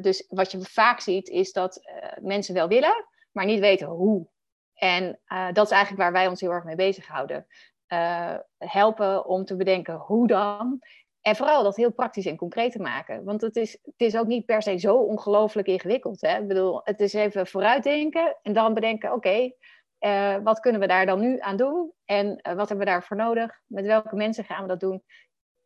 Dus 0.00 0.26
wat 0.28 0.52
je 0.52 0.60
vaak 0.60 1.00
ziet 1.00 1.28
is 1.28 1.52
dat 1.52 1.80
mensen 2.20 2.54
wel 2.54 2.68
willen, 2.68 3.06
maar 3.32 3.44
niet 3.44 3.60
weten 3.60 3.86
hoe. 3.86 4.28
En 4.74 5.20
dat 5.52 5.66
is 5.66 5.70
eigenlijk 5.70 6.02
waar 6.02 6.12
wij 6.12 6.26
ons 6.26 6.40
heel 6.40 6.50
erg 6.50 6.64
mee 6.64 6.76
bezighouden. 6.76 7.46
helpen 8.58 9.26
om 9.26 9.44
te 9.44 9.56
bedenken 9.56 9.94
hoe 9.94 10.26
dan 10.26 10.80
en 11.24 11.36
vooral 11.36 11.62
dat 11.62 11.76
heel 11.76 11.92
praktisch 11.92 12.26
en 12.26 12.36
concreet 12.36 12.72
te 12.72 12.80
maken. 12.80 13.24
Want 13.24 13.40
het 13.40 13.56
is, 13.56 13.72
het 13.82 13.94
is 13.96 14.16
ook 14.16 14.26
niet 14.26 14.46
per 14.46 14.62
se 14.62 14.78
zo 14.78 14.96
ongelooflijk 14.96 15.66
ingewikkeld. 15.66 16.20
Hè? 16.20 16.40
Ik 16.40 16.48
bedoel, 16.48 16.80
het 16.82 17.00
is 17.00 17.12
even 17.12 17.46
vooruitdenken 17.46 18.36
en 18.42 18.52
dan 18.52 18.74
bedenken: 18.74 19.12
oké, 19.12 19.50
eh, 19.98 20.36
wat 20.42 20.60
kunnen 20.60 20.80
we 20.80 20.86
daar 20.86 21.06
dan 21.06 21.20
nu 21.20 21.40
aan 21.40 21.56
doen? 21.56 21.92
En 22.04 22.28
wat 22.42 22.68
hebben 22.68 22.78
we 22.78 22.84
daarvoor 22.84 23.16
nodig? 23.16 23.60
Met 23.66 23.86
welke 23.86 24.16
mensen 24.16 24.44
gaan 24.44 24.62
we 24.62 24.68
dat 24.68 24.80
doen? 24.80 25.02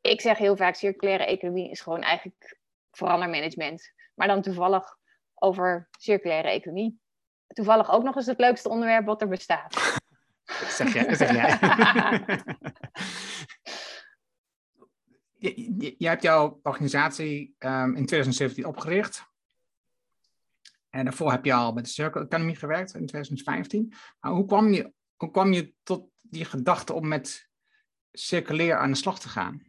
Ik 0.01 0.21
zeg 0.21 0.39
heel 0.39 0.57
vaak: 0.57 0.75
circulaire 0.75 1.25
economie 1.25 1.71
is 1.71 1.81
gewoon 1.81 2.03
eigenlijk 2.03 2.58
verandermanagement. 2.99 3.93
Maar 4.15 4.27
dan 4.27 4.43
toevallig 4.43 4.97
over 5.35 5.89
circulaire 5.99 6.49
economie. 6.49 7.01
Toevallig 7.47 7.91
ook 7.91 8.03
nog 8.03 8.17
eens 8.17 8.27
het 8.27 8.39
leukste 8.39 8.69
onderwerp 8.69 9.07
wat 9.07 9.23
er 9.23 9.29
bestaat. 9.29 9.75
Zeg 10.79 10.93
jij. 10.93 11.15
Zeg 11.15 11.33
jij. 11.33 11.59
je, 15.55 15.95
je, 15.99 16.09
hebt 16.09 16.23
jouw 16.23 16.61
organisatie 16.63 17.55
um, 17.59 17.97
in 17.97 18.07
2017 18.07 18.67
opgericht. 18.67 19.27
En 20.91 21.05
daarvoor 21.05 21.31
heb 21.31 21.45
je 21.45 21.53
al 21.53 21.73
met 21.73 21.85
de 21.85 21.91
Circle 21.91 22.25
Economy 22.25 22.55
gewerkt 22.55 22.95
in 22.95 23.07
2015. 23.07 23.95
Maar 24.21 24.33
hoe 24.33 24.47
kwam 24.47 24.73
je, 24.73 24.93
hoe 25.17 25.31
kwam 25.31 25.53
je 25.53 25.75
tot 25.83 26.11
die 26.23 26.45
gedachte 26.45 26.93
om 26.93 27.09
met 27.09 27.49
circulair 28.13 28.79
aan 28.79 28.91
de 28.91 28.97
slag 28.97 29.21
te 29.21 29.29
gaan? 29.29 29.63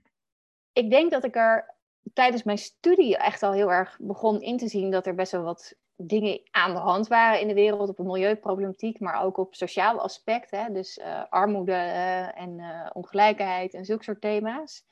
Ik 0.73 0.89
denk 0.89 1.11
dat 1.11 1.23
ik 1.23 1.35
er 1.35 1.78
tijdens 2.13 2.43
mijn 2.43 2.57
studie 2.57 3.17
echt 3.17 3.43
al 3.43 3.51
heel 3.51 3.71
erg 3.71 3.97
begon 3.99 4.41
in 4.41 4.57
te 4.57 4.67
zien 4.67 4.91
dat 4.91 5.07
er 5.07 5.15
best 5.15 5.31
wel 5.31 5.43
wat 5.43 5.75
dingen 6.01 6.41
aan 6.51 6.73
de 6.73 6.79
hand 6.79 7.07
waren 7.07 7.39
in 7.39 7.47
de 7.47 7.53
wereld 7.53 7.89
op 7.89 7.97
de 7.97 8.03
milieuproblematiek, 8.03 8.99
maar 8.99 9.23
ook 9.23 9.37
op 9.37 9.55
sociaal 9.55 9.99
aspect. 9.99 10.51
Hè? 10.51 10.71
Dus 10.71 10.97
uh, 10.97 11.23
armoede 11.29 11.71
uh, 11.71 12.41
en 12.41 12.59
uh, 12.59 12.89
ongelijkheid 12.93 13.73
en 13.73 13.85
zulke 13.85 14.03
soort 14.03 14.21
thema's. 14.21 14.83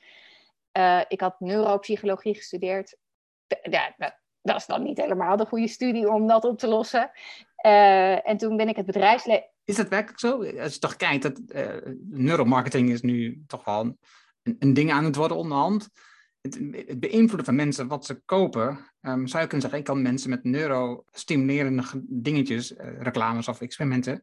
Ik 1.08 1.20
had 1.20 1.40
neuropsychologie 1.40 2.34
gestudeerd. 2.34 2.96
Ja, 3.62 3.94
dat 4.42 4.56
is 4.56 4.66
dan 4.66 4.82
niet 4.82 4.98
helemaal 4.98 5.36
de 5.36 5.46
goede 5.46 5.68
studie 5.68 6.12
om 6.12 6.26
dat 6.26 6.44
op 6.44 6.58
te 6.58 6.66
lossen. 6.66 7.10
En 8.22 8.36
toen 8.36 8.56
ben 8.56 8.68
ik 8.68 8.76
het 8.76 8.86
bedrijfsleven. 8.86 9.50
Is 9.64 9.76
dat 9.76 9.88
werkelijk 9.88 10.20
zo? 10.20 10.44
Als 10.60 10.74
je 10.74 10.78
toch 10.78 10.96
kijkt, 10.96 11.22
dat 11.22 11.40
neuromarketing 12.10 12.90
is 12.90 13.00
nu 13.00 13.44
toch 13.46 13.64
wel 13.64 13.80
een, 13.80 14.56
een, 14.58 14.74
ding 14.74 14.92
aan 14.92 15.04
het 15.04 15.16
worden 15.16 15.36
onderhand. 15.36 15.88
Het, 16.40 17.00
beïnvloeden 17.00 17.44
van 17.44 17.54
mensen 17.54 17.88
wat 17.88 18.04
ze 18.04 18.20
kopen. 18.24 18.68
Um, 19.00 19.26
zou 19.26 19.42
je 19.42 19.48
kunnen 19.48 19.60
zeggen, 19.60 19.78
ik 19.78 19.84
kan 19.84 20.02
mensen 20.02 20.30
met 20.30 20.44
neurostimulerende 20.44 21.82
dingetjes, 22.08 22.74
reclames 22.98 23.48
of 23.48 23.60
experimenten, 23.60 24.22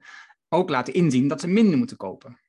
ook 0.49 0.69
laten 0.69 0.93
inzien 0.93 1.27
dat 1.27 1.41
ze 1.41 1.47
minder 1.47 1.77
moeten 1.77 1.97
kopen. 1.97 2.39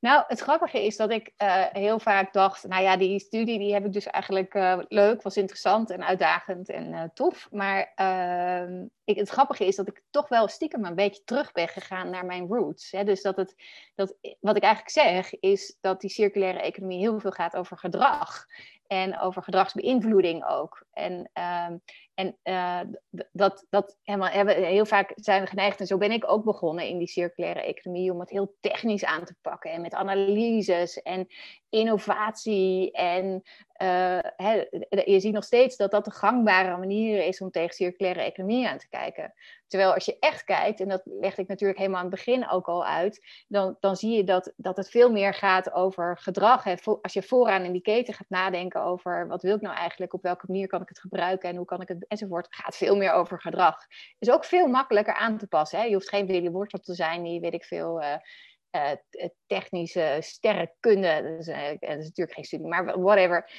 Nou, 0.00 0.24
het 0.26 0.40
grappige 0.40 0.84
is 0.84 0.96
dat 0.96 1.10
ik 1.10 1.32
uh, 1.38 1.64
heel 1.72 1.98
vaak 1.98 2.32
dacht, 2.32 2.68
nou 2.68 2.82
ja, 2.82 2.96
die 2.96 3.18
studie 3.18 3.58
die 3.58 3.72
heb 3.72 3.84
ik 3.84 3.92
dus 3.92 4.06
eigenlijk 4.06 4.54
uh, 4.54 4.78
leuk, 4.88 5.22
was 5.22 5.36
interessant 5.36 5.90
en 5.90 6.04
uitdagend 6.04 6.68
en 6.68 7.10
tof. 7.14 7.48
Maar 7.50 7.92
ehm, 7.94 8.86
ik, 9.04 9.16
het 9.16 9.28
grappige 9.28 9.66
is 9.66 9.76
dat 9.76 9.88
ik 9.88 10.02
toch 10.10 10.28
wel 10.28 10.48
stiekem 10.48 10.84
een 10.84 10.94
beetje 10.94 11.24
terug 11.24 11.52
ben 11.52 11.68
gegaan 11.68 12.10
naar 12.10 12.26
mijn 12.26 12.46
roots. 12.46 12.90
Hè? 12.90 13.04
Dus 13.04 13.22
dat 13.22 13.36
het, 13.36 13.54
dat, 13.94 14.14
wat 14.40 14.56
ik 14.56 14.62
eigenlijk 14.62 14.92
zeg, 14.92 15.38
is 15.38 15.76
dat 15.80 16.00
die 16.00 16.10
circulaire 16.10 16.60
economie 16.60 16.98
heel 16.98 17.20
veel 17.20 17.30
gaat 17.30 17.56
over 17.56 17.78
gedrag. 17.78 18.46
En 18.88 19.18
over 19.20 19.42
gedragsbeïnvloeding 19.42 20.44
ook. 20.46 20.84
En, 20.92 21.30
uh, 21.38 21.68
en 22.14 22.38
uh, 22.44 22.80
dat, 23.32 23.66
dat 23.70 23.98
helemaal, 24.02 24.28
hebben, 24.28 24.64
heel 24.64 24.86
vaak 24.86 25.12
zijn 25.14 25.42
we 25.42 25.48
geneigd, 25.48 25.80
en 25.80 25.86
zo 25.86 25.98
ben 25.98 26.10
ik 26.10 26.30
ook 26.30 26.44
begonnen 26.44 26.86
in 26.86 26.98
die 26.98 27.08
circulaire 27.08 27.62
economie, 27.62 28.12
om 28.12 28.20
het 28.20 28.30
heel 28.30 28.56
technisch 28.60 29.04
aan 29.04 29.24
te 29.24 29.34
pakken. 29.40 29.70
En 29.70 29.80
met 29.80 29.94
analyses 29.94 31.02
en 31.02 31.26
innovatie. 31.68 32.92
En 32.92 33.42
uh, 33.82 34.18
je 35.04 35.20
ziet 35.20 35.32
nog 35.32 35.44
steeds 35.44 35.76
dat 35.76 35.90
dat 35.90 36.04
de 36.04 36.10
gangbare 36.10 36.76
manier 36.76 37.26
is 37.26 37.40
om 37.40 37.50
tegen 37.50 37.74
circulaire 37.74 38.22
economie 38.22 38.68
aan 38.68 38.78
te 38.78 38.88
kijken. 38.88 39.34
Terwijl 39.66 39.94
als 39.94 40.04
je 40.04 40.16
echt 40.18 40.44
kijkt, 40.44 40.80
en 40.80 40.88
dat 40.88 41.02
legde 41.04 41.42
ik 41.42 41.48
natuurlijk 41.48 41.78
helemaal 41.78 42.00
aan 42.00 42.06
het 42.06 42.14
begin 42.14 42.48
ook 42.48 42.68
al 42.68 42.86
uit, 42.86 43.44
dan, 43.48 43.76
dan 43.80 43.96
zie 43.96 44.16
je 44.16 44.24
dat, 44.24 44.52
dat 44.56 44.76
het 44.76 44.90
veel 44.90 45.10
meer 45.10 45.34
gaat 45.34 45.72
over 45.72 46.18
gedrag. 46.18 46.64
Als 47.02 47.12
je 47.12 47.22
vooraan 47.22 47.64
in 47.64 47.72
die 47.72 47.82
keten 47.82 48.14
gaat 48.14 48.28
nadenken 48.28 48.82
over 48.82 49.28
wat 49.28 49.42
wil 49.42 49.54
ik 49.54 49.60
nou 49.60 49.76
eigenlijk, 49.76 50.14
op 50.14 50.22
welke 50.22 50.44
manier 50.48 50.66
kan 50.66 50.82
ik 50.82 50.88
het 50.88 51.00
gebruiken 51.00 51.48
en 51.48 51.56
hoe 51.56 51.66
kan 51.66 51.80
ik 51.80 51.88
het 51.88 52.06
enzovoort, 52.06 52.46
gaat 52.50 52.76
veel 52.76 52.96
meer 52.96 53.12
over 53.12 53.40
gedrag. 53.40 53.86
Is 54.18 54.30
ook 54.30 54.44
veel 54.44 54.66
makkelijker 54.66 55.14
aan 55.14 55.38
te 55.38 55.46
passen. 55.46 55.88
Je 55.88 55.94
hoeft 55.94 56.08
geen 56.08 56.26
Willy 56.26 56.50
Wortel 56.50 56.78
te 56.78 56.94
zijn 56.94 57.22
die, 57.22 57.40
weet 57.40 57.54
ik 57.54 57.64
veel, 57.64 58.00
uh, 58.00 58.14
technische 59.46 60.16
sterrenkunde, 60.20 61.22
dat 61.22 61.38
is, 61.38 61.48
uh, 61.48 61.68
dat 61.78 61.98
is, 61.98 62.04
natuurlijk 62.04 62.32
geen 62.32 62.44
studie, 62.44 62.66
maar 62.66 63.00
whatever, 63.00 63.50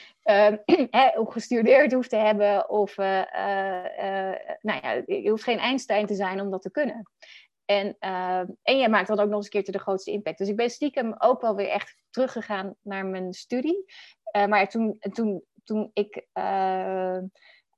of 1.22 1.32
gestudeerd 1.34 1.94
hoeft 1.94 2.10
te 2.10 2.16
hebben, 2.16 2.70
of 2.70 2.98
nou 2.98 4.80
ja, 4.82 4.92
je 5.06 5.30
hoeft 5.30 5.44
geen 5.44 5.60
Einstein 5.60 6.06
te 6.06 6.16
zijn 6.16 6.42
om 6.42 6.52
dat 6.52 6.62
te 6.62 6.72
kunnen. 6.72 7.12
En, 7.66 7.96
en 8.62 8.78
jij 8.78 8.90
maakt 8.90 9.08
dan 9.08 9.20
ook 9.20 9.28
nog 9.28 9.36
eens 9.36 9.46
een 9.46 9.52
keertje 9.52 9.72
de 9.72 9.80
grootste 9.80 10.12
impact. 10.12 10.38
Dus 10.38 10.48
ik 10.48 10.56
ben 10.56 10.70
stiekem 10.70 11.16
ook 11.18 11.42
wel 11.42 11.56
weer 11.56 11.70
echt 11.70 11.96
teruggegaan 12.10 12.76
naar 12.82 13.06
mijn 13.06 13.34
studie. 13.34 13.86
maar 14.32 14.70
toen, 14.70 14.98
toen, 15.00 15.44
toen 15.64 15.92
ik 15.94 16.28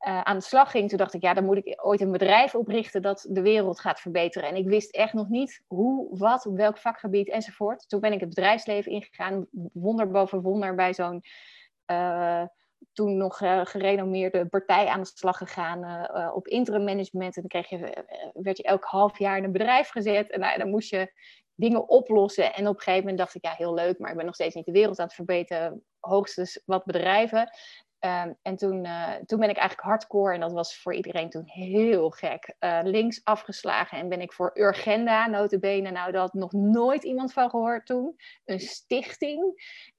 aan 0.01 0.37
de 0.37 0.43
slag 0.43 0.71
ging, 0.71 0.89
toen 0.89 0.97
dacht 0.97 1.13
ik, 1.13 1.21
ja, 1.21 1.33
dan 1.33 1.45
moet 1.45 1.57
ik 1.57 1.79
ooit 1.85 2.01
een 2.01 2.11
bedrijf 2.11 2.55
oprichten 2.55 3.01
dat 3.01 3.25
de 3.29 3.41
wereld 3.41 3.79
gaat 3.79 3.99
verbeteren. 3.99 4.49
En 4.49 4.55
ik 4.55 4.67
wist 4.67 4.95
echt 4.95 5.13
nog 5.13 5.29
niet 5.29 5.63
hoe, 5.67 6.17
wat, 6.17 6.45
op 6.45 6.57
welk 6.57 6.77
vakgebied 6.77 7.29
enzovoort. 7.29 7.89
Toen 7.89 7.99
ben 7.99 8.13
ik 8.13 8.19
het 8.19 8.29
bedrijfsleven 8.29 8.91
ingegaan, 8.91 9.47
wonder 9.73 10.11
boven 10.11 10.41
wonder, 10.41 10.75
bij 10.75 10.93
zo'n 10.93 11.23
uh, 11.91 12.43
toen 12.93 13.17
nog 13.17 13.41
uh, 13.41 13.61
gerenommeerde 13.63 14.45
partij 14.45 14.87
aan 14.87 15.01
de 15.01 15.11
slag 15.13 15.37
gegaan 15.37 16.09
op 16.33 16.47
interim 16.47 16.83
management. 16.83 17.35
En 17.35 17.43
dan 17.47 17.61
kreeg 17.61 17.69
je, 17.69 18.05
werd 18.33 18.57
je 18.57 18.63
elk 18.63 18.83
half 18.83 19.19
jaar 19.19 19.37
in 19.37 19.43
een 19.43 19.51
bedrijf 19.51 19.89
gezet. 19.89 20.29
En 20.29 20.59
dan 20.59 20.69
moest 20.69 20.89
je 20.89 21.11
dingen 21.55 21.89
oplossen. 21.89 22.53
En 22.53 22.67
op 22.67 22.75
een 22.75 22.81
gegeven 22.81 22.99
moment 22.99 23.17
dacht 23.17 23.35
ik, 23.35 23.45
ja, 23.45 23.53
heel 23.57 23.73
leuk, 23.73 23.99
maar 23.99 24.09
ik 24.11 24.17
ben 24.17 24.25
nog 24.25 24.35
steeds 24.35 24.55
niet 24.55 24.65
de 24.65 24.71
wereld 24.71 24.99
aan 24.99 25.05
het 25.05 25.15
verbeteren. 25.15 25.83
Hoogstens 25.99 26.61
wat 26.65 26.85
bedrijven. 26.85 27.49
Um, 28.05 28.37
en 28.41 28.55
toen, 28.55 28.85
uh, 28.85 29.13
toen 29.13 29.39
ben 29.39 29.49
ik 29.49 29.57
eigenlijk 29.57 29.87
hardcore, 29.87 30.33
en 30.33 30.39
dat 30.39 30.51
was 30.51 30.81
voor 30.81 30.93
iedereen 30.93 31.29
toen 31.29 31.43
heel 31.45 32.09
gek, 32.09 32.55
uh, 32.59 32.79
links 32.83 33.21
afgeslagen. 33.23 33.97
En 33.97 34.09
ben 34.09 34.21
ik 34.21 34.33
voor 34.33 34.51
Urgenda, 34.53 35.27
notabene, 35.27 35.91
nou 35.91 36.11
dat 36.11 36.33
nog 36.33 36.51
nooit 36.51 37.03
iemand 37.03 37.33
van 37.33 37.49
gehoord 37.49 37.85
toen, 37.85 38.15
een 38.45 38.59
stichting. 38.59 39.41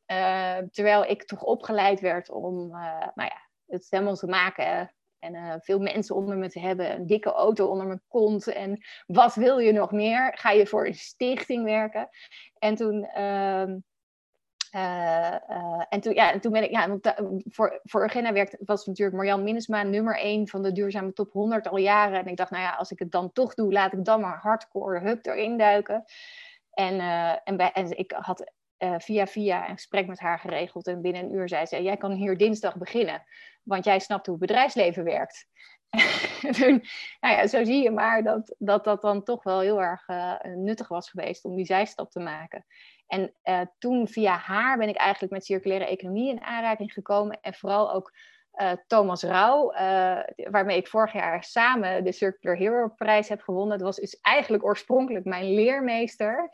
Uh, 0.06 0.58
terwijl 0.70 1.04
ik 1.04 1.24
toch 1.24 1.42
opgeleid 1.42 2.00
werd 2.00 2.30
om 2.30 2.68
nou 2.68 3.12
ja, 3.14 3.48
het 3.66 3.86
helemaal 3.90 4.14
te 4.14 4.26
maken. 4.26 4.94
En 5.18 5.60
veel 5.60 5.78
mensen 5.78 6.16
onder 6.16 6.36
me 6.36 6.48
te 6.50 6.60
hebben, 6.60 6.94
een 6.94 7.06
dikke 7.06 7.32
auto 7.32 7.66
onder 7.66 7.86
mijn 7.86 8.02
kont. 8.08 8.46
En 8.46 8.84
wat 9.06 9.34
wil 9.34 9.58
je 9.58 9.72
nog 9.72 9.92
meer? 9.92 10.38
Ga 10.38 10.50
je 10.50 10.66
voor 10.66 10.86
een 10.86 10.94
stichting 10.94 11.64
werken? 11.64 12.08
En 12.58 12.74
toen 12.74 13.04
ehm, 13.04 13.76
uh, 14.74 15.34
uh, 15.50 15.82
en, 15.88 16.00
toen, 16.00 16.14
ja, 16.14 16.32
en 16.32 16.40
toen 16.40 16.52
ben 16.52 16.62
ik, 16.62 16.70
ja, 16.70 16.98
voor, 17.44 17.80
voor 17.84 18.02
Urgena 18.02 18.32
werkt, 18.32 18.56
was 18.64 18.86
natuurlijk 18.86 19.16
Marjan 19.16 19.42
Minnesma 19.42 19.82
nummer 19.82 20.18
1 20.18 20.48
van 20.48 20.62
de 20.62 20.72
duurzame 20.72 21.12
top 21.12 21.32
100 21.32 21.68
al 21.68 21.76
jaren. 21.76 22.20
En 22.20 22.26
ik 22.26 22.36
dacht, 22.36 22.50
nou 22.50 22.62
ja, 22.62 22.70
als 22.70 22.90
ik 22.90 22.98
het 22.98 23.10
dan 23.10 23.32
toch 23.32 23.54
doe, 23.54 23.72
laat 23.72 23.92
ik 23.92 24.04
dan 24.04 24.20
maar 24.20 24.38
hardcore 24.38 25.00
hup 25.00 25.26
erin 25.26 25.58
duiken. 25.58 26.04
En, 26.72 27.00
en, 27.44 27.56
bij, 27.56 27.72
en 27.72 27.98
ik 27.98 28.12
had 28.12 28.52
via 28.98 29.26
via 29.26 29.68
een 29.68 29.74
gesprek 29.74 30.06
met 30.06 30.20
haar 30.20 30.38
geregeld. 30.38 30.86
En 30.86 31.02
binnen 31.02 31.22
een 31.22 31.34
uur 31.34 31.48
zei 31.48 31.66
ze, 31.66 31.82
jij 31.82 31.96
kan 31.96 32.12
hier 32.12 32.36
dinsdag 32.36 32.76
beginnen. 32.76 33.22
Want 33.62 33.84
jij 33.84 33.98
snapt 33.98 34.26
hoe 34.26 34.36
het 34.38 34.46
bedrijfsleven 34.46 35.04
werkt. 35.04 35.46
nou 37.20 37.34
ja, 37.34 37.46
zo 37.46 37.64
zie 37.64 37.82
je 37.82 37.90
maar 37.90 38.22
dat, 38.22 38.54
dat 38.58 38.84
dat 38.84 39.02
dan 39.02 39.22
toch 39.22 39.42
wel 39.42 39.60
heel 39.60 39.82
erg 39.82 40.06
nuttig 40.42 40.88
was 40.88 41.10
geweest 41.10 41.44
om 41.44 41.56
die 41.56 41.66
zijstap 41.66 42.10
te 42.10 42.20
maken. 42.20 42.64
En 43.12 43.32
uh, 43.44 43.60
toen 43.78 44.08
via 44.08 44.36
haar 44.36 44.78
ben 44.78 44.88
ik 44.88 44.96
eigenlijk 44.96 45.32
met 45.32 45.44
circulaire 45.44 45.86
economie 45.86 46.30
in 46.30 46.42
aanraking 46.42 46.92
gekomen. 46.92 47.38
En 47.40 47.54
vooral 47.54 47.92
ook 47.92 48.12
uh, 48.60 48.72
Thomas 48.86 49.22
Rauw, 49.22 49.72
uh, 49.72 50.18
waarmee 50.50 50.76
ik 50.76 50.88
vorig 50.88 51.12
jaar 51.12 51.44
samen 51.44 52.04
de 52.04 52.12
Circular 52.12 52.56
Hero 52.56 52.88
prijs 52.88 53.28
heb 53.28 53.40
gewonnen. 53.40 53.78
Dat 53.78 53.86
was 53.86 53.96
dus 53.96 54.20
eigenlijk 54.20 54.64
oorspronkelijk 54.64 55.24
mijn 55.24 55.54
leermeester. 55.54 56.50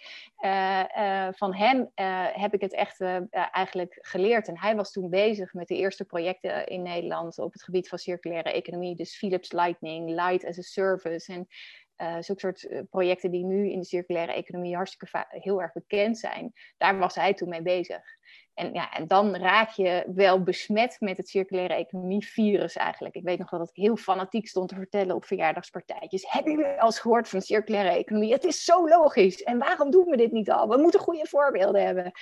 van 1.30 1.54
hem 1.54 1.90
heb 2.32 2.54
ik 2.54 2.60
het 2.60 2.72
echt 2.72 3.00
eigenlijk 3.30 3.98
geleerd. 4.00 4.48
En 4.48 4.58
hij 4.58 4.76
was 4.76 4.92
toen 4.92 5.10
bezig 5.10 5.52
met 5.52 5.68
de 5.68 5.76
eerste 5.76 6.04
projecten 6.04 6.66
in 6.66 6.82
Nederland 6.82 7.38
op 7.38 7.52
het 7.52 7.62
gebied 7.62 7.88
van 7.88 7.98
circulaire 7.98 8.52
economie. 8.52 8.96
Dus 8.96 9.16
Philips 9.16 9.52
Lightning, 9.52 10.10
Light 10.10 10.46
as 10.46 10.58
a 10.58 10.62
Service. 10.62 11.32
En 11.32 11.48
uh, 11.98 12.16
zulke 12.20 12.40
soort 12.40 12.68
projecten 12.90 13.30
die 13.30 13.44
nu 13.44 13.70
in 13.70 13.78
de 13.78 13.84
circulaire 13.84 14.32
economie 14.32 14.74
hartstikke 14.74 15.26
heel 15.28 15.62
erg 15.62 15.72
bekend 15.72 16.18
zijn, 16.18 16.52
daar 16.76 16.98
was 16.98 17.14
hij 17.14 17.34
toen 17.34 17.48
mee 17.48 17.62
bezig. 17.62 18.16
En, 18.54 18.72
ja, 18.72 18.90
en 18.92 19.06
dan 19.06 19.36
raak 19.36 19.70
je 19.70 20.04
wel 20.14 20.42
besmet 20.42 20.96
met 21.00 21.16
het 21.16 21.28
circulaire 21.28 21.74
economie-virus 21.74 22.76
eigenlijk. 22.76 23.14
Ik 23.14 23.22
weet 23.22 23.38
nog 23.38 23.50
wel 23.50 23.60
dat 23.60 23.68
ik 23.68 23.82
heel 23.82 23.96
fanatiek 23.96 24.46
stond 24.48 24.68
te 24.68 24.74
vertellen 24.74 25.14
op 25.14 25.24
verjaardagspartijtjes. 25.24 26.30
Hebben 26.30 26.52
jullie 26.52 26.80
al 26.80 26.86
eens 26.86 27.00
gehoord 27.00 27.28
van 27.28 27.40
circulaire 27.40 27.90
economie? 27.90 28.32
Het 28.32 28.44
is 28.44 28.64
zo 28.64 28.88
logisch. 28.88 29.42
En 29.42 29.58
waarom 29.58 29.90
doen 29.90 30.04
we 30.04 30.16
dit 30.16 30.32
niet 30.32 30.50
al? 30.50 30.68
We 30.68 30.76
moeten 30.76 31.00
goede 31.00 31.26
voorbeelden 31.26 31.84
hebben. 31.84 32.12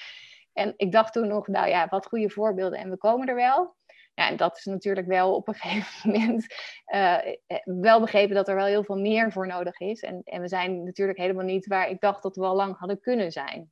En 0.53 0.75
ik 0.77 0.93
dacht 0.93 1.13
toen 1.13 1.29
nog, 1.29 1.47
nou 1.47 1.69
ja, 1.69 1.87
wat 1.89 2.07
goede 2.07 2.31
voorbeelden 2.31 2.79
en 2.79 2.91
we 2.91 2.97
komen 2.97 3.29
er 3.29 3.35
wel. 3.35 3.75
Ja, 4.17 4.29
en 4.29 4.37
dat 4.37 4.57
is 4.57 4.65
natuurlijk 4.65 5.07
wel 5.07 5.35
op 5.35 5.49
een 5.49 5.55
gegeven 5.61 6.11
moment 6.11 6.47
uh, 6.95 7.19
wel 7.65 8.01
begrepen 8.01 8.35
dat 8.35 8.49
er 8.49 8.55
wel 8.55 8.67
heel 8.67 8.85
veel 8.85 8.99
meer 8.99 9.33
voor 9.33 9.47
nodig 9.47 9.81
is. 9.81 10.01
En, 10.01 10.21
en 10.25 10.41
we 10.41 10.49
zijn 10.49 10.85
natuurlijk 10.85 11.19
helemaal 11.19 11.45
niet 11.45 11.67
waar 11.67 11.91
ik 11.91 12.01
dacht 12.01 12.23
dat 12.23 12.37
we 12.37 12.45
al 12.45 12.55
lang 12.55 12.79
hadden 12.79 13.01
kunnen 13.01 13.33
zijn. 13.33 13.71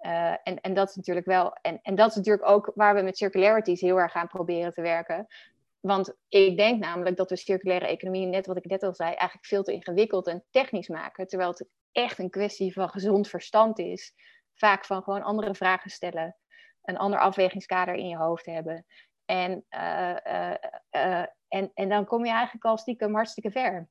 Uh, 0.00 0.30
en, 0.42 0.60
en 0.60 0.74
dat 0.74 0.88
is 0.88 0.94
natuurlijk 0.94 1.26
wel, 1.26 1.52
en, 1.52 1.78
en 1.82 1.94
dat 1.94 2.10
is 2.10 2.16
natuurlijk 2.16 2.48
ook 2.48 2.72
waar 2.74 2.94
we 2.94 3.02
met 3.02 3.16
circularities 3.16 3.80
heel 3.80 4.00
erg 4.00 4.12
gaan 4.12 4.28
proberen 4.28 4.72
te 4.72 4.82
werken. 4.82 5.26
Want 5.80 6.14
ik 6.28 6.56
denk 6.56 6.80
namelijk 6.80 7.16
dat 7.16 7.30
we 7.30 7.36
circulaire 7.36 7.86
economie, 7.86 8.26
net 8.26 8.46
wat 8.46 8.56
ik 8.56 8.64
net 8.64 8.82
al 8.82 8.94
zei, 8.94 9.08
eigenlijk 9.14 9.46
veel 9.46 9.62
te 9.62 9.72
ingewikkeld 9.72 10.26
en 10.26 10.44
technisch 10.50 10.88
maken. 10.88 11.26
Terwijl 11.26 11.50
het 11.50 11.68
echt 11.92 12.18
een 12.18 12.30
kwestie 12.30 12.72
van 12.72 12.88
gezond 12.88 13.28
verstand 13.28 13.78
is. 13.78 14.12
Vaak 14.54 14.84
van 14.84 15.02
gewoon 15.02 15.22
andere 15.22 15.54
vragen 15.54 15.90
stellen, 15.90 16.36
een 16.82 16.98
ander 16.98 17.18
afwegingskader 17.18 17.94
in 17.94 18.08
je 18.08 18.16
hoofd 18.16 18.46
hebben. 18.46 18.86
En, 19.28 19.64
uh, 19.70 20.16
uh, 20.92 21.24
en, 21.48 21.70
en 21.74 21.88
dan 21.88 22.04
kom 22.04 22.24
je 22.24 22.30
eigenlijk 22.30 22.64
al 22.64 22.76
stiekem 22.76 23.14
hartstikke 23.14 23.50
ver. 23.50 23.88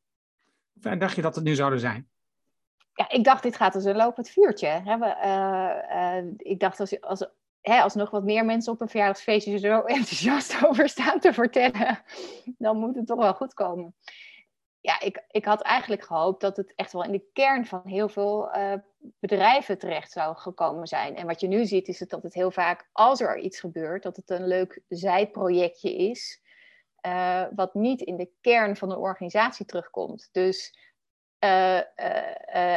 Hoe 0.82 0.98
dacht 0.98 1.16
je 1.16 1.22
dat 1.22 1.36
het 1.36 1.44
nu 1.44 1.56
zouden 1.56 1.80
zijn? 1.80 2.10
Ja, 2.94 3.10
ik 3.10 3.24
dacht, 3.24 3.44
dit 3.44 3.56
gaat 3.56 3.76
als 3.76 3.86
een 3.86 3.96
lopend 3.96 4.30
vuurtje. 4.30 4.68
Hè? 4.68 4.94
ik 6.38 6.60
dacht, 6.60 6.80
als, 6.80 7.02
als, 7.02 7.28
hè, 7.62 7.82
als 7.82 7.94
nog 7.94 8.10
wat 8.10 8.24
meer 8.24 8.46
mensen 8.46 8.74
op 8.74 8.82
een 8.82 8.90
verjaardagsfeestje 8.90 9.58
zo 9.58 9.82
enthousiast 9.82 10.58
over 10.66 10.90
staan 10.90 11.20
te 11.20 11.34
vertellen, 11.34 12.00
dan 12.58 12.78
moet 12.78 12.96
het 12.96 13.08
toch 13.08 13.20
wel 13.20 13.34
goed 13.34 13.54
komen. 13.54 13.96
Ja, 14.82 15.00
ik, 15.00 15.24
ik 15.28 15.46
had 15.46 15.62
eigenlijk 15.62 16.04
gehoopt 16.04 16.42
dat 16.42 16.58
het 16.58 16.74
echt 16.76 16.94
wel 16.94 17.04
in 17.04 17.12
de 17.12 17.30
kern 17.34 17.66
van 17.66 17.82
heel 17.84 18.10
veel 18.10 18.56
uh, 18.56 18.74
bedrijven 19.20 19.78
terecht 19.78 20.12
zou 20.12 20.36
gekomen 20.36 20.88
zijn. 20.88 21.16
En 21.16 21.26
wat 21.28 21.40
je 21.40 21.48
nu 21.48 21.66
ziet, 21.66 21.88
is 21.88 21.98
dat 21.98 22.24
het 22.24 22.34
heel 22.34 22.52
vaak, 22.52 22.90
als 22.92 23.22
er 23.22 23.40
iets 23.40 23.60
gebeurt, 23.60 24.04
dat 24.04 24.16
het 24.16 24.30
een 24.30 24.48
leuk 24.48 24.82
zijprojectje 24.88 25.96
is, 25.96 26.42
uh, 27.08 27.46
wat 27.56 27.74
niet 27.74 28.02
in 28.02 28.16
de 28.16 28.30
kern 28.42 28.76
van 28.76 28.90
de 28.90 28.98
organisatie 28.98 29.66
terugkomt. 29.66 30.30
Dus 30.32 30.78
uh, 31.44 31.80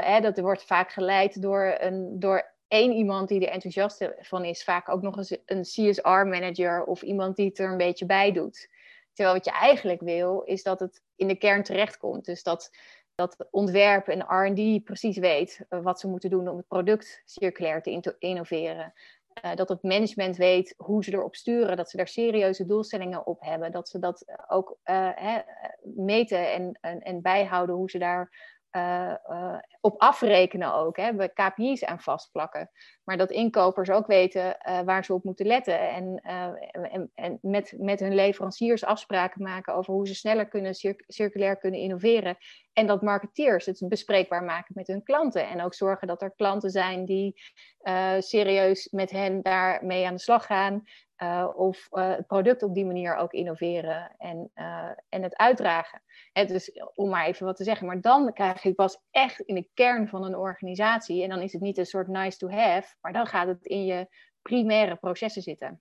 hè, 0.05 0.21
dat 0.21 0.39
wordt 0.39 0.65
vaak 0.65 0.93
geleid 0.93 1.43
door, 1.43 1.77
een, 1.79 2.19
door 2.19 2.55
één 2.69 2.93
iemand 2.93 3.29
die 3.29 3.47
er 3.47 3.53
enthousiast 3.53 4.09
van 4.19 4.45
is, 4.45 4.65
vaak 4.65 4.89
ook 4.89 5.03
nog 5.03 5.17
eens 5.17 5.37
een 5.45 5.63
CSR-manager 5.63 6.85
of 6.85 7.03
iemand 7.03 7.37
die 7.37 7.47
het 7.47 7.59
er 7.59 7.71
een 7.71 7.77
beetje 7.77 8.07
bij 8.07 8.33
doet. 8.33 8.69
Terwijl 9.13 9.37
wat 9.37 9.45
je 9.45 9.53
eigenlijk 9.53 10.01
wil, 10.01 10.43
is 10.43 10.63
dat 10.63 10.81
het 10.81 11.03
in 11.17 11.29
de 11.29 11.39
kern 11.39 11.63
terechtkomt. 11.63 12.25
Dus 12.25 12.43
dat, 12.43 12.71
dat 13.21 13.47
ontwerp 13.51 14.09
en 14.09 14.49
RD 14.49 14.85
precies 14.85 15.19
weet 15.19 15.61
uh, 15.71 15.83
wat 15.83 16.01
ze 16.01 16.09
moeten 16.09 16.31
doen 16.31 16.49
om 16.49 16.57
het 16.57 16.69
product 16.69 17.23
circulair 17.25 17.83
te 17.83 18.15
innoveren. 18.19 18.93
Uh, 19.45 19.55
dat 19.55 19.69
het 19.69 19.83
management 19.83 20.37
weet 20.37 20.75
hoe 20.77 21.05
ze 21.05 21.13
erop 21.13 21.35
sturen, 21.35 21.77
dat 21.77 21.91
ze 21.91 21.97
daar 21.97 22.09
serieuze 22.09 22.67
doelstellingen 22.67 23.27
op 23.27 23.41
hebben. 23.41 23.73
Dat 23.73 23.89
ze 23.89 23.99
dat 23.99 24.25
ook 24.49 24.79
uh, 24.85 25.09
hè, 25.15 25.41
meten 25.83 26.53
en, 26.53 26.79
en, 26.81 27.01
en 27.01 27.23
bijhouden 27.23 27.75
hoe 27.75 27.91
ze 27.91 27.99
daar 27.99 28.59
uh, 28.77 29.15
uh, 29.31 29.59
op 29.81 30.01
afrekenen 30.01 30.75
ook. 30.75 30.97
Hè, 30.97 31.15
we 31.15 31.33
KPI's 31.33 31.85
aan 31.85 32.01
vastplakken. 32.01 32.71
Maar 33.05 33.17
dat 33.17 33.31
inkopers 33.31 33.91
ook 33.91 34.07
weten 34.07 34.57
uh, 34.69 34.81
waar 34.81 35.05
ze 35.05 35.15
op 35.15 35.25
moeten 35.25 35.47
letten. 35.47 35.91
En, 35.91 36.21
en, 36.73 37.11
en, 37.15 37.39
met, 37.43 37.75
met 37.79 38.01
hun 38.01 38.15
leveranciers 38.15 38.85
afspraken 38.85 39.43
maken 39.43 39.75
over 39.75 39.95
hoe 39.95 40.07
ze 40.07 40.15
sneller 40.15 40.49
kunnen 40.49 40.75
cir 40.75 41.05
circulair 41.07 41.57
kunnen 41.57 41.81
innoveren. 41.81 42.37
En 42.73 42.87
dat 42.87 43.03
marketeers 43.03 43.67
het 43.67 43.85
bespreekbaar 43.89 44.45
maken 44.45 44.75
met 44.75 44.87
hun 44.87 45.03
klanten. 45.03 45.49
En 45.49 45.63
ook 45.63 45.75
zorgen 45.75 46.07
dat 46.07 46.23
er 46.23 46.35
klanten 46.35 46.71
zijn 46.71 47.05
die 47.05 47.43
serieus 48.19 48.89
met 48.91 49.11
hen 49.11 49.43
daarmee 49.43 50.07
aan 50.07 50.15
de 50.15 50.21
slag 50.21 50.47
gaan. 50.47 50.85
Uh, 51.23 51.49
of 51.55 51.89
uh, 51.93 52.09
het 52.09 52.27
product 52.27 52.63
op 52.63 52.75
die 52.75 52.87
manier 52.87 53.17
ook 53.17 53.33
innoveren 53.33 54.15
en, 54.19 54.51
uh, 54.55 54.91
en 55.09 55.23
het 55.23 55.37
uitdragen. 55.37 56.03
Hè, 56.33 56.45
dus 56.45 56.81
om 56.95 57.09
maar 57.09 57.27
even 57.27 57.47
wat 57.47 57.57
te 57.57 57.65
zeggen. 57.65 57.87
Maar 57.87 58.01
dan 58.01 58.33
krijg 58.33 58.63
je 58.63 58.75
pas 58.75 59.01
echt 59.11 59.41
in 59.41 59.55
de 59.55 59.69
kern 59.75 60.09
van 60.09 60.25
een 60.25 60.37
organisatie. 60.37 61.23
En 61.23 61.29
dan 61.29 61.41
is 61.41 61.53
het 61.53 61.63
niet 61.63 61.79
een 61.79 61.87
soort 61.87 62.09
nice 62.09 62.39
to 62.39 62.51
have, 62.51 62.95
maar 63.01 63.13
dan 63.13 63.27
gaat 63.27 63.47
het 63.47 63.67
in 63.67 63.85
je 63.85 64.09
primaire 64.43 64.97
processen 64.97 65.43
zitten. 65.43 65.81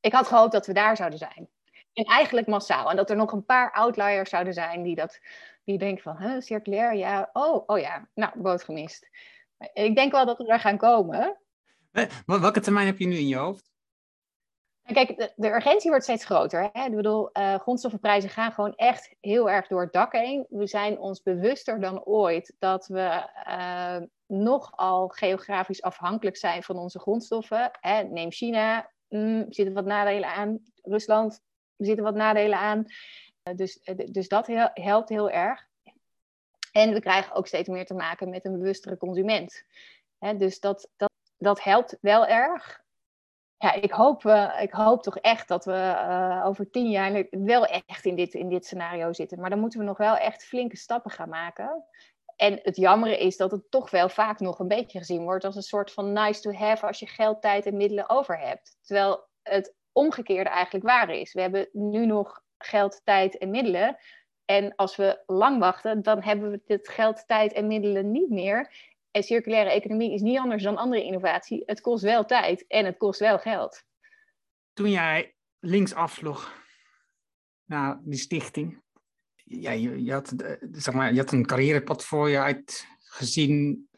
Ik 0.00 0.12
had 0.12 0.26
gehoopt 0.26 0.52
dat 0.52 0.66
we 0.66 0.72
daar 0.72 0.96
zouden 0.96 1.18
zijn. 1.18 1.48
En 1.92 2.04
eigenlijk 2.04 2.46
massaal. 2.46 2.90
En 2.90 2.96
dat 2.96 3.10
er 3.10 3.16
nog 3.16 3.32
een 3.32 3.44
paar 3.44 3.72
outliers 3.72 4.30
zouden 4.30 4.52
zijn 4.52 4.82
die, 4.82 4.94
dat, 4.94 5.20
die 5.64 5.78
denken 5.78 6.02
van, 6.02 6.16
huh, 6.16 6.40
circulair, 6.40 6.94
ja, 6.94 7.30
oh, 7.32 7.62
oh 7.66 7.78
ja, 7.78 8.08
nou, 8.14 8.40
boot 8.40 8.64
gemist. 8.64 9.08
Ik 9.72 9.94
denk 9.94 10.12
wel 10.12 10.26
dat 10.26 10.38
we 10.38 10.46
er 10.46 10.60
gaan 10.60 10.76
komen. 10.76 11.38
Welke 12.26 12.60
termijn 12.60 12.86
heb 12.86 12.98
je 12.98 13.06
nu 13.06 13.16
in 13.16 13.28
je 13.28 13.36
hoofd? 13.36 13.72
Kijk, 14.92 15.32
de, 15.36 15.48
urgentie 15.48 15.90
wordt 15.90 16.04
steeds 16.04 16.24
groter. 16.24 16.70
Hè? 16.72 16.84
Ik 16.84 16.94
bedoel, 16.96 17.30
uh, 17.32 17.54
grondstoffenprijzen 17.54 18.30
gaan 18.30 18.52
gewoon 18.52 18.74
echt 18.74 19.14
heel 19.20 19.50
erg 19.50 19.66
door 19.66 19.80
het 19.80 19.92
dak 19.92 20.12
heen. 20.12 20.46
We 20.48 20.66
zijn 20.66 20.98
ons 20.98 21.22
bewuster 21.22 21.80
dan 21.80 22.04
ooit 22.04 22.54
dat 22.58 22.86
we 22.86 23.28
uh, 23.48 23.96
nogal 24.26 25.08
geografisch 25.08 25.82
afhankelijk 25.82 26.36
zijn 26.36 26.62
van 26.62 26.76
onze 26.76 26.98
grondstoffen. 26.98 27.70
Neem 28.10 28.30
China, 28.30 28.90
mm, 29.08 29.46
zitten 29.48 29.74
wat 29.74 29.84
nadelen 29.84 30.28
aan. 30.28 30.58
Rusland, 30.82 31.40
zitten 31.76 32.04
wat 32.04 32.14
nadelen 32.14 32.58
aan. 32.58 32.84
Dus, 33.54 33.80
dus 34.10 34.28
dat 34.28 34.46
helpt 34.72 35.08
heel 35.08 35.30
erg. 35.30 35.66
En 36.72 36.92
we 36.92 37.00
krijgen 37.00 37.34
ook 37.34 37.46
steeds 37.46 37.68
meer 37.68 37.86
te 37.86 37.94
maken 37.94 38.30
met 38.30 38.44
een 38.44 38.58
bewustere 38.58 38.96
consument. 38.96 39.64
Hè? 40.18 40.36
Dus 40.36 40.60
dat 40.60 40.88
dat 41.44 41.62
helpt 41.62 41.98
wel 42.00 42.26
erg. 42.26 42.82
Ja, 43.56 43.72
ik 43.72 43.90
hoop, 43.90 44.24
uh, 44.24 44.62
ik 44.62 44.72
hoop 44.72 45.02
toch 45.02 45.18
echt 45.18 45.48
dat 45.48 45.64
we 45.64 45.72
uh, 45.72 46.42
over 46.46 46.70
tien 46.70 46.90
jaar 46.90 47.26
wel 47.30 47.66
echt 47.66 48.04
in 48.04 48.16
dit, 48.16 48.34
in 48.34 48.48
dit 48.48 48.64
scenario 48.66 49.12
zitten. 49.12 49.40
Maar 49.40 49.50
dan 49.50 49.58
moeten 49.58 49.78
we 49.78 49.84
nog 49.84 49.98
wel 49.98 50.16
echt 50.16 50.44
flinke 50.44 50.76
stappen 50.76 51.10
gaan 51.10 51.28
maken. 51.28 51.84
En 52.36 52.58
het 52.62 52.76
jammer 52.76 53.18
is 53.18 53.36
dat 53.36 53.50
het 53.50 53.70
toch 53.70 53.90
wel 53.90 54.08
vaak 54.08 54.40
nog 54.40 54.58
een 54.58 54.68
beetje 54.68 54.98
gezien 54.98 55.22
wordt 55.22 55.44
als 55.44 55.56
een 55.56 55.62
soort 55.62 55.92
van 55.92 56.12
nice 56.12 56.40
to 56.40 56.52
have 56.52 56.86
als 56.86 56.98
je 56.98 57.06
geld, 57.06 57.42
tijd 57.42 57.66
en 57.66 57.76
middelen 57.76 58.10
over 58.10 58.38
hebt. 58.38 58.76
Terwijl 58.82 59.28
het 59.42 59.74
omgekeerde 59.92 60.50
eigenlijk 60.50 60.84
waar 60.84 61.10
is. 61.10 61.32
We 61.32 61.40
hebben 61.40 61.68
nu 61.72 62.06
nog 62.06 62.42
geld, 62.58 63.00
tijd 63.04 63.38
en 63.38 63.50
middelen. 63.50 63.96
En 64.44 64.74
als 64.74 64.96
we 64.96 65.22
lang 65.26 65.58
wachten, 65.58 66.02
dan 66.02 66.22
hebben 66.22 66.50
we 66.50 66.60
dit 66.66 66.88
geld, 66.88 67.26
tijd 67.26 67.52
en 67.52 67.66
middelen 67.66 68.10
niet 68.10 68.30
meer. 68.30 68.92
En 69.14 69.22
circulaire 69.22 69.70
economie 69.70 70.12
is 70.12 70.20
niet 70.20 70.38
anders 70.38 70.62
dan 70.62 70.76
andere 70.76 71.04
innovatie. 71.04 71.62
Het 71.66 71.80
kost 71.80 72.02
wel 72.02 72.24
tijd 72.24 72.66
en 72.66 72.84
het 72.84 72.96
kost 72.96 73.20
wel 73.20 73.38
geld. 73.38 73.82
Toen 74.72 74.90
jij 74.90 75.34
links 75.58 75.94
afvloog 75.94 76.62
naar 77.64 78.00
die 78.02 78.18
stichting, 78.18 78.82
ja, 79.44 79.70
je, 79.70 80.04
je, 80.04 80.12
had, 80.12 80.30
eh, 80.32 80.56
zeg 80.72 80.94
maar, 80.94 81.12
je 81.12 81.18
had 81.18 81.32
een 81.32 81.46
carrièrepad 81.46 82.04
voor 82.04 82.28
je 82.28 82.38
uitgezien. 82.38 83.88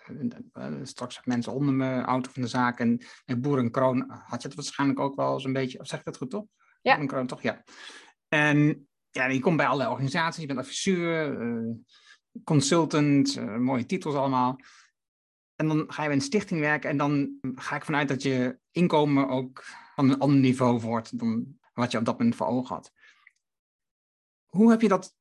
Eh, 0.52 0.72
straks 0.82 1.24
mensen 1.24 1.52
onder 1.52 1.74
me, 1.74 2.00
auto 2.00 2.30
van 2.30 2.42
de 2.42 2.48
zaak 2.48 2.78
en 2.78 3.04
met 3.24 3.40
boerenkroon 3.40 4.04
had 4.08 4.42
je 4.42 4.48
het 4.48 4.56
waarschijnlijk 4.56 5.00
ook 5.00 5.16
wel 5.16 5.32
eens 5.32 5.44
een 5.44 5.52
beetje, 5.52 5.78
of 5.78 5.86
zeg 5.86 5.98
ik 5.98 6.04
dat 6.04 6.16
goed 6.16 6.30
toch? 6.30 6.44
Ja. 6.82 6.92
Boerenkroon 6.92 7.26
toch, 7.26 7.42
ja. 7.42 7.62
En 8.28 8.88
ja, 9.10 9.26
je 9.26 9.40
komt 9.40 9.56
bij 9.56 9.66
allerlei 9.66 9.90
organisaties, 9.90 10.40
je 10.40 10.46
bent 10.46 10.58
adviseur, 10.58 11.40
uh, 11.40 11.74
consultant, 12.44 13.36
uh, 13.36 13.56
mooie 13.56 13.86
titels 13.86 14.14
allemaal. 14.14 14.58
En 15.56 15.68
dan 15.68 15.84
ga 15.88 16.02
je 16.02 16.08
bij 16.08 16.16
een 16.16 16.22
stichting 16.22 16.60
werken 16.60 16.90
en 16.90 16.96
dan 16.96 17.38
ga 17.54 17.76
ik 17.76 17.84
vanuit 17.84 18.08
dat 18.08 18.22
je 18.22 18.58
inkomen 18.70 19.28
ook 19.28 19.64
van 19.94 20.10
een 20.10 20.18
ander 20.18 20.38
niveau 20.38 20.80
wordt 20.80 21.18
dan 21.18 21.58
wat 21.74 21.90
je 21.90 21.98
op 21.98 22.04
dat 22.04 22.18
moment 22.18 22.36
voor 22.36 22.46
ogen 22.46 22.74
had. 22.74 22.92
Hoe 24.46 24.70
heb 24.70 24.80
je 24.80 24.88
dat 24.88 25.14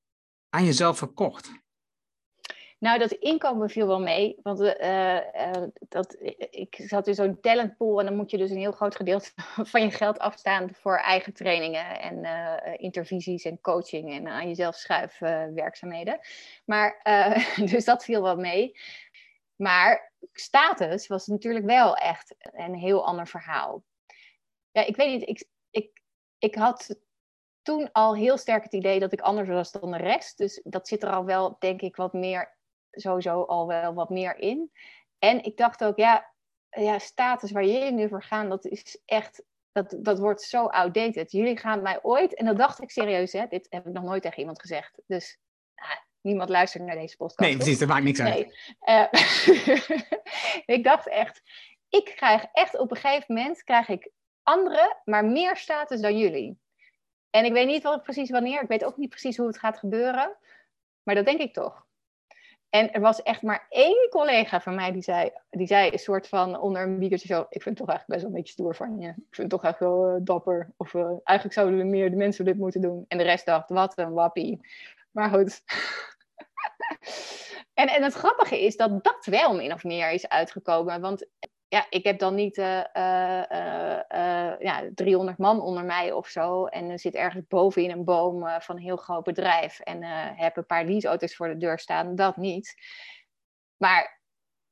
aan 0.49 0.65
jezelf 0.65 0.97
verkocht? 0.97 1.51
Nou, 2.79 2.99
dat 2.99 3.11
inkomen 3.11 3.69
viel 3.69 3.87
wel 3.87 3.99
mee. 3.99 4.35
Want 4.43 4.61
uh, 4.61 5.13
uh, 5.13 5.63
dat, 5.79 6.15
ik 6.49 6.75
zat 6.87 7.07
in 7.07 7.15
zo'n 7.15 7.39
talentpool 7.39 7.99
en 7.99 8.05
dan 8.05 8.15
moet 8.15 8.31
je 8.31 8.37
dus 8.37 8.49
een 8.49 8.57
heel 8.57 8.71
groot 8.71 8.95
gedeelte 8.95 9.31
van 9.71 9.81
je 9.81 9.91
geld 9.91 10.19
afstaan 10.19 10.69
voor 10.73 10.97
eigen 10.97 11.33
trainingen 11.33 11.99
en 11.99 12.23
uh, 12.23 12.73
intervisies 12.77 13.43
en 13.43 13.61
coaching 13.61 14.11
en 14.13 14.27
aan 14.27 14.47
jezelf 14.47 14.75
schuifwerkzaamheden. 14.75 16.19
maar 16.65 17.01
dus 17.71 17.85
dat 17.85 18.03
viel 18.03 18.21
wel 18.21 18.35
mee. 18.35 18.77
Maar 19.55 20.13
status 20.31 21.07
was 21.07 21.27
natuurlijk 21.27 21.65
wel 21.65 21.95
echt 21.95 22.35
een 22.39 22.75
heel 22.75 23.05
ander 23.05 23.27
verhaal. 23.27 23.83
Ja, 24.71 24.85
ik 24.85 24.95
weet 24.95 25.19
niet, 25.19 25.29
ik, 25.29 25.47
ik, 25.69 26.01
ik 26.37 26.55
had 26.55 26.99
toen 27.61 27.91
al 27.91 28.15
heel 28.15 28.37
sterk 28.37 28.63
het 28.63 28.73
idee 28.73 28.99
dat 28.99 29.11
ik 29.11 29.21
anders 29.21 29.49
was 29.49 29.71
dan 29.71 29.91
de 29.91 29.97
rest. 29.97 30.37
Dus 30.37 30.61
dat 30.63 30.87
zit 30.87 31.03
er 31.03 31.11
al 31.11 31.25
wel, 31.25 31.55
denk 31.59 31.81
ik, 31.81 31.95
wat 31.95 32.13
meer, 32.13 32.57
sowieso 32.91 33.41
al 33.41 33.67
wel 33.67 33.93
wat 33.93 34.09
meer 34.09 34.37
in. 34.37 34.71
En 35.19 35.43
ik 35.43 35.57
dacht 35.57 35.83
ook, 35.83 35.97
ja, 35.97 36.33
ja 36.69 36.99
status 36.99 37.51
waar 37.51 37.65
jullie 37.65 37.91
nu 37.91 38.07
voor 38.07 38.23
gaan, 38.23 38.49
dat 38.49 38.65
is 38.65 39.01
echt, 39.05 39.43
dat, 39.71 39.95
dat 39.99 40.19
wordt 40.19 40.41
zo 40.41 40.65
outdated. 40.65 41.31
Jullie 41.31 41.57
gaan 41.57 41.81
mij 41.81 41.99
ooit, 42.01 42.33
en 42.33 42.45
dat 42.45 42.57
dacht 42.57 42.81
ik 42.81 42.91
serieus, 42.91 43.31
hè, 43.31 43.47
dit 43.47 43.67
heb 43.69 43.87
ik 43.87 43.93
nog 43.93 44.03
nooit 44.03 44.21
tegen 44.21 44.39
iemand 44.39 44.61
gezegd. 44.61 45.01
Dus 45.07 45.39
nou, 45.75 45.97
niemand 46.25 46.49
luistert 46.49 46.83
naar 46.83 46.95
deze 46.95 47.17
podcast. 47.17 47.39
Nee, 47.39 47.55
precies, 47.55 47.79
dat 47.79 47.87
maakt 47.87 48.03
niks 48.03 48.19
uit. 48.19 48.33
Nee. 48.33 48.51
Uh, 48.85 49.07
ik 50.75 50.83
dacht 50.83 51.09
echt, 51.09 51.41
ik 51.89 52.13
krijg 52.15 52.45
echt 52.53 52.77
op 52.77 52.91
een 52.91 52.97
gegeven 52.97 53.35
moment, 53.35 53.63
krijg 53.63 53.87
ik 53.87 54.09
andere, 54.43 54.97
maar 55.05 55.25
meer 55.25 55.55
status 55.55 56.01
dan 56.01 56.17
jullie. 56.17 56.59
En 57.29 57.45
ik 57.45 57.51
weet 57.51 57.67
niet 57.67 57.83
wat, 57.83 58.03
precies 58.03 58.29
wanneer, 58.29 58.61
ik 58.61 58.67
weet 58.67 58.85
ook 58.85 58.97
niet 58.97 59.09
precies 59.09 59.37
hoe 59.37 59.47
het 59.47 59.59
gaat 59.59 59.77
gebeuren, 59.77 60.37
maar 61.03 61.15
dat 61.15 61.25
denk 61.25 61.39
ik 61.39 61.53
toch. 61.53 61.85
En 62.75 62.91
er 62.91 63.01
was 63.01 63.21
echt 63.23 63.41
maar 63.41 63.65
één 63.69 64.09
collega 64.09 64.61
van 64.61 64.75
mij 64.75 64.91
die 64.91 65.01
zei, 65.01 65.31
die 65.49 65.67
zei 65.67 65.91
een 65.91 65.99
soort 65.99 66.27
van 66.27 66.59
onder 66.59 66.81
een 66.81 66.99
biekertje 66.99 67.27
zo, 67.27 67.41
ik 67.41 67.61
vind 67.61 67.65
het 67.65 67.77
toch 67.77 67.87
eigenlijk 67.87 68.07
best 68.07 68.21
wel 68.21 68.29
een 68.29 68.37
beetje 68.37 68.53
stoer 68.53 68.75
van 68.75 68.99
je. 68.99 69.07
Ik 69.07 69.35
vind 69.35 69.51
het 69.51 69.61
toch 69.61 69.63
echt 69.63 69.79
wel 69.79 70.15
uh, 70.15 70.21
dapper. 70.21 70.73
Of 70.77 70.93
uh, 70.93 71.05
eigenlijk 71.23 71.53
zouden 71.53 71.89
meer 71.89 72.09
de 72.09 72.15
mensen 72.15 72.45
dit 72.45 72.57
moeten 72.57 72.81
doen. 72.81 73.05
En 73.07 73.17
de 73.17 73.23
rest 73.23 73.45
dacht, 73.45 73.69
wat 73.69 73.97
een 73.97 74.13
wappie. 74.13 74.59
Maar 75.11 75.29
goed. 75.29 75.63
en, 77.73 77.87
en 77.87 78.03
het 78.03 78.13
grappige 78.13 78.61
is 78.61 78.75
dat 78.75 79.03
dat 79.03 79.25
wel 79.25 79.55
min 79.55 79.73
of 79.73 79.83
meer 79.83 80.11
is 80.11 80.29
uitgekomen. 80.29 81.01
Want 81.01 81.27
ja, 81.67 81.85
ik 81.89 82.03
heb 82.03 82.19
dan 82.19 82.35
niet 82.35 82.57
uh, 82.57 82.83
uh, 82.93 84.59
ja, 84.59 84.89
300 84.95 85.37
man 85.37 85.61
onder 85.61 85.83
mij 85.83 86.11
of 86.11 86.27
zo. 86.27 86.65
En 86.65 86.99
zit 86.99 87.15
ergens 87.15 87.47
boven 87.47 87.83
in 87.83 87.91
een 87.91 88.03
boom 88.03 88.61
van 88.61 88.75
een 88.75 88.81
heel 88.81 88.97
groot 88.97 89.23
bedrijf. 89.23 89.79
En 89.79 90.03
heb 90.35 90.57
een 90.57 90.65
paar 90.65 90.85
leaseauto's 90.85 91.35
voor 91.35 91.47
de 91.47 91.57
deur 91.57 91.79
staan. 91.79 92.15
Dat 92.15 92.37
niet. 92.37 92.75
Maar 93.77 94.21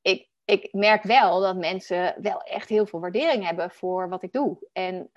ik, 0.00 0.28
ik 0.44 0.72
merk 0.72 1.02
wel 1.02 1.40
dat 1.40 1.56
mensen 1.56 2.14
wel 2.22 2.40
echt 2.40 2.68
heel 2.68 2.86
veel 2.86 3.00
waardering 3.00 3.46
hebben 3.46 3.70
voor 3.70 4.08
wat 4.08 4.22
ik 4.22 4.32
doe. 4.32 4.68
En, 4.72 5.10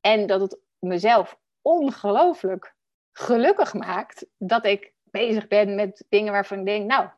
en 0.00 0.26
dat 0.26 0.40
het 0.40 0.58
mezelf 0.78 1.38
ongelooflijk 1.62 2.74
gelukkig 3.12 3.74
maakt 3.74 4.26
dat 4.38 4.66
ik 4.66 4.94
bezig 5.18 5.46
ben 5.46 5.74
met 5.74 6.04
dingen 6.08 6.32
waarvan 6.32 6.58
ik 6.58 6.64
denk, 6.64 6.86
nou, 6.86 7.08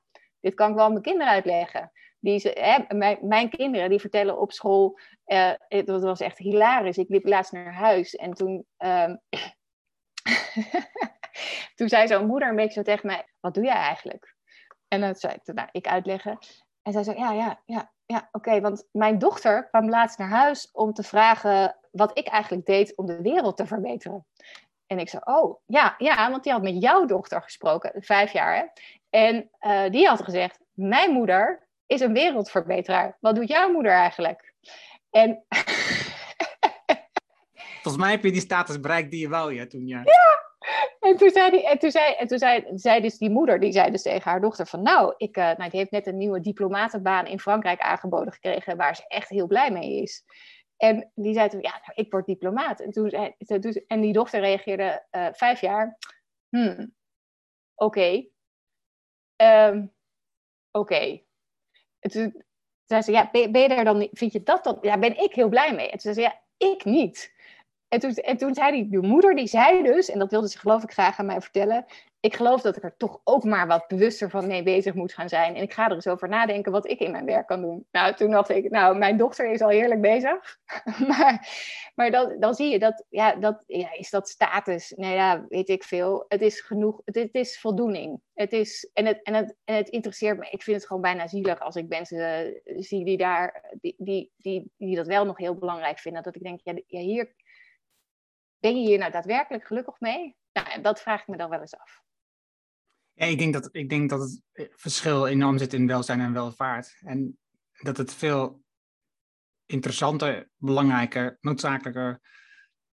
dit 0.40 0.54
kan 0.54 0.68
ik 0.68 0.74
wel 0.74 0.84
aan 0.84 0.90
mijn 0.90 1.02
kinderen 1.02 1.32
uitleggen. 1.32 1.92
Die 2.20 2.38
ze, 2.38 2.48
hè, 2.48 2.96
mijn, 2.96 3.18
mijn, 3.22 3.50
kinderen 3.50 3.90
die 3.90 4.00
vertellen 4.00 4.38
op 4.38 4.52
school, 4.52 4.98
uh, 5.26 5.52
dat 5.68 6.02
was 6.02 6.20
echt 6.20 6.38
hilarisch. 6.38 6.98
Ik 6.98 7.08
liep 7.08 7.26
laatst 7.26 7.52
naar 7.52 7.74
huis 7.74 8.16
en 8.16 8.34
toen, 8.34 8.66
uh, 8.78 9.04
toen 11.76 11.88
zei 11.88 12.06
zo'n 12.06 12.26
moeder 12.26 12.48
een 12.48 12.56
beetje 12.56 12.72
zo 12.72 12.82
tegen 12.82 13.06
mij, 13.06 13.26
wat 13.40 13.54
doe 13.54 13.64
jij 13.64 13.74
eigenlijk? 13.74 14.36
En 14.88 15.00
dan 15.00 15.14
zei 15.14 15.34
ik, 15.34 15.54
nou, 15.54 15.68
ik 15.72 15.86
uitleggen. 15.86 16.38
En 16.82 16.92
zij 16.92 17.02
zei, 17.02 17.18
ja, 17.18 17.32
ja, 17.32 17.62
ja, 17.66 17.92
ja, 18.06 18.28
oké, 18.32 18.60
want 18.60 18.88
mijn 18.92 19.18
dochter 19.18 19.68
kwam 19.68 19.88
laatst 19.88 20.18
naar 20.18 20.28
huis 20.28 20.70
om 20.72 20.92
te 20.92 21.02
vragen 21.02 21.76
wat 21.90 22.18
ik 22.18 22.26
eigenlijk 22.26 22.66
deed 22.66 22.96
om 22.96 23.06
de 23.06 23.22
wereld 23.22 23.56
te 23.56 23.66
verbeteren. 23.66 24.26
En 24.88 24.98
ik 24.98 25.08
zei, 25.08 25.22
oh, 25.24 25.60
ja, 25.66 25.94
ja, 25.98 26.30
want 26.30 26.42
die 26.42 26.52
had 26.52 26.62
met 26.62 26.82
jouw 26.82 27.04
dochter 27.04 27.42
gesproken, 27.42 28.02
vijf 28.02 28.32
jaar, 28.32 28.56
hè? 28.56 28.64
En 29.10 29.50
uh, 29.60 29.90
die 29.90 30.08
had 30.08 30.22
gezegd, 30.22 30.60
mijn 30.72 31.12
moeder 31.12 31.68
is 31.86 32.00
een 32.00 32.12
wereldverbeteraar. 32.12 33.16
Wat 33.20 33.34
doet 33.34 33.48
jouw 33.48 33.72
moeder 33.72 33.92
eigenlijk? 33.92 34.54
En... 35.10 35.44
Volgens 37.82 38.04
mij 38.04 38.10
heb 38.10 38.24
je 38.24 38.32
die 38.32 38.40
status 38.40 38.80
bereikt 38.80 39.10
die 39.10 39.20
je 39.20 39.28
wou, 39.28 39.54
ja, 39.54 39.66
toen 39.66 39.86
ja. 39.86 40.02
Ja, 40.04 40.38
en 41.00 41.16
toen 41.16 41.30
zei, 41.30 41.50
die, 41.50 41.68
en 41.68 41.78
toen 41.78 41.90
zei, 41.90 42.14
en 42.14 42.26
toen 42.26 42.38
zei, 42.38 42.64
zei 42.74 43.00
dus 43.00 43.18
die 43.18 43.30
moeder, 43.30 43.60
die 43.60 43.72
zei 43.72 43.90
dus 43.90 44.02
tegen 44.02 44.30
haar 44.30 44.40
dochter 44.40 44.66
van... 44.66 44.82
Nou, 44.82 45.14
ik, 45.16 45.36
uh, 45.36 45.44
nou, 45.44 45.70
die 45.70 45.78
heeft 45.78 45.90
net 45.90 46.06
een 46.06 46.16
nieuwe 46.16 46.40
diplomatenbaan 46.40 47.26
in 47.26 47.40
Frankrijk 47.40 47.80
aangeboden 47.80 48.32
gekregen... 48.32 48.76
waar 48.76 48.96
ze 48.96 49.04
echt 49.08 49.28
heel 49.28 49.46
blij 49.46 49.70
mee 49.70 50.02
is. 50.02 50.24
En 50.78 51.10
die 51.14 51.34
zei 51.34 51.48
toen, 51.48 51.60
ja, 51.60 51.70
nou, 51.70 51.92
ik 51.94 52.10
word 52.10 52.26
diplomaat. 52.26 52.80
En, 52.80 52.90
toen, 52.90 53.10
en 53.86 54.00
die 54.00 54.12
dochter 54.12 54.40
reageerde, 54.40 55.04
uh, 55.10 55.28
vijf 55.32 55.60
jaar... 55.60 55.98
Hmm, 56.48 56.94
oké. 57.74 58.26
Um, 59.42 59.94
oké. 60.70 61.22
Toen 62.00 62.44
zei 62.84 63.02
ze, 63.02 63.12
ja, 63.12 63.28
ben, 63.30 63.60
je 63.60 63.68
daar 63.68 63.84
dan, 63.84 64.08
vind 64.12 64.32
je 64.32 64.42
dat 64.42 64.64
dan? 64.64 64.78
Ja, 64.80 64.98
ben 64.98 65.22
ik 65.22 65.34
heel 65.34 65.48
blij 65.48 65.74
mee. 65.74 65.90
En 65.90 65.98
toen 65.98 66.14
zei 66.14 66.14
ze, 66.14 66.20
ja, 66.20 66.40
ik 66.68 66.84
niet. 66.84 67.32
En 67.88 68.00
toen, 68.00 68.10
en 68.14 68.36
toen 68.36 68.54
zei 68.54 68.72
die, 68.72 68.88
de 68.88 69.06
moeder, 69.06 69.34
die 69.34 69.46
zei 69.46 69.82
dus, 69.82 70.08
en 70.08 70.18
dat 70.18 70.30
wilde 70.30 70.48
ze 70.48 70.58
geloof 70.58 70.82
ik 70.82 70.92
graag 70.92 71.18
aan 71.18 71.26
mij 71.26 71.40
vertellen, 71.40 71.84
ik 72.20 72.36
geloof 72.36 72.60
dat 72.60 72.76
ik 72.76 72.82
er 72.82 72.96
toch 72.96 73.20
ook 73.24 73.44
maar 73.44 73.66
wat 73.66 73.88
bewuster 73.88 74.30
van 74.30 74.46
mee 74.46 74.62
bezig 74.62 74.94
moet 74.94 75.12
gaan 75.12 75.28
zijn. 75.28 75.54
En 75.54 75.62
ik 75.62 75.72
ga 75.72 75.86
er 75.86 75.94
eens 75.94 76.06
over 76.06 76.28
nadenken 76.28 76.72
wat 76.72 76.88
ik 76.88 77.00
in 77.00 77.10
mijn 77.10 77.24
werk 77.24 77.46
kan 77.46 77.60
doen. 77.60 77.86
Nou, 77.90 78.14
toen 78.14 78.30
dacht 78.30 78.48
ik, 78.48 78.70
nou, 78.70 78.98
mijn 78.98 79.16
dochter 79.16 79.50
is 79.50 79.60
al 79.60 79.68
heerlijk 79.68 80.00
bezig. 80.00 80.58
maar 81.08 81.46
maar 81.98 82.10
dan, 82.10 82.40
dan 82.40 82.54
zie 82.54 82.70
je 82.70 82.78
dat, 82.78 83.04
ja, 83.08 83.34
dat, 83.34 83.62
ja, 83.66 83.92
is 83.92 84.10
dat 84.10 84.28
status? 84.28 84.92
Nou 84.96 85.14
ja, 85.14 85.46
weet 85.48 85.68
ik 85.68 85.84
veel. 85.84 86.24
Het 86.28 86.42
is 86.42 86.60
genoeg, 86.60 87.00
het, 87.04 87.28
is 87.34 87.60
voldoening. 87.60 88.20
Het 88.34 88.52
is, 88.52 88.90
en, 88.92 89.06
het, 89.06 89.22
en, 89.22 89.34
het, 89.34 89.56
en 89.64 89.74
het 89.74 89.88
interesseert 89.88 90.38
me. 90.38 90.50
Ik 90.50 90.62
vind 90.62 90.76
het 90.76 90.86
gewoon 90.86 91.02
bijna 91.02 91.26
zielig 91.26 91.60
als 91.60 91.76
ik 91.76 91.88
mensen 91.88 92.54
zie 92.64 93.04
die 93.04 93.16
daar, 93.16 93.74
die, 93.80 93.94
die, 93.98 94.32
die, 94.36 94.72
die 94.76 94.96
dat 94.96 95.06
wel 95.06 95.24
nog 95.24 95.38
heel 95.38 95.54
belangrijk 95.54 95.98
vinden. 95.98 96.22
Dat 96.22 96.34
ik 96.34 96.42
denk, 96.42 96.60
ja, 96.62 96.72
ja 96.86 97.00
hier, 97.00 97.34
ben 98.58 98.80
je 98.80 98.86
hier 98.86 98.98
nou 98.98 99.12
daadwerkelijk 99.12 99.66
gelukkig 99.66 100.00
mee? 100.00 100.36
Nou, 100.52 100.80
dat 100.80 101.00
vraag 101.00 101.20
ik 101.20 101.26
me 101.26 101.36
dan 101.36 101.50
wel 101.50 101.60
eens 101.60 101.76
af. 101.76 102.02
Ja, 103.18 103.26
ik 103.26 103.38
denk 103.38 103.52
dat, 103.52 103.68
ik 103.72 103.88
denk 103.88 104.10
dat 104.10 104.20
het 104.20 104.70
verschil 104.76 105.26
enorm 105.26 105.58
zit 105.58 105.72
in 105.72 105.86
welzijn 105.86 106.20
en 106.20 106.32
welvaart. 106.32 106.96
En 107.00 107.38
dat 107.82 107.96
het 107.96 108.14
veel 108.14 108.62
interessanter, 109.66 110.48
belangrijker, 110.56 111.36
noodzakelijker, 111.40 112.20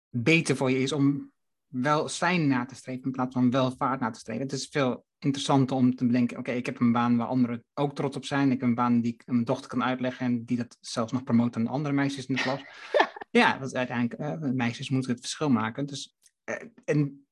beter 0.09 0.57
voor 0.57 0.71
je 0.71 0.79
is 0.79 0.93
om 0.93 1.33
welzijn 1.67 2.49
na 2.49 2.65
te 2.65 2.75
streven 2.75 3.05
in 3.05 3.11
plaats 3.11 3.35
van 3.35 3.51
welvaart 3.51 4.01
na 4.01 4.11
te 4.11 4.19
streven. 4.19 4.43
Het 4.43 4.53
is 4.53 4.69
veel 4.71 5.05
interessanter 5.19 5.77
om 5.77 5.95
te 5.95 6.07
bedenken, 6.07 6.39
oké, 6.39 6.51
ik 6.51 6.67
heb 6.67 6.81
een 6.81 6.93
baan 6.93 7.17
waar 7.17 7.27
anderen 7.27 7.65
ook 7.75 7.95
trots 7.95 8.17
op 8.17 8.25
zijn. 8.25 8.51
Ik 8.51 8.61
heb 8.61 8.69
een 8.69 8.75
baan 8.75 9.01
die 9.01 9.13
ik 9.13 9.23
mijn 9.27 9.45
dochter 9.45 9.69
kan 9.69 9.83
uitleggen 9.83 10.27
en 10.27 10.45
die 10.45 10.57
dat 10.57 10.77
zelfs 10.81 11.13
nog 11.13 11.25
promoot 11.25 11.57
aan 11.57 11.67
andere 11.67 11.95
meisjes 11.95 12.27
in 12.27 12.35
de 12.35 12.43
klas. 12.43 12.61
ja, 13.41 13.59
dat 13.59 13.69
is 13.69 13.75
uiteindelijk, 13.75 14.43
uh, 14.43 14.51
meisjes 14.51 14.91
moeten 14.91 15.11
het 15.11 15.21
verschil 15.21 15.51
maken. 15.51 15.87
Dus, 15.87 16.17
uh, 16.45 16.57
en 16.85 17.27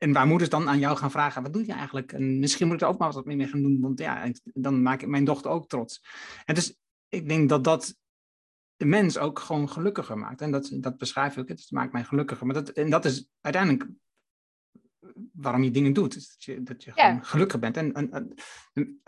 en 0.00 0.12
waar 0.12 0.26
moeders 0.26 0.50
dan 0.50 0.68
aan 0.68 0.78
jou 0.78 0.96
gaan 0.96 1.10
vragen, 1.10 1.42
wat 1.42 1.52
doe 1.52 1.66
je 1.66 1.72
eigenlijk? 1.72 2.12
En 2.12 2.38
misschien 2.38 2.66
moet 2.66 2.76
ik 2.76 2.82
er 2.82 2.88
ook 2.88 2.98
maar 2.98 3.12
wat 3.12 3.24
mee 3.24 3.48
gaan 3.48 3.62
doen, 3.62 3.80
want 3.80 3.98
ja, 3.98 4.30
dan 4.42 4.82
maak 4.82 5.02
ik 5.02 5.08
mijn 5.08 5.24
dochter 5.24 5.50
ook 5.50 5.68
trots. 5.68 6.04
En 6.44 6.54
dus 6.54 6.76
ik 7.08 7.28
denk 7.28 7.48
dat 7.48 7.64
dat 7.64 7.94
de 8.76 8.84
mens 8.84 9.18
ook 9.18 9.38
gewoon 9.38 9.68
gelukkiger 9.68 10.18
maakt. 10.18 10.40
En 10.40 10.50
dat, 10.50 10.70
dat 10.74 10.96
beschrijf 10.96 11.36
ik, 11.36 11.48
het 11.48 11.70
maakt 11.70 11.92
mij 11.92 12.04
gelukkiger. 12.04 12.46
Maar 12.46 12.54
dat, 12.54 12.68
en 12.68 12.90
dat 12.90 13.04
is 13.04 13.28
uiteindelijk 13.40 13.86
waarom 15.32 15.62
je 15.62 15.70
dingen 15.70 15.92
doet. 15.92 16.14
dat 16.14 16.44
je, 16.44 16.62
dat 16.62 16.84
je 16.84 16.92
gewoon 16.92 17.24
gelukkig 17.24 17.60
bent. 17.60 17.76
En, 17.76 17.92
en, 17.92 18.34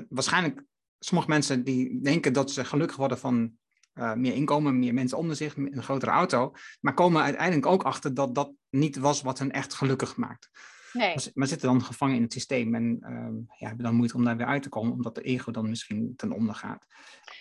waarschijnlijk, 0.09 0.63
sommige 0.99 1.31
mensen 1.31 1.65
die 1.65 2.01
denken 2.01 2.33
dat 2.33 2.51
ze 2.51 2.65
gelukkig 2.65 2.97
worden 2.97 3.19
van 3.19 3.57
uh, 3.95 4.15
meer 4.15 4.35
inkomen, 4.35 4.79
meer 4.79 4.95
mensen 4.95 5.19
onder 5.19 5.37
zich, 5.37 5.57
een 5.57 5.83
grotere 5.83 6.11
auto. 6.11 6.55
Maar 6.81 6.95
komen 6.95 7.23
uiteindelijk 7.23 7.67
ook 7.67 7.83
achter 7.83 8.15
dat 8.15 8.35
dat 8.35 8.53
niet 8.71 8.97
was 8.97 9.23
wat 9.23 9.39
hen 9.39 9.51
echt 9.51 9.75
gelukkig 9.75 10.17
maakt. 10.17 10.51
Nee. 10.93 11.15
Maar, 11.35 11.47
zitten 11.47 11.69
dan 11.69 11.83
gevangen 11.83 12.17
in 12.17 12.23
het 12.23 12.33
systeem 12.33 12.75
en 12.75 12.99
uh, 13.03 13.59
ja, 13.59 13.67
hebben 13.67 13.85
dan 13.85 13.95
moeite 13.95 14.17
om 14.17 14.25
daar 14.25 14.37
weer 14.37 14.47
uit 14.47 14.63
te 14.63 14.69
komen, 14.69 14.93
omdat 14.93 15.15
de 15.15 15.23
ego 15.23 15.51
dan 15.51 15.69
misschien 15.69 16.15
ten 16.17 16.33
onder 16.33 16.55
gaat. 16.55 16.87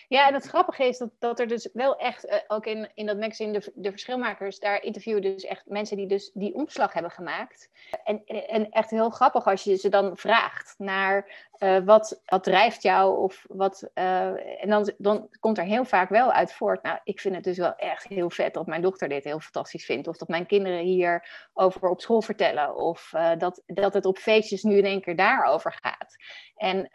Ja, 0.08 0.28
en 0.28 0.34
het 0.34 0.46
grappige 0.46 0.84
is 0.84 0.98
dat, 0.98 1.10
dat 1.18 1.40
er 1.40 1.48
dus 1.48 1.68
wel 1.72 1.96
echt, 1.96 2.26
uh, 2.26 2.34
ook 2.48 2.66
in, 2.66 2.90
in 2.94 3.06
dat 3.06 3.18
magazine, 3.18 3.52
de, 3.52 3.72
de 3.74 3.90
verschilmakers, 3.90 4.58
daar 4.58 4.82
interviewen 4.82 5.22
dus 5.22 5.44
echt 5.44 5.62
mensen 5.66 5.96
die 5.96 6.06
dus 6.06 6.30
die 6.34 6.54
omslag 6.54 6.92
hebben 6.92 7.12
gemaakt. 7.12 7.70
En, 8.04 8.24
en 8.26 8.70
echt 8.70 8.90
heel 8.90 9.10
grappig 9.10 9.46
als 9.46 9.64
je 9.64 9.76
ze 9.76 9.88
dan 9.88 10.16
vraagt 10.16 10.74
naar 10.78 11.48
uh, 11.62 11.78
wat, 11.84 12.22
wat 12.24 12.44
drijft 12.44 12.82
jou 12.82 13.18
of 13.18 13.44
wat. 13.48 13.90
Uh, 13.94 14.62
en 14.62 14.68
dan, 14.68 14.92
dan 14.98 15.28
komt 15.40 15.58
er 15.58 15.64
heel 15.64 15.84
vaak 15.84 16.08
wel 16.08 16.32
uit 16.32 16.52
voort. 16.52 16.82
Nou, 16.82 16.98
ik 17.04 17.20
vind 17.20 17.34
het 17.34 17.44
dus 17.44 17.58
wel 17.58 17.74
echt 17.76 18.06
heel 18.06 18.30
vet 18.30 18.54
dat 18.54 18.66
mijn 18.66 18.82
dochter 18.82 19.08
dit 19.08 19.24
heel 19.24 19.40
fantastisch 19.40 19.84
vindt. 19.84 20.08
Of 20.08 20.16
dat 20.16 20.28
mijn 20.28 20.46
kinderen 20.46 20.80
hier 20.80 21.48
over 21.52 21.88
op 21.88 22.00
school 22.00 22.22
vertellen. 22.22 22.76
Of 22.76 23.10
dat, 23.38 23.62
dat 23.66 23.94
het 23.94 24.04
op 24.04 24.18
feestjes 24.18 24.62
nu 24.62 24.76
in 24.76 24.84
één 24.84 25.00
keer 25.00 25.16
daarover 25.16 25.78
gaat. 25.80 26.16
En 26.56 26.90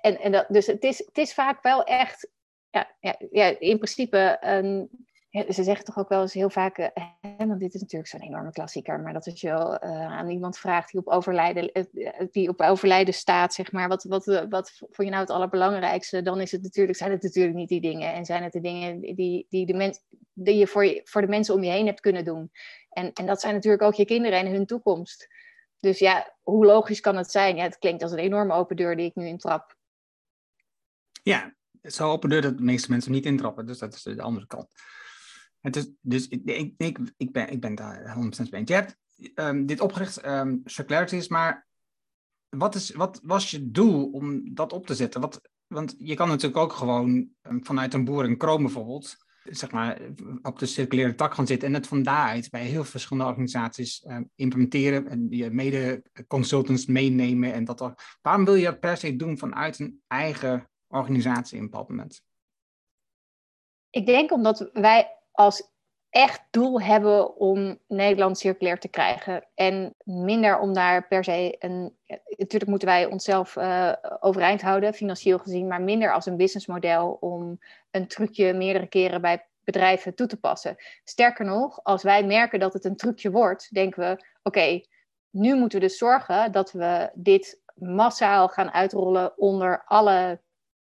en, 0.00 0.20
en 0.20 0.32
dat, 0.32 0.46
dus 0.48 0.66
het 0.66 0.84
is, 0.84 0.98
het 0.98 1.18
is 1.18 1.34
vaak 1.34 1.62
wel 1.62 1.84
echt, 1.84 2.28
ja, 2.70 2.90
ja, 3.00 3.16
ja 3.30 3.44
in 3.58 3.76
principe, 3.76 4.36
een, 4.40 4.90
ze 5.32 5.62
zeggen 5.62 5.84
toch 5.84 5.98
ook 5.98 6.08
wel 6.08 6.20
eens 6.20 6.32
heel 6.32 6.50
vaak, 6.50 6.78
uh, 6.78 6.86
want 7.36 7.60
dit 7.60 7.74
is 7.74 7.80
natuurlijk 7.80 8.10
zo'n 8.10 8.20
enorme 8.20 8.52
klassieker, 8.52 9.00
maar 9.00 9.12
dat 9.12 9.26
als 9.26 9.40
je 9.40 9.48
uh, 9.48 9.78
aan 10.06 10.28
iemand 10.28 10.58
vraagt 10.58 10.90
die 10.90 11.00
op 11.00 11.08
overlijden, 11.08 11.70
uh, 11.72 12.26
die 12.30 12.48
op 12.48 12.60
overlijden 12.60 13.14
staat, 13.14 13.54
zeg 13.54 13.72
maar, 13.72 13.88
wat, 13.88 14.04
wat, 14.04 14.24
wat 14.24 14.78
je 14.96 15.04
nou 15.04 15.16
het 15.16 15.30
allerbelangrijkste, 15.30 16.22
dan 16.22 16.40
is 16.40 16.52
het 16.52 16.62
natuurlijk, 16.62 16.98
zijn 16.98 17.10
het 17.10 17.22
natuurlijk 17.22 17.56
niet 17.56 17.68
die 17.68 17.80
dingen 17.80 18.12
en 18.12 18.24
zijn 18.24 18.42
het 18.42 18.52
de 18.52 18.60
dingen 18.60 19.00
die, 19.00 19.46
die 19.48 19.66
de 19.66 19.74
mens, 19.74 20.00
die 20.32 20.56
je 20.56 20.66
voor, 20.66 21.00
voor 21.04 21.20
de 21.20 21.28
mensen 21.28 21.54
om 21.54 21.62
je 21.62 21.70
heen 21.70 21.86
hebt 21.86 22.00
kunnen 22.00 22.24
doen. 22.24 22.50
En, 22.88 23.12
en 23.12 23.26
dat 23.26 23.40
zijn 23.40 23.54
natuurlijk 23.54 23.82
ook 23.82 23.94
je 23.94 24.04
kinderen 24.04 24.38
en 24.38 24.52
hun 24.52 24.66
toekomst. 24.66 25.28
Dus 25.80 25.98
ja, 25.98 26.36
hoe 26.42 26.64
logisch 26.64 27.00
kan 27.00 27.16
het 27.16 27.30
zijn? 27.30 27.56
Ja, 27.56 27.62
het 27.62 27.78
klinkt 27.78 28.02
als 28.02 28.12
een 28.12 28.18
enorme 28.18 28.54
open 28.54 28.76
deur 28.76 28.96
die 28.96 29.06
ik 29.06 29.14
nu 29.14 29.26
intrap. 29.26 29.76
Ja, 31.22 31.54
zo 31.82 32.10
open 32.10 32.28
deur 32.28 32.42
dat 32.42 32.56
de 32.56 32.64
meeste 32.64 32.90
mensen 32.90 33.12
niet 33.12 33.24
intrappen. 33.24 33.66
Dus 33.66 33.78
dat 33.78 33.94
is 33.94 34.02
de 34.02 34.22
andere 34.22 34.46
kant. 34.46 34.68
Het 35.62 35.76
is, 35.76 35.90
dus 36.00 36.28
ik, 36.28 36.42
ik, 36.76 36.98
ik, 37.16 37.32
ben, 37.32 37.50
ik 37.50 37.60
ben 37.60 37.74
daar 37.74 38.16
100% 38.46 38.48
mee. 38.50 38.62
Je 38.64 38.74
hebt 38.74 38.96
um, 39.34 39.66
dit 39.66 39.80
opgericht, 39.80 40.26
um, 40.26 40.60
Circularities, 40.64 41.28
maar 41.28 41.66
wat, 42.48 42.74
is, 42.74 42.90
wat 42.90 43.20
was 43.22 43.50
je 43.50 43.70
doel 43.70 44.10
om 44.10 44.54
dat 44.54 44.72
op 44.72 44.86
te 44.86 44.94
zetten? 44.94 45.30
Want 45.66 45.94
je 45.98 46.14
kan 46.14 46.28
natuurlijk 46.28 46.62
ook 46.62 46.72
gewoon 46.72 47.28
um, 47.42 47.64
vanuit 47.64 47.94
een 47.94 48.04
boer 48.04 48.24
in 48.24 48.36
Kroon 48.36 48.62
bijvoorbeeld, 48.62 49.16
zeg 49.44 49.70
maar, 49.70 50.00
op 50.42 50.58
de 50.58 50.66
circulaire 50.66 51.14
tak 51.14 51.34
gaan 51.34 51.46
zitten 51.46 51.68
en 51.68 51.74
het 51.74 51.86
van 51.86 52.02
daaruit 52.02 52.50
bij 52.50 52.64
heel 52.64 52.84
verschillende 52.84 53.28
organisaties 53.28 54.06
implementeren 54.34 55.08
en 55.08 55.26
je 55.30 55.50
mede 55.50 56.02
consultants 56.26 56.86
meenemen 56.86 57.52
en 57.52 57.64
dat 57.64 57.94
Waarom 58.22 58.44
wil 58.44 58.54
je 58.54 58.64
dat 58.64 58.80
per 58.80 58.96
se 58.96 59.16
doen 59.16 59.38
vanuit 59.38 59.78
een 59.78 60.02
eigen 60.06 60.70
organisatie 60.86 61.56
in 61.56 61.62
bepaald 61.62 61.88
moment? 61.88 62.22
Ik 63.90 64.06
denk 64.06 64.32
omdat 64.32 64.70
wij 64.72 65.21
als 65.32 65.70
echt 66.10 66.42
doel 66.50 66.80
hebben 66.80 67.36
om 67.36 67.78
Nederland 67.88 68.38
circulair 68.38 68.78
te 68.78 68.88
krijgen. 68.88 69.46
En 69.54 69.94
minder 70.04 70.58
om 70.58 70.72
daar 70.72 71.06
per 71.06 71.24
se 71.24 71.56
een. 71.58 71.96
Natuurlijk 72.26 72.70
moeten 72.70 72.88
wij 72.88 73.06
onszelf 73.06 73.56
uh, 73.56 73.92
overeind 74.20 74.62
houden, 74.62 74.94
financieel 74.94 75.38
gezien, 75.38 75.66
maar 75.66 75.82
minder 75.82 76.12
als 76.12 76.26
een 76.26 76.36
businessmodel 76.36 77.16
om 77.20 77.58
een 77.90 78.08
trucje 78.08 78.52
meerdere 78.52 78.86
keren 78.86 79.20
bij 79.20 79.46
bedrijven 79.64 80.14
toe 80.14 80.26
te 80.26 80.40
passen. 80.40 80.76
Sterker 81.04 81.44
nog, 81.44 81.84
als 81.84 82.02
wij 82.02 82.24
merken 82.24 82.60
dat 82.60 82.72
het 82.72 82.84
een 82.84 82.96
trucje 82.96 83.30
wordt, 83.30 83.74
denken 83.74 84.00
we: 84.00 84.24
oké, 84.42 84.80
nu 85.30 85.56
moeten 85.56 85.80
we 85.80 85.86
dus 85.86 85.98
zorgen 85.98 86.52
dat 86.52 86.72
we 86.72 87.10
dit 87.14 87.60
massaal 87.74 88.48
gaan 88.48 88.72
uitrollen 88.72 89.38
onder 89.38 89.84
alle 89.84 90.40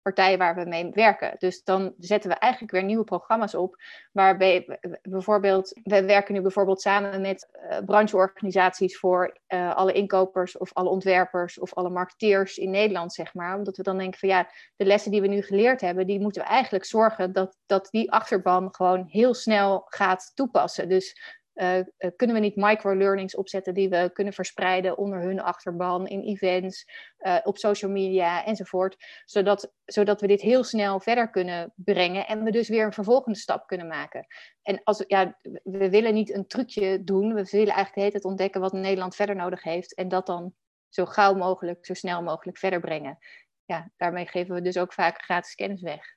partijen 0.05 0.39
waar 0.39 0.55
we 0.55 0.65
mee 0.65 0.91
werken. 0.91 1.35
Dus 1.39 1.63
dan 1.63 1.95
zetten 1.99 2.31
we 2.31 2.37
eigenlijk 2.37 2.73
weer 2.73 2.85
nieuwe 2.85 3.05
programma's 3.05 3.55
op. 3.55 3.83
Waarbij 4.13 4.79
bijvoorbeeld, 5.03 5.81
we 5.83 6.05
werken 6.05 6.35
nu 6.35 6.41
bijvoorbeeld 6.41 6.81
samen 6.81 7.21
met 7.21 7.49
uh, 7.71 7.79
brancheorganisaties 7.85 8.99
voor 8.99 9.39
uh, 9.49 9.75
alle 9.75 9.93
inkopers 9.93 10.59
of 10.59 10.73
alle 10.73 10.89
ontwerpers 10.89 11.59
of 11.59 11.75
alle 11.75 11.91
marketeers 11.91 12.59
in 12.59 12.71
Nederland, 12.71 13.13
zeg 13.13 13.35
maar. 13.35 13.57
Omdat 13.57 13.77
we 13.77 13.83
dan 13.83 13.99
denken 13.99 14.19
van 14.19 14.29
ja, 14.29 14.49
de 14.77 14.85
lessen 14.85 15.11
die 15.11 15.21
we 15.21 15.27
nu 15.27 15.43
geleerd 15.43 15.81
hebben, 15.81 16.07
die 16.07 16.21
moeten 16.21 16.43
we 16.43 16.49
eigenlijk 16.49 16.85
zorgen 16.85 17.33
dat, 17.33 17.57
dat 17.67 17.89
die 17.91 18.13
achterban 18.13 18.75
gewoon 18.75 19.05
heel 19.09 19.35
snel 19.35 19.87
gaat 19.89 20.33
toepassen. 20.35 20.89
Dus 20.89 21.43
uh, 21.55 21.81
kunnen 22.17 22.37
we 22.37 22.43
niet 22.43 22.57
micro-learnings 22.57 23.37
opzetten 23.37 23.75
die 23.75 23.89
we 23.89 24.11
kunnen 24.13 24.33
verspreiden 24.33 24.99
onder 24.99 25.21
hun 25.21 25.41
achterban 25.41 26.07
in 26.07 26.21
events, 26.21 26.89
uh, 27.19 27.39
op 27.43 27.59
social 27.59 27.91
media 27.91 28.45
enzovoort, 28.45 28.97
zodat, 29.25 29.73
zodat 29.85 30.21
we 30.21 30.27
dit 30.27 30.41
heel 30.41 30.65
snel 30.65 31.01
verder 31.01 31.31
kunnen 31.31 31.73
brengen 31.75 32.27
en 32.27 32.43
we 32.43 32.51
dus 32.51 32.69
weer 32.69 32.85
een 32.85 32.93
vervolgende 32.93 33.39
stap 33.39 33.67
kunnen 33.67 33.87
maken. 33.87 34.27
En 34.63 34.81
als, 34.83 35.05
ja, 35.07 35.39
we 35.63 35.91
willen 35.91 36.15
niet 36.15 36.35
een 36.35 36.47
trucje 36.47 37.05
doen, 37.05 37.35
we 37.35 37.49
willen 37.51 37.75
eigenlijk 37.75 37.95
de 37.95 38.01
hele 38.01 38.13
tijd 38.13 38.25
ontdekken 38.25 38.61
wat 38.61 38.73
Nederland 38.73 39.15
verder 39.15 39.37
nodig 39.37 39.63
heeft 39.63 39.95
en 39.95 40.09
dat 40.09 40.27
dan 40.27 40.55
zo 40.89 41.05
gauw 41.05 41.35
mogelijk, 41.35 41.87
zo 41.87 41.95
snel 41.95 42.23
mogelijk 42.23 42.59
verder 42.59 42.81
brengen. 42.81 43.19
Ja, 43.65 43.91
daarmee 43.97 44.27
geven 44.27 44.55
we 44.55 44.61
dus 44.61 44.79
ook 44.79 44.93
vaak 44.93 45.23
gratis 45.23 45.55
kennis 45.55 45.83
weg. 45.83 46.17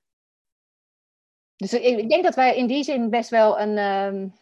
Dus 1.55 1.73
ik 1.73 2.09
denk 2.09 2.23
dat 2.23 2.35
wij 2.35 2.55
in 2.55 2.67
die 2.67 2.83
zin 2.83 3.09
best 3.09 3.29
wel 3.29 3.59
een. 3.59 3.77
Um, 3.77 4.33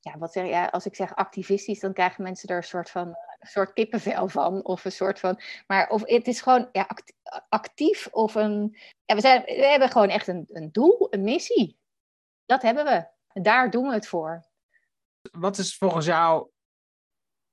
ja, 0.00 0.18
wat 0.18 0.32
zeg, 0.32 0.46
ja, 0.46 0.66
als 0.66 0.86
ik 0.86 0.94
zeg 0.94 1.14
activistisch, 1.14 1.80
dan 1.80 1.92
krijgen 1.92 2.22
mensen 2.22 2.48
er 2.48 2.56
een 2.56 2.62
soort 2.62 2.90
van 2.90 3.16
een 3.40 3.48
soort 3.48 3.72
kippenvel 3.72 4.28
van. 4.28 4.64
Of 4.64 4.84
een 4.84 4.92
soort 4.92 5.20
van. 5.20 5.40
Maar 5.66 5.88
of 5.88 6.02
het 6.04 6.26
is 6.26 6.40
gewoon 6.40 6.68
ja, 6.72 6.88
actief 7.48 8.08
of 8.10 8.34
een. 8.34 8.76
Ja, 9.04 9.14
we, 9.14 9.20
zijn, 9.20 9.42
we 9.42 9.66
hebben 9.66 9.88
gewoon 9.88 10.08
echt 10.08 10.26
een, 10.26 10.44
een 10.48 10.72
doel, 10.72 11.06
een 11.10 11.22
missie. 11.22 11.78
Dat 12.44 12.62
hebben 12.62 12.84
we. 12.84 13.08
Daar 13.42 13.70
doen 13.70 13.88
we 13.88 13.92
het 13.92 14.08
voor. 14.08 14.48
Wat 15.30 15.58
is 15.58 15.76
volgens 15.76 16.06
jou 16.06 16.50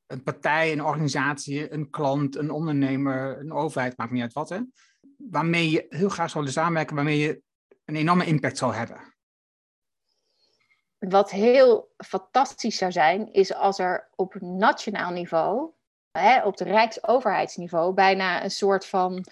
een 0.06 0.24
partij, 0.24 0.72
een 0.72 0.84
organisatie, 0.84 1.72
een 1.72 1.90
klant, 1.90 2.36
een 2.36 2.52
ondernemer, 2.52 3.40
een 3.40 3.52
overheid, 3.52 3.98
maakt 3.98 4.12
niet 4.12 4.22
uit 4.22 4.34
wat, 4.34 4.50
hè? 4.50 4.60
Waarmee 5.18 5.70
je 5.70 5.86
heel 5.90 6.10
graag 6.10 6.30
zou 6.30 6.44
willen 6.44 6.60
samenwerken, 6.62 6.96
waarmee 6.96 7.18
je 7.18 7.42
een 7.86 7.96
enorme 7.96 8.26
impact 8.26 8.58
zou 8.58 8.74
hebben? 8.74 9.17
Wat 11.00 11.32
heel 11.32 11.90
fantastisch 11.98 12.78
zou 12.78 12.92
zijn, 12.92 13.34
is 13.34 13.54
als 13.54 13.80
er 13.80 14.08
op 14.16 14.36
nationaal 14.40 15.12
niveau, 15.12 15.70
hè, 16.12 16.44
op 16.44 16.58
het 16.58 16.68
rijksoverheidsniveau, 16.68 17.94
bijna 17.94 18.44
een 18.44 18.52
soort 18.52 18.86
van 18.86 19.26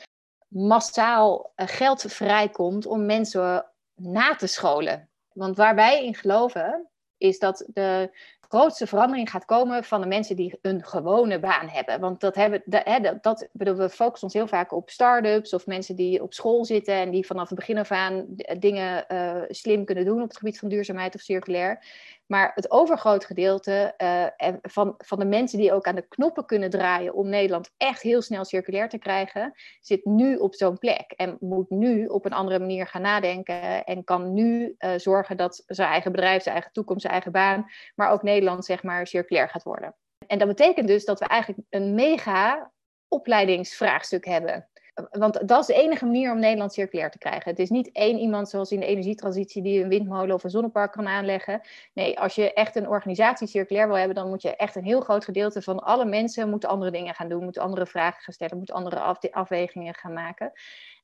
massaal 0.48 1.52
eh, 1.56 1.68
geld 1.68 2.02
vrijkomt 2.02 2.86
om 2.86 3.06
mensen 3.06 3.66
na 3.96 4.36
te 4.36 4.48
scholen. 4.48 5.10
Want 5.34 5.58
waar 5.58 5.76
wij 5.76 6.06
in 6.06 6.16
geloven, 6.16 6.90
is 7.18 7.40
dat 7.40 7.66
de 7.68 8.18
grootste 8.56 8.88
verandering 8.88 9.30
gaat 9.30 9.46
komen 9.46 9.84
van 9.84 10.02
de 10.02 10.08
mensen 10.08 10.36
die 10.36 10.60
een 10.62 10.84
gewone 10.84 11.40
baan 11.40 11.68
hebben. 11.68 12.00
Want 12.00 12.20
dat 12.20 12.36
hebben, 12.36 12.62
dat, 12.66 13.24
dat, 13.24 13.48
bedoel, 13.52 13.76
we 13.76 13.90
focussen 13.90 14.28
ons 14.28 14.34
heel 14.34 14.48
vaak 14.48 14.72
op 14.72 14.90
start-ups 14.90 15.54
of 15.54 15.66
mensen 15.66 15.96
die 15.96 16.22
op 16.24 16.34
school 16.34 16.66
zitten 16.66 16.94
en 16.94 17.12
die 17.12 17.26
vanaf 17.26 17.50
het 17.50 17.58
begin 17.58 17.78
af 17.78 17.92
aan 17.92 18.26
dingen 18.60 19.06
uh, 19.12 19.42
slim 19.48 19.86
kunnen 19.86 20.06
doen 20.06 20.22
op 20.22 20.28
het 20.28 20.38
gebied 20.38 20.60
van 20.60 20.70
duurzaamheid 20.70 21.16
of 21.16 21.22
circulair. 21.22 21.84
Maar 22.28 22.52
het 22.56 22.72
overgrote 22.72 23.26
gedeelte 23.26 23.94
uh, 23.98 24.54
van, 24.62 24.94
van 24.98 25.20
de 25.20 25.26
mensen 25.26 25.60
die 25.60 25.74
ook 25.74 25.86
aan 25.86 25.96
de 25.96 26.08
knoppen 26.08 26.46
kunnen 26.46 26.70
draaien 26.70 27.14
om 27.14 27.30
Nederland 27.30 27.72
echt 27.78 28.02
heel 28.02 28.22
snel 28.22 28.46
circulair 28.46 28.90
te 28.90 28.98
krijgen, 28.98 29.54
zit 29.82 30.06
nu 30.06 30.36
op 30.36 30.56
zo'n 30.56 30.78
plek 30.78 31.12
en 31.12 31.38
moet 31.40 31.70
nu 31.70 32.06
op 32.06 32.26
een 32.26 32.34
andere 32.34 32.60
manier 32.60 32.88
gaan 32.88 33.02
nadenken 33.02 33.84
en 33.84 34.04
kan 34.04 34.34
nu 34.34 34.76
uh, 34.80 34.92
zorgen 34.96 35.38
dat 35.38 35.64
zijn 35.66 35.90
eigen 35.90 36.12
bedrijf, 36.12 36.42
zijn 36.42 36.56
eigen 36.56 36.74
toekomst, 36.74 37.02
zijn 37.02 37.14
eigen 37.14 37.32
baan, 37.32 37.66
maar 37.96 38.10
ook 38.10 38.24
Nederland 38.24 38.66
zeg 38.66 38.84
maar 38.84 39.08
circulair 39.08 39.50
gaat 39.50 39.64
worden. 39.64 39.96
En 40.28 40.40
dat 40.40 40.48
betekent 40.48 40.88
dus 40.88 41.06
dat 41.06 41.20
we 41.20 41.26
eigenlijk 41.26 41.62
een 41.70 41.94
mega 41.94 42.72
opleidingsvraagstuk 43.08 44.26
hebben 44.26 44.70
want 45.12 45.48
dat 45.48 45.60
is 45.60 45.66
de 45.66 45.74
enige 45.74 46.06
manier 46.06 46.32
om 46.32 46.40
Nederland 46.40 46.74
circulair 46.74 47.12
te 47.12 47.18
krijgen. 47.18 47.50
Het 47.50 47.60
is 47.60 47.70
niet 47.70 47.92
één 47.92 48.18
iemand 48.18 48.50
zoals 48.50 48.72
in 48.72 48.80
de 48.80 48.86
energietransitie 48.86 49.62
die 49.62 49.84
een 49.84 49.90
windmolen 49.90 50.36
of 50.36 50.44
een 50.44 50.50
zonnepark 50.50 50.92
kan 50.92 51.08
aanleggen. 51.08 51.62
Nee, 51.94 52.20
als 52.20 52.36
je 52.36 52.54
echt 52.54 52.76
een 52.76 52.90
organisatie 52.90 53.48
circulair 53.48 53.88
wil 53.88 53.98
hebben, 53.98 54.16
dan 54.16 54.30
moet 54.30 54.42
je 54.42 54.56
echt 54.56 54.76
een 54.76 54.84
heel 54.84 55.02
groot 55.02 55.24
gedeelte 55.24 55.62
van 55.62 55.80
alle 55.80 56.06
mensen 56.06 56.50
moeten 56.50 56.70
andere 56.70 56.92
dingen 56.92 57.14
gaan 57.14 57.30
doen, 57.30 57.44
moeten 57.44 57.62
andere 57.62 57.86
vragen 57.86 58.22
gaan 58.22 58.34
stellen, 58.34 58.58
moeten 58.58 58.76
andere 58.76 59.00
afwegingen 59.32 59.94
gaan 59.94 60.14
maken. 60.14 60.52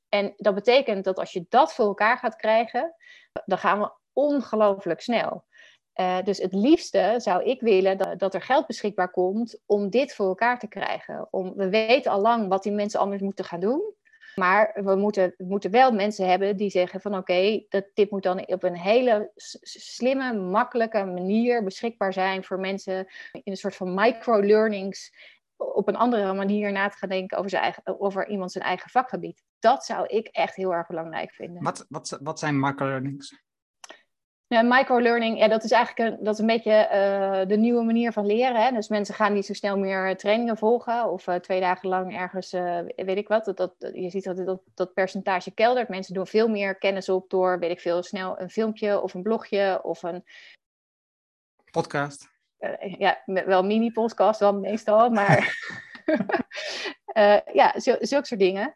En 0.10 0.34
dat 0.38 0.56
betekent 0.56 1.04
dat 1.04 1.18
als 1.20 1.34
je 1.34 1.46
dat 1.50 1.74
voor 1.74 1.86
elkaar 1.86 2.18
gaat 2.18 2.36
krijgen, 2.36 2.96
dan 3.46 3.58
gaan 3.58 3.80
we 3.80 3.92
ongelooflijk 4.14 5.02
snel. 5.02 5.44
Uh, 5.96 6.22
dus 6.24 6.38
het 6.38 6.54
liefste 6.54 7.14
zou 7.18 7.44
ik 7.44 7.62
willen 7.62 7.98
dat, 7.98 8.20
dat, 8.20 8.34
er 8.34 8.42
geld 8.42 8.68
beschikbaar 8.68 9.12
komt 9.12 9.60
om 9.66 9.90
dit 9.90 10.14
voor 10.14 10.28
elkaar 10.28 10.60
te 10.60 10.68
krijgen. 10.68 11.28
Om, 11.32 11.54
we 11.56 11.70
weten 11.70 12.12
al 12.12 12.22
lang 12.22 12.48
wat 12.48 12.64
die 12.64 12.72
mensen 12.72 13.00
anders 13.00 13.22
moeten 13.22 13.46
gaan 13.46 13.60
doen. 13.60 13.94
Maar 14.36 14.80
we 14.84 14.96
moeten, 14.96 15.34
moeten 15.38 15.72
wel 15.72 15.92
mensen 15.92 16.30
hebben 16.30 16.58
die 16.58 16.70
zeggen 16.70 17.02
van 17.02 17.12
oké, 17.16 17.32
okay, 17.32 17.68
dit 17.94 18.12
moet 18.12 18.24
dan 18.24 18.48
op 18.48 18.64
een 18.64 18.78
hele 18.78 19.32
slimme, 19.62 20.34
makkelijke 20.34 21.06
manier 21.06 21.64
beschikbaar 21.64 22.14
zijn 22.14 22.44
voor 22.44 22.60
mensen 22.60 23.08
in 23.32 23.42
een 23.44 23.58
soort 23.58 23.76
van 23.76 23.94
micro-learnings 23.94 25.12
op 25.56 25.88
een 25.88 25.96
andere 25.96 26.34
manier 26.34 26.72
na 26.72 26.88
te 26.88 26.98
gaan 26.98 27.10
denken 27.10 27.38
over, 27.38 27.50
zijn 27.50 27.64
eigen, 27.64 28.00
over 28.00 28.30
iemand 28.30 28.52
zijn 28.52 28.64
eigen 28.64 28.90
vakgebied. 28.90 29.44
Dat 29.60 29.86
zou 29.86 30.06
ik 30.08 30.28
echt 30.28 30.56
heel 30.56 30.74
erg 30.74 30.88
belangrijk 30.88 31.32
vinden. 31.32 31.64
Wat, 31.64 31.86
wat, 31.90 32.20
wat 32.22 32.40
zijn 32.40 32.60
micro-learnings? 32.60 33.42
Ja, 34.52 34.62
microlearning, 34.62 35.38
ja, 35.38 35.48
dat 35.48 35.64
is 35.64 35.72
eigenlijk 35.72 36.10
een, 36.10 36.24
dat 36.24 36.34
is 36.34 36.40
een 36.40 36.46
beetje 36.46 36.90
uh, 36.92 37.48
de 37.48 37.58
nieuwe 37.58 37.84
manier 37.84 38.12
van 38.12 38.26
leren. 38.26 38.64
Hè? 38.64 38.72
Dus 38.72 38.88
mensen 38.88 39.16
gaan 39.16 39.34
niet 39.34 39.46
zo 39.46 39.54
snel 39.54 39.78
meer 39.78 40.18
trainingen 40.18 40.58
volgen 40.58 41.10
of 41.10 41.28
uh, 41.28 41.36
twee 41.36 41.60
dagen 41.60 41.90
lang 41.90 42.18
ergens, 42.18 42.54
uh, 42.54 42.80
weet 42.96 43.18
ik 43.18 43.28
wat. 43.28 43.46
Dat, 43.46 43.58
dat, 43.58 43.76
je 43.80 44.10
ziet 44.10 44.24
dat, 44.24 44.38
dat 44.38 44.62
dat 44.74 44.94
percentage 44.94 45.52
keldert. 45.52 45.90
Mensen 45.90 46.14
doen 46.14 46.28
veel 46.28 46.48
meer 46.48 46.76
kennis 46.76 47.10
op 47.10 47.30
door, 47.30 47.60
weet 47.60 47.72
ik 47.72 47.80
veel, 47.80 48.04
snel 48.04 48.40
een 48.40 48.50
filmpje 48.50 49.02
of 49.02 49.14
een 49.14 49.24
blogje 49.24 49.80
of 49.84 50.04
een... 50.04 50.24
Podcast. 51.72 52.30
ja, 52.98 53.22
wel 53.26 53.64
mini-podcast 53.64 54.40
dan 54.40 54.60
meestal, 54.60 55.10
maar... 55.10 55.40
Uh, 57.14 57.38
ja, 57.54 57.74
zulke 57.78 58.06
soort 58.26 58.40
dingen. 58.40 58.74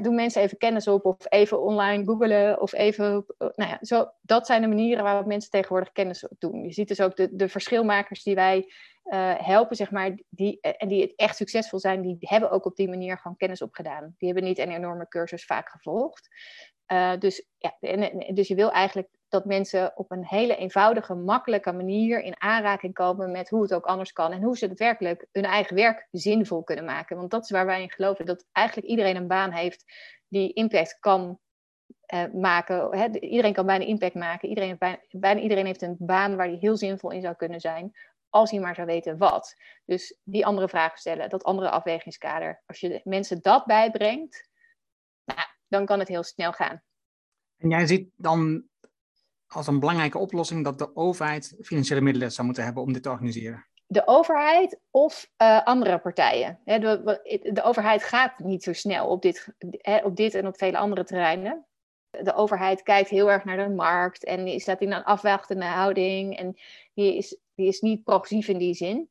Doen 0.00 0.14
mensen 0.14 0.42
even 0.42 0.58
kennis 0.58 0.88
op 0.88 1.04
of 1.04 1.16
even 1.28 1.62
online 1.62 2.04
googelen 2.04 2.60
of 2.60 2.72
even... 2.72 3.24
Uh, 3.38 3.48
nou 3.54 3.70
ja, 3.70 3.78
zo, 3.80 4.10
dat 4.20 4.46
zijn 4.46 4.62
de 4.62 4.68
manieren 4.68 5.04
waarop 5.04 5.26
mensen 5.26 5.50
tegenwoordig 5.50 5.92
kennis 5.92 6.26
doen. 6.38 6.64
Je 6.64 6.72
ziet 6.72 6.88
dus 6.88 7.00
ook 7.00 7.16
de, 7.16 7.28
de 7.36 7.48
verschilmakers 7.48 8.22
die 8.22 8.34
wij 8.34 8.72
uh, 9.04 9.34
helpen, 9.36 9.76
zeg 9.76 9.90
maar, 9.90 10.18
die, 10.28 10.60
en 10.60 10.88
die 10.88 11.12
echt 11.16 11.36
succesvol 11.36 11.78
zijn, 11.78 12.02
die 12.02 12.16
hebben 12.20 12.50
ook 12.50 12.64
op 12.64 12.76
die 12.76 12.88
manier 12.88 13.18
gewoon 13.18 13.36
kennis 13.36 13.62
opgedaan. 13.62 14.14
Die 14.18 14.28
hebben 14.28 14.48
niet 14.48 14.58
een 14.58 14.72
enorme 14.72 15.08
cursus 15.08 15.44
vaak 15.44 15.68
gevolgd. 15.68 16.28
dus, 17.18 17.46
ja, 17.58 17.76
dus 18.32 18.48
je 18.48 18.54
wil 18.54 18.70
eigenlijk 18.70 19.08
dat 19.32 19.44
mensen 19.44 19.92
op 19.96 20.10
een 20.10 20.26
hele 20.26 20.56
eenvoudige, 20.56 21.14
makkelijke 21.14 21.72
manier 21.72 22.22
in 22.22 22.40
aanraking 22.40 22.94
komen 22.94 23.30
met 23.30 23.48
hoe 23.48 23.62
het 23.62 23.74
ook 23.74 23.86
anders 23.86 24.12
kan 24.12 24.32
en 24.32 24.42
hoe 24.42 24.56
ze 24.56 24.66
daadwerkelijk 24.66 25.26
hun 25.32 25.44
eigen 25.44 25.76
werk 25.76 26.08
zinvol 26.10 26.62
kunnen 26.62 26.84
maken. 26.84 27.16
Want 27.16 27.30
dat 27.30 27.44
is 27.44 27.50
waar 27.50 27.66
wij 27.66 27.82
in 27.82 27.90
geloven, 27.90 28.26
dat 28.26 28.46
eigenlijk 28.52 28.88
iedereen 28.88 29.16
een 29.16 29.26
baan 29.26 29.52
heeft 29.52 29.84
die 30.28 30.52
impact 30.52 30.98
kan 31.00 31.38
uh, 32.14 32.24
maken. 32.32 32.94
Iedereen 33.20 33.52
kan 33.52 33.66
bijna 33.66 33.84
impact 33.84 34.14
maken. 34.14 34.48
Iedereen, 34.48 34.78
bijna, 35.10 35.40
iedereen 35.40 35.66
heeft 35.66 35.82
een 35.82 35.96
baan 35.98 36.36
waar 36.36 36.46
hij 36.46 36.56
heel 36.60 36.76
zinvol 36.76 37.10
in 37.10 37.22
zou 37.22 37.34
kunnen 37.34 37.60
zijn, 37.60 37.92
als 38.28 38.50
hij 38.50 38.60
maar 38.60 38.74
zou 38.74 38.86
weten 38.86 39.18
wat. 39.18 39.54
Dus 39.84 40.18
die 40.22 40.46
andere 40.46 40.68
vragen 40.68 40.98
stellen, 40.98 41.30
dat 41.30 41.44
andere 41.44 41.70
afwegingskader. 41.70 42.62
Als 42.66 42.80
je 42.80 43.00
mensen 43.04 43.42
dat 43.42 43.64
bijbrengt, 43.66 44.48
nou, 45.24 45.48
dan 45.68 45.86
kan 45.86 45.98
het 45.98 46.08
heel 46.08 46.22
snel 46.22 46.52
gaan. 46.52 46.82
En 47.56 47.68
jij 47.68 47.86
ziet 47.86 48.10
dan 48.16 48.70
als 49.52 49.66
een 49.66 49.80
belangrijke 49.80 50.18
oplossing 50.18 50.64
dat 50.64 50.78
de 50.78 50.96
overheid 50.96 51.56
financiële 51.60 52.00
middelen 52.00 52.32
zou 52.32 52.46
moeten 52.46 52.64
hebben 52.64 52.82
om 52.82 52.92
dit 52.92 53.02
te 53.02 53.10
organiseren? 53.10 53.66
De 53.86 54.06
overheid 54.06 54.80
of 54.90 55.30
uh, 55.42 55.62
andere 55.64 55.98
partijen. 55.98 56.60
de, 56.64 57.50
de, 57.52 57.62
overheid 57.62 58.02
gaat 58.02 58.38
niet 58.38 58.62
zo 58.62 58.72
snel 58.72 59.08
op 59.08 59.22
dit, 59.22 59.54
op 60.04 60.16
dit 60.16 60.34
en 60.34 60.46
op 60.46 60.58
vele 60.58 60.78
andere 60.78 61.04
terreinen. 61.04 61.66
De 62.10 62.34
overheid 62.34 62.82
kijkt 62.82 63.08
heel 63.08 63.30
erg 63.30 63.44
naar 63.44 63.68
de 63.68 63.74
markt 63.74 64.24
en 64.24 64.44
die 64.44 64.60
staat 64.60 64.80
in 64.80 64.92
een 64.92 65.04
afwachtende 65.04 65.64
houding 65.64 66.36
en 66.36 66.56
die 66.94 67.16
is, 67.16 67.38
die 67.54 67.66
is 67.66 67.80
niet 67.80 68.04
progressief 68.04 68.48
in 68.48 68.58
die 68.58 68.74
zin. 68.74 69.10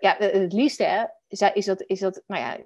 Ja, 0.00 0.16
het 0.18 0.52
liefste 0.52 1.14
is 1.28 1.64
dat, 1.64 1.84
is 1.86 2.00
dat, 2.00 2.22
nou 2.26 2.42
ja, 2.42 2.58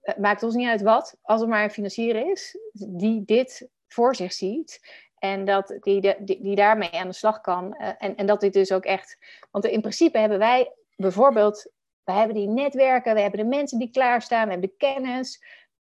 het 0.00 0.18
maakt 0.18 0.42
ons 0.42 0.54
niet 0.54 0.68
uit 0.68 0.82
wat, 0.82 1.16
als 1.22 1.42
er 1.42 1.48
maar 1.48 1.64
een 1.64 1.70
financier 1.70 2.30
is 2.30 2.58
die 2.72 3.24
dit 3.24 3.68
voor 3.86 4.16
zich 4.16 4.32
ziet 4.32 4.80
en 5.22 5.44
dat 5.44 5.76
die, 5.80 6.00
die, 6.00 6.42
die 6.42 6.56
daarmee 6.56 6.92
aan 6.92 7.08
de 7.08 7.14
slag 7.14 7.40
kan. 7.40 7.76
Uh, 7.78 7.88
en, 7.98 8.16
en 8.16 8.26
dat 8.26 8.40
dit 8.40 8.52
dus 8.52 8.72
ook 8.72 8.84
echt. 8.84 9.18
Want 9.50 9.64
in 9.64 9.80
principe 9.80 10.18
hebben 10.18 10.38
wij 10.38 10.72
bijvoorbeeld. 10.96 11.70
We 12.04 12.12
hebben 12.12 12.34
die 12.36 12.48
netwerken, 12.48 13.14
we 13.14 13.20
hebben 13.20 13.40
de 13.40 13.46
mensen 13.46 13.78
die 13.78 13.90
klaarstaan, 13.90 14.44
we 14.44 14.50
hebben 14.50 14.68
de 14.68 14.76
kennis. 14.76 15.44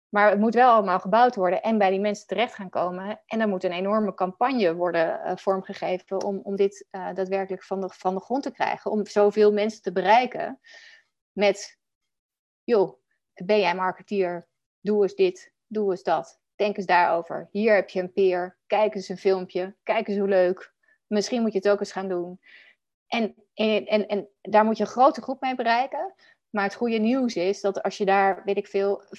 Maar 0.08 0.30
het 0.30 0.38
moet 0.38 0.54
wel 0.54 0.72
allemaal 0.72 1.00
gebouwd 1.00 1.34
worden 1.34 1.62
en 1.62 1.78
bij 1.78 1.90
die 1.90 2.00
mensen 2.00 2.26
terecht 2.26 2.54
gaan 2.54 2.68
komen. 2.68 3.20
En 3.26 3.38
dan 3.38 3.48
moet 3.48 3.64
een 3.64 3.72
enorme 3.72 4.14
campagne 4.14 4.74
worden 4.74 5.20
uh, 5.24 5.36
vormgegeven 5.36 6.24
om, 6.24 6.40
om 6.42 6.56
dit 6.56 6.86
uh, 6.90 7.14
daadwerkelijk 7.14 7.64
van 7.64 7.80
de, 7.80 7.88
van 7.88 8.14
de 8.14 8.20
grond 8.20 8.42
te 8.42 8.52
krijgen. 8.52 8.90
Om 8.90 9.06
zoveel 9.06 9.52
mensen 9.52 9.82
te 9.82 9.92
bereiken 9.92 10.60
met, 11.32 11.78
joh, 12.64 12.98
ben 13.34 13.60
jij 13.60 13.74
marketeer? 13.74 14.48
Doe 14.80 15.02
eens 15.02 15.14
dit, 15.14 15.52
doe 15.66 15.90
eens 15.90 16.02
dat. 16.02 16.39
Denk 16.60 16.76
eens 16.76 16.86
daarover. 16.86 17.48
Hier 17.50 17.74
heb 17.74 17.88
je 17.88 18.00
een 18.00 18.12
peer. 18.12 18.56
Kijk 18.66 18.94
eens 18.94 19.08
een 19.08 19.18
filmpje. 19.18 19.74
Kijk 19.82 20.08
eens 20.08 20.18
hoe 20.18 20.28
leuk. 20.28 20.72
Misschien 21.06 21.42
moet 21.42 21.52
je 21.52 21.58
het 21.58 21.68
ook 21.68 21.80
eens 21.80 21.92
gaan 21.92 22.08
doen. 22.08 22.40
En, 23.06 23.34
en, 23.54 24.06
en, 24.06 24.28
daar 24.40 24.64
moet 24.64 24.76
je 24.76 24.82
een 24.82 24.90
grote 24.90 25.22
groep 25.22 25.40
mee 25.40 25.54
bereiken. 25.54 26.14
Maar 26.50 26.64
het 26.64 26.74
goede 26.74 26.98
nieuws 26.98 27.34
is 27.36 27.60
dat 27.60 27.82
als 27.82 27.96
je 27.96 28.04
daar, 28.04 28.42
weet 28.44 28.56
ik 28.56 28.66
veel, 28.66 29.02
15% 29.02 29.10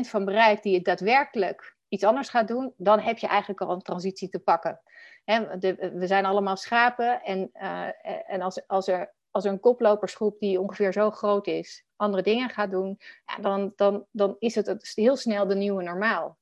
van 0.00 0.24
bereikt 0.24 0.62
die 0.62 0.74
het 0.74 0.84
daadwerkelijk 0.84 1.76
iets 1.88 2.04
anders 2.04 2.28
gaat 2.28 2.48
doen, 2.48 2.74
dan 2.76 3.00
heb 3.00 3.18
je 3.18 3.26
eigenlijk 3.26 3.60
al 3.60 3.70
een 3.70 3.82
transitie 3.82 4.28
te 4.28 4.38
pakken. 4.38 4.80
we 5.24 6.06
zijn 6.06 6.24
allemaal 6.24 6.56
schapen 6.56 7.22
en, 7.22 7.50
uh, 7.54 7.88
en 8.26 8.40
als, 8.40 8.66
als, 8.66 8.88
er, 8.88 9.14
als 9.36 9.44
een 9.44 9.60
koplopersgroep 9.60 10.38
die 10.40 10.60
ongeveer 10.60 10.92
zo 10.92 11.10
groot 11.10 11.46
is, 11.46 11.84
andere 11.96 12.22
dingen 12.22 12.50
gaat 12.50 12.70
doen, 12.70 12.98
ja, 13.26 13.36
dan, 13.42 13.72
dan, 13.76 14.06
dan 14.10 14.36
is 14.38 14.54
het 14.54 14.92
heel 14.94 15.16
snel 15.16 15.46
de 15.46 15.54
nieuwe 15.54 15.82
normaal. 15.82 16.38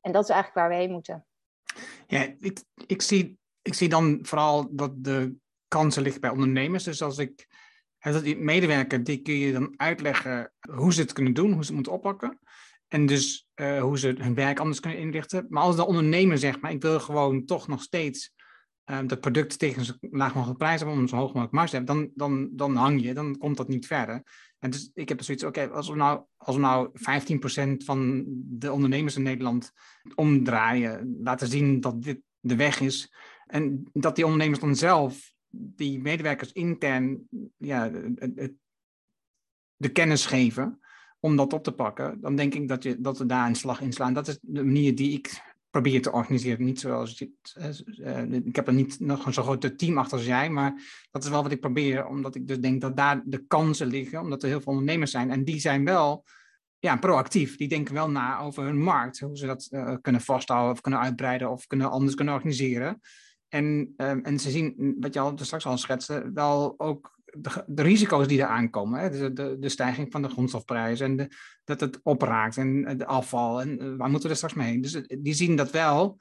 En 0.00 0.12
dat 0.12 0.22
is 0.22 0.28
eigenlijk 0.28 0.60
waar 0.60 0.68
we 0.68 0.82
heen 0.84 0.90
moeten. 0.90 1.26
Ja, 2.06 2.34
ik, 2.38 2.62
ik, 2.86 3.02
zie, 3.02 3.38
ik 3.62 3.74
zie 3.74 3.88
dan 3.88 4.18
vooral 4.22 4.68
dat 4.70 5.04
de 5.04 5.36
kansen 5.68 6.02
liggen 6.02 6.20
bij 6.20 6.30
ondernemers. 6.30 6.84
Dus 6.84 7.02
als 7.02 7.18
ik 7.18 7.46
dat 7.98 8.22
die 8.22 8.36
medewerker, 8.36 9.04
die 9.04 9.22
kun 9.22 9.34
je 9.34 9.52
dan 9.52 9.74
uitleggen 9.76 10.52
hoe 10.70 10.92
ze 10.92 11.00
het 11.00 11.12
kunnen 11.12 11.34
doen, 11.34 11.52
hoe 11.52 11.64
ze 11.64 11.66
het 11.66 11.74
moeten 11.74 11.92
oppakken. 11.92 12.38
En 12.88 13.06
dus 13.06 13.48
uh, 13.54 13.80
hoe 13.80 13.98
ze 13.98 14.14
hun 14.18 14.34
werk 14.34 14.60
anders 14.60 14.80
kunnen 14.80 14.98
inrichten. 14.98 15.46
Maar 15.48 15.62
als 15.62 15.76
de 15.76 15.86
ondernemer 15.86 16.38
zegt, 16.38 16.60
maar 16.60 16.72
ik 16.72 16.82
wil 16.82 17.00
gewoon 17.00 17.44
toch 17.44 17.68
nog 17.68 17.82
steeds 17.82 18.32
dat 18.84 19.20
product 19.20 19.58
tegen 19.58 19.84
zo 19.84 19.92
laag 20.00 20.34
mogelijk 20.34 20.58
prijs 20.58 20.80
hebben 20.80 20.98
om 20.98 21.08
zo 21.08 21.16
hoog 21.16 21.26
mogelijk 21.26 21.52
marge 21.52 21.70
te 21.70 21.76
hebben, 21.76 21.94
dan, 21.94 22.10
dan, 22.14 22.48
dan 22.52 22.76
hang 22.76 23.02
je, 23.02 23.14
dan 23.14 23.38
komt 23.38 23.56
dat 23.56 23.68
niet 23.68 23.86
verder. 23.86 24.22
En 24.58 24.70
dus 24.70 24.90
ik 24.94 25.08
heb 25.08 25.22
zoiets, 25.22 25.44
oké, 25.44 25.68
als 25.68 25.88
we 25.88 25.96
nou, 25.96 26.22
als 26.36 26.56
we 26.56 26.62
nou 26.62 26.90
15% 27.80 27.84
van 27.84 28.24
de 28.34 28.72
ondernemers 28.72 29.16
in 29.16 29.22
Nederland 29.22 29.72
omdraaien, 30.14 31.16
laten 31.22 31.48
zien 31.48 31.80
dat 31.80 32.02
dit 32.02 32.20
de 32.40 32.56
weg 32.56 32.80
is, 32.80 33.12
en 33.46 33.90
dat 33.92 34.16
die 34.16 34.24
ondernemers 34.24 34.60
dan 34.60 34.76
zelf, 34.76 35.32
die 35.48 36.00
medewerkers 36.00 36.52
intern, 36.52 37.28
ja, 37.56 37.90
de 39.76 39.88
kennis 39.92 40.26
geven 40.26 40.80
om 41.20 41.36
dat 41.36 41.52
op 41.52 41.64
te 41.64 41.72
pakken, 41.72 42.20
dan 42.20 42.36
denk 42.36 42.54
ik 42.54 42.68
dat, 42.68 42.82
je, 42.82 43.00
dat 43.00 43.18
we 43.18 43.26
daar 43.26 43.46
een 43.46 43.54
slag 43.54 43.80
in 43.80 43.92
slaan. 43.92 44.12
Dat 44.12 44.28
is 44.28 44.38
de 44.42 44.64
manier 44.64 44.94
die 44.94 45.12
ik 45.12 45.49
probeer 45.70 46.02
te 46.02 46.12
organiseren. 46.12 46.64
Niet 46.64 46.80
zoals 46.80 47.18
je, 47.18 47.30
uh, 47.98 48.32
ik 48.32 48.56
heb 48.56 48.66
er 48.66 48.74
niet 48.74 49.00
nog 49.00 49.26
een 49.26 49.32
zo 49.32 49.42
groot 49.42 49.78
team 49.78 49.98
achter 49.98 50.16
als 50.18 50.26
jij, 50.26 50.50
maar 50.50 50.82
dat 51.10 51.24
is 51.24 51.30
wel 51.30 51.42
wat 51.42 51.52
ik 51.52 51.60
probeer, 51.60 52.06
omdat 52.06 52.34
ik 52.34 52.46
dus 52.46 52.60
denk 52.60 52.80
dat 52.80 52.96
daar 52.96 53.22
de 53.24 53.44
kansen 53.46 53.86
liggen, 53.86 54.20
omdat 54.20 54.42
er 54.42 54.48
heel 54.48 54.60
veel 54.60 54.72
ondernemers 54.72 55.10
zijn 55.10 55.30
en 55.30 55.44
die 55.44 55.60
zijn 55.60 55.84
wel 55.84 56.24
ja, 56.78 56.96
proactief. 56.96 57.56
Die 57.56 57.68
denken 57.68 57.94
wel 57.94 58.10
na 58.10 58.38
over 58.38 58.64
hun 58.64 58.82
markt, 58.82 59.20
hoe 59.20 59.36
ze 59.36 59.46
dat 59.46 59.68
uh, 59.70 59.94
kunnen 60.00 60.20
vasthouden 60.20 60.72
of 60.72 60.80
kunnen 60.80 61.00
uitbreiden 61.00 61.50
of 61.50 61.66
kunnen 61.66 61.90
anders 61.90 62.14
kunnen 62.14 62.34
organiseren. 62.34 63.00
En, 63.48 63.94
um, 63.96 64.24
en 64.24 64.38
ze 64.38 64.50
zien, 64.50 64.96
wat 65.00 65.14
je 65.14 65.20
al 65.20 65.38
straks 65.38 65.66
al 65.66 65.78
schetste, 65.78 66.30
wel 66.34 66.74
ook 66.76 67.18
de, 67.38 67.64
de, 67.66 67.82
risico's 67.82 68.26
die 68.26 68.40
er 68.40 68.46
aankomen. 68.46 69.00
Hè? 69.00 69.10
De, 69.10 69.32
de, 69.32 69.56
de, 69.58 69.68
stijging 69.68 70.12
van 70.12 70.22
de 70.22 70.28
grondstofprijs 70.28 71.00
en 71.00 71.28
dat 71.64 71.80
het 71.80 72.00
opraakt 72.02 72.56
en 72.56 72.98
de 72.98 73.06
afval. 73.06 73.60
En 73.60 73.82
uh, 73.82 73.96
waar 73.96 74.10
moeten 74.10 74.22
we 74.22 74.28
er 74.28 74.36
straks 74.36 74.54
mee 74.54 74.68
heen? 74.68 74.80
Dus 74.80 74.94
eh, 74.94 75.18
die 75.22 75.34
zien 75.34 75.56
dat 75.56 75.70
wel, 75.70 76.20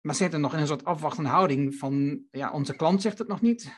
maar 0.00 0.14
zitten 0.14 0.40
nog 0.40 0.52
in 0.54 0.60
een 0.60 0.66
soort 0.66 0.84
afwachtende 0.84 1.30
houding 1.30 1.74
van, 1.74 2.22
ja, 2.30 2.52
onze 2.52 2.76
klant 2.76 3.02
zegt 3.02 3.18
het 3.18 3.28
nog 3.28 3.40
niet. 3.40 3.72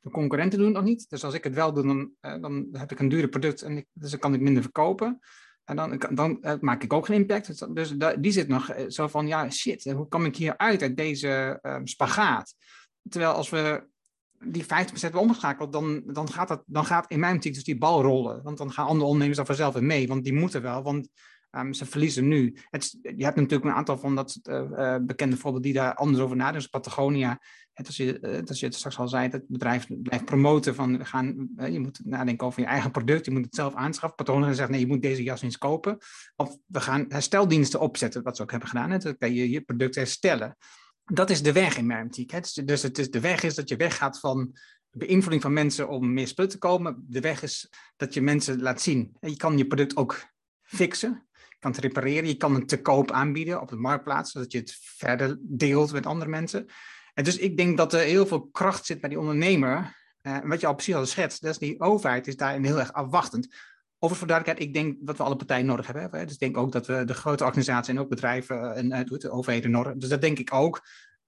De 0.00 0.10
concurrenten 0.10 0.58
doen 0.58 0.68
het 0.68 0.76
nog 0.76 0.84
niet. 0.84 1.10
Dus 1.10 1.24
als 1.24 1.34
ik 1.34 1.44
het 1.44 1.54
wel 1.54 1.72
doe, 1.72 2.10
dan, 2.20 2.68
heb 2.72 2.92
ik 2.92 2.98
een 2.98 3.08
dure 3.08 3.28
product 3.28 3.62
en 3.62 3.86
dus 3.92 4.10
dan 4.10 4.20
kan 4.20 4.34
ik 4.34 4.40
minder 4.40 4.62
verkopen. 4.62 5.18
En 5.64 5.76
dan, 5.76 6.02
dan 6.10 6.38
maak 6.60 6.82
ik 6.82 6.92
ook 6.92 7.06
geen 7.06 7.20
impact. 7.20 7.74
Dus, 7.74 7.88
dus 7.90 8.14
die 8.18 8.32
zit 8.32 8.48
nog 8.48 8.74
zo 8.88 9.08
van, 9.08 9.26
ja, 9.26 9.50
shit, 9.50 9.84
hoe 9.84 10.08
kom 10.08 10.24
ik 10.24 10.36
hier 10.36 10.56
uit 10.56 10.82
uit 10.82 10.96
deze 10.96 11.60
spagaat? 11.84 12.54
Terwijl 13.08 13.32
als 13.32 13.50
we 13.50 13.90
die 14.44 14.64
50% 14.64 14.66
hebben 14.66 15.20
omgeschakeld, 15.20 15.72
dan, 15.72 16.02
dan, 16.06 16.32
gaat 16.32 16.48
dat, 16.48 16.62
dan 16.66 16.84
gaat 16.84 17.10
in 17.10 17.20
mijn 17.20 17.34
optiek 17.34 17.54
dus 17.54 17.64
die 17.64 17.78
bal 17.78 18.02
rollen. 18.02 18.42
Want 18.42 18.58
dan 18.58 18.72
gaan 18.72 18.86
andere 18.86 19.04
ondernemers 19.04 19.36
daar 19.36 19.46
vanzelf 19.46 19.76
in 19.76 19.86
mee, 19.86 20.08
want 20.08 20.24
die 20.24 20.32
moeten 20.32 20.62
wel, 20.62 20.82
want 20.82 21.08
um, 21.50 21.72
ze 21.72 21.86
verliezen 21.86 22.28
nu. 22.28 22.56
Het, 22.70 22.98
je 23.02 23.24
hebt 23.24 23.36
natuurlijk 23.36 23.64
een 23.64 23.76
aantal 23.76 23.98
van 23.98 24.14
dat 24.14 24.38
uh, 24.42 24.96
bekende 25.02 25.36
voorbeelden 25.36 25.62
die 25.72 25.80
daar 25.80 25.94
anders 25.94 26.22
over 26.22 26.36
nadenken. 26.36 26.60
Dus 26.60 26.70
Patagonia, 26.70 27.40
het, 27.72 27.86
als, 27.86 27.96
je, 27.96 28.18
uh, 28.20 28.48
als 28.48 28.60
je 28.60 28.66
het 28.66 28.74
straks 28.74 28.98
al 28.98 29.08
zei, 29.08 29.28
het 29.28 29.44
bedrijf 29.48 29.86
blijft 30.02 30.24
promoten 30.24 30.74
van, 30.74 31.06
gaan, 31.06 31.48
je 31.70 31.80
moet 31.80 32.00
nadenken 32.04 32.46
over 32.46 32.60
je 32.60 32.66
eigen 32.66 32.90
product, 32.90 33.24
je 33.24 33.30
moet 33.30 33.44
het 33.44 33.54
zelf 33.54 33.74
aanschaffen. 33.74 34.24
Patagonia 34.24 34.52
zegt, 34.52 34.70
nee, 34.70 34.80
je 34.80 34.86
moet 34.86 35.02
deze 35.02 35.22
jas 35.22 35.42
eens 35.42 35.58
kopen. 35.58 35.98
Of 36.36 36.56
we 36.66 36.80
gaan 36.80 37.04
hersteldiensten 37.08 37.80
opzetten, 37.80 38.22
wat 38.22 38.36
ze 38.36 38.42
ook 38.42 38.50
hebben 38.50 38.68
gedaan. 38.68 38.90
Hè? 38.90 38.98
Dan 38.98 39.16
kan 39.18 39.34
je 39.34 39.50
je 39.50 39.60
product 39.60 39.94
herstellen 39.94 40.56
dat 41.04 41.30
is 41.30 41.42
de 41.42 41.52
weg 41.52 41.76
in 41.76 41.86
mermtiek. 41.86 42.30
Dus, 42.30 42.52
dus 42.52 42.82
het 42.82 42.98
is, 42.98 43.10
de 43.10 43.20
weg 43.20 43.42
is 43.42 43.54
dat 43.54 43.68
je 43.68 43.76
weggaat 43.76 44.18
van 44.18 44.56
beïnvloeding 44.90 45.42
van 45.42 45.52
mensen 45.52 45.88
om 45.88 46.12
meer 46.12 46.28
spul 46.28 46.46
te 46.46 46.58
komen. 46.58 47.04
De 47.08 47.20
weg 47.20 47.42
is 47.42 47.70
dat 47.96 48.14
je 48.14 48.22
mensen 48.22 48.62
laat 48.62 48.80
zien. 48.80 49.16
Je 49.20 49.36
kan 49.36 49.58
je 49.58 49.66
product 49.66 49.96
ook 49.96 50.26
fixen. 50.62 51.26
Je 51.32 51.56
kan 51.58 51.70
het 51.70 51.80
repareren. 51.80 52.28
Je 52.28 52.36
kan 52.36 52.54
het 52.54 52.68
te 52.68 52.82
koop 52.82 53.10
aanbieden 53.10 53.60
op 53.60 53.68
de 53.68 53.76
marktplaats, 53.76 54.30
zodat 54.30 54.52
je 54.52 54.58
het 54.58 54.78
verder 54.80 55.38
deelt 55.40 55.92
met 55.92 56.06
andere 56.06 56.30
mensen. 56.30 56.66
En 57.14 57.24
dus 57.24 57.38
ik 57.38 57.56
denk 57.56 57.76
dat 57.76 57.92
er 57.92 58.00
heel 58.00 58.26
veel 58.26 58.46
kracht 58.46 58.86
zit 58.86 59.00
bij 59.00 59.08
die 59.08 59.18
ondernemer. 59.18 60.00
Uh, 60.22 60.38
wat 60.44 60.60
je 60.60 60.66
al 60.66 60.74
precies 60.74 60.94
al 60.94 61.06
schetst, 61.06 61.42
dat 61.42 61.50
is 61.50 61.58
die 61.58 61.80
overheid 61.80 62.26
is 62.26 62.36
daarin 62.36 62.64
heel 62.64 62.78
erg 62.78 62.92
afwachtend. 62.92 63.54
Overigens 64.04 64.18
voor 64.18 64.38
duidelijkheid, 64.38 64.68
ik 64.68 64.82
denk 64.82 65.06
dat 65.06 65.16
we 65.16 65.22
alle 65.22 65.36
partijen 65.36 65.66
nodig 65.66 65.86
hebben. 65.86 66.24
Dus 66.24 66.32
ik 66.32 66.38
denk 66.38 66.56
ook 66.56 66.72
dat 66.72 66.86
we 66.86 67.04
de 67.04 67.14
grote 67.14 67.44
organisaties 67.44 67.94
en 67.94 68.00
ook 68.00 68.08
bedrijven 68.08 68.74
en 68.74 68.86
uh, 68.86 69.18
de 69.18 69.30
overheden 69.30 69.70
nodig 69.70 69.94
Dus 69.94 70.08
dat 70.08 70.20
denk 70.20 70.38
ik 70.38 70.54
ook. 70.54 70.80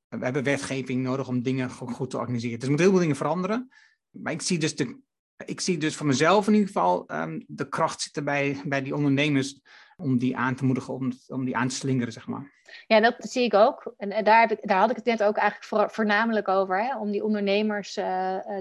We 0.08 0.24
hebben 0.24 0.42
wetgeving 0.42 1.02
nodig 1.02 1.28
om 1.28 1.42
dingen 1.42 1.70
goed 1.70 2.10
te 2.10 2.18
organiseren. 2.18 2.54
Dus 2.54 2.62
er 2.62 2.68
moeten 2.68 2.86
heel 2.86 2.94
veel 2.94 3.04
dingen 3.04 3.16
veranderen. 3.16 3.68
Maar 4.10 4.32
ik 4.32 4.42
zie 4.42 4.58
dus, 4.58 4.76
de, 4.76 5.00
ik 5.44 5.60
zie 5.60 5.78
dus 5.78 5.96
voor 5.96 6.06
mezelf 6.06 6.46
in 6.46 6.52
ieder 6.52 6.66
geval 6.66 7.10
um, 7.12 7.44
de 7.46 7.68
kracht 7.68 8.00
zitten 8.00 8.24
bij, 8.24 8.60
bij 8.64 8.82
die 8.82 8.94
ondernemers 8.94 9.60
om 9.96 10.18
die 10.18 10.36
aan 10.36 10.54
te 10.54 10.64
moedigen, 10.64 10.94
om, 10.94 11.12
om 11.28 11.44
die 11.44 11.56
aan 11.56 11.68
te 11.68 11.74
slingeren, 11.74 12.12
zeg 12.12 12.26
maar. 12.26 12.52
Ja, 12.86 13.00
dat 13.00 13.14
zie 13.18 13.44
ik 13.44 13.54
ook. 13.54 13.94
En 13.96 14.24
daar, 14.24 14.40
heb 14.40 14.50
ik, 14.50 14.68
daar 14.68 14.78
had 14.78 14.90
ik 14.90 14.96
het 14.96 15.04
net 15.04 15.22
ook 15.22 15.36
eigenlijk 15.36 15.68
voor, 15.68 15.90
voornamelijk 15.90 16.48
over, 16.48 16.82
hè, 16.82 16.98
om 16.98 17.10
die 17.10 17.24
ondernemers 17.24 17.96
uh, 17.96 18.04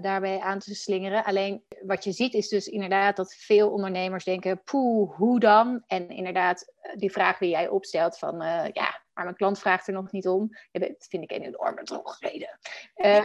daarbij 0.01 0.39
aan 0.39 0.59
te 0.59 0.75
slingeren. 0.75 1.23
Alleen 1.23 1.63
wat 1.81 2.03
je 2.03 2.11
ziet 2.11 2.33
is 2.33 2.47
dus 2.47 2.67
inderdaad 2.67 3.15
dat 3.15 3.35
veel 3.35 3.71
ondernemers 3.71 4.23
denken, 4.23 4.61
poeh, 4.63 5.15
hoe 5.15 5.39
dan? 5.39 5.83
En 5.87 6.09
inderdaad, 6.09 6.73
eh, 6.81 6.95
die 6.95 7.11
vraag 7.11 7.37
die 7.37 7.49
jij 7.49 7.67
opstelt 7.67 8.17
van, 8.17 8.35
ja, 8.73 9.02
maar 9.13 9.23
mijn 9.23 9.35
klant 9.35 9.59
vraagt 9.59 9.87
er 9.87 9.93
nog 9.93 10.11
niet 10.11 10.27
om. 10.27 10.49
Ja, 10.71 10.79
dat 10.79 11.05
vind 11.09 11.23
ik 11.23 11.31
een 11.31 11.41
enorme 11.41 11.83
drogreden. 11.83 12.59
Uh, 12.95 13.17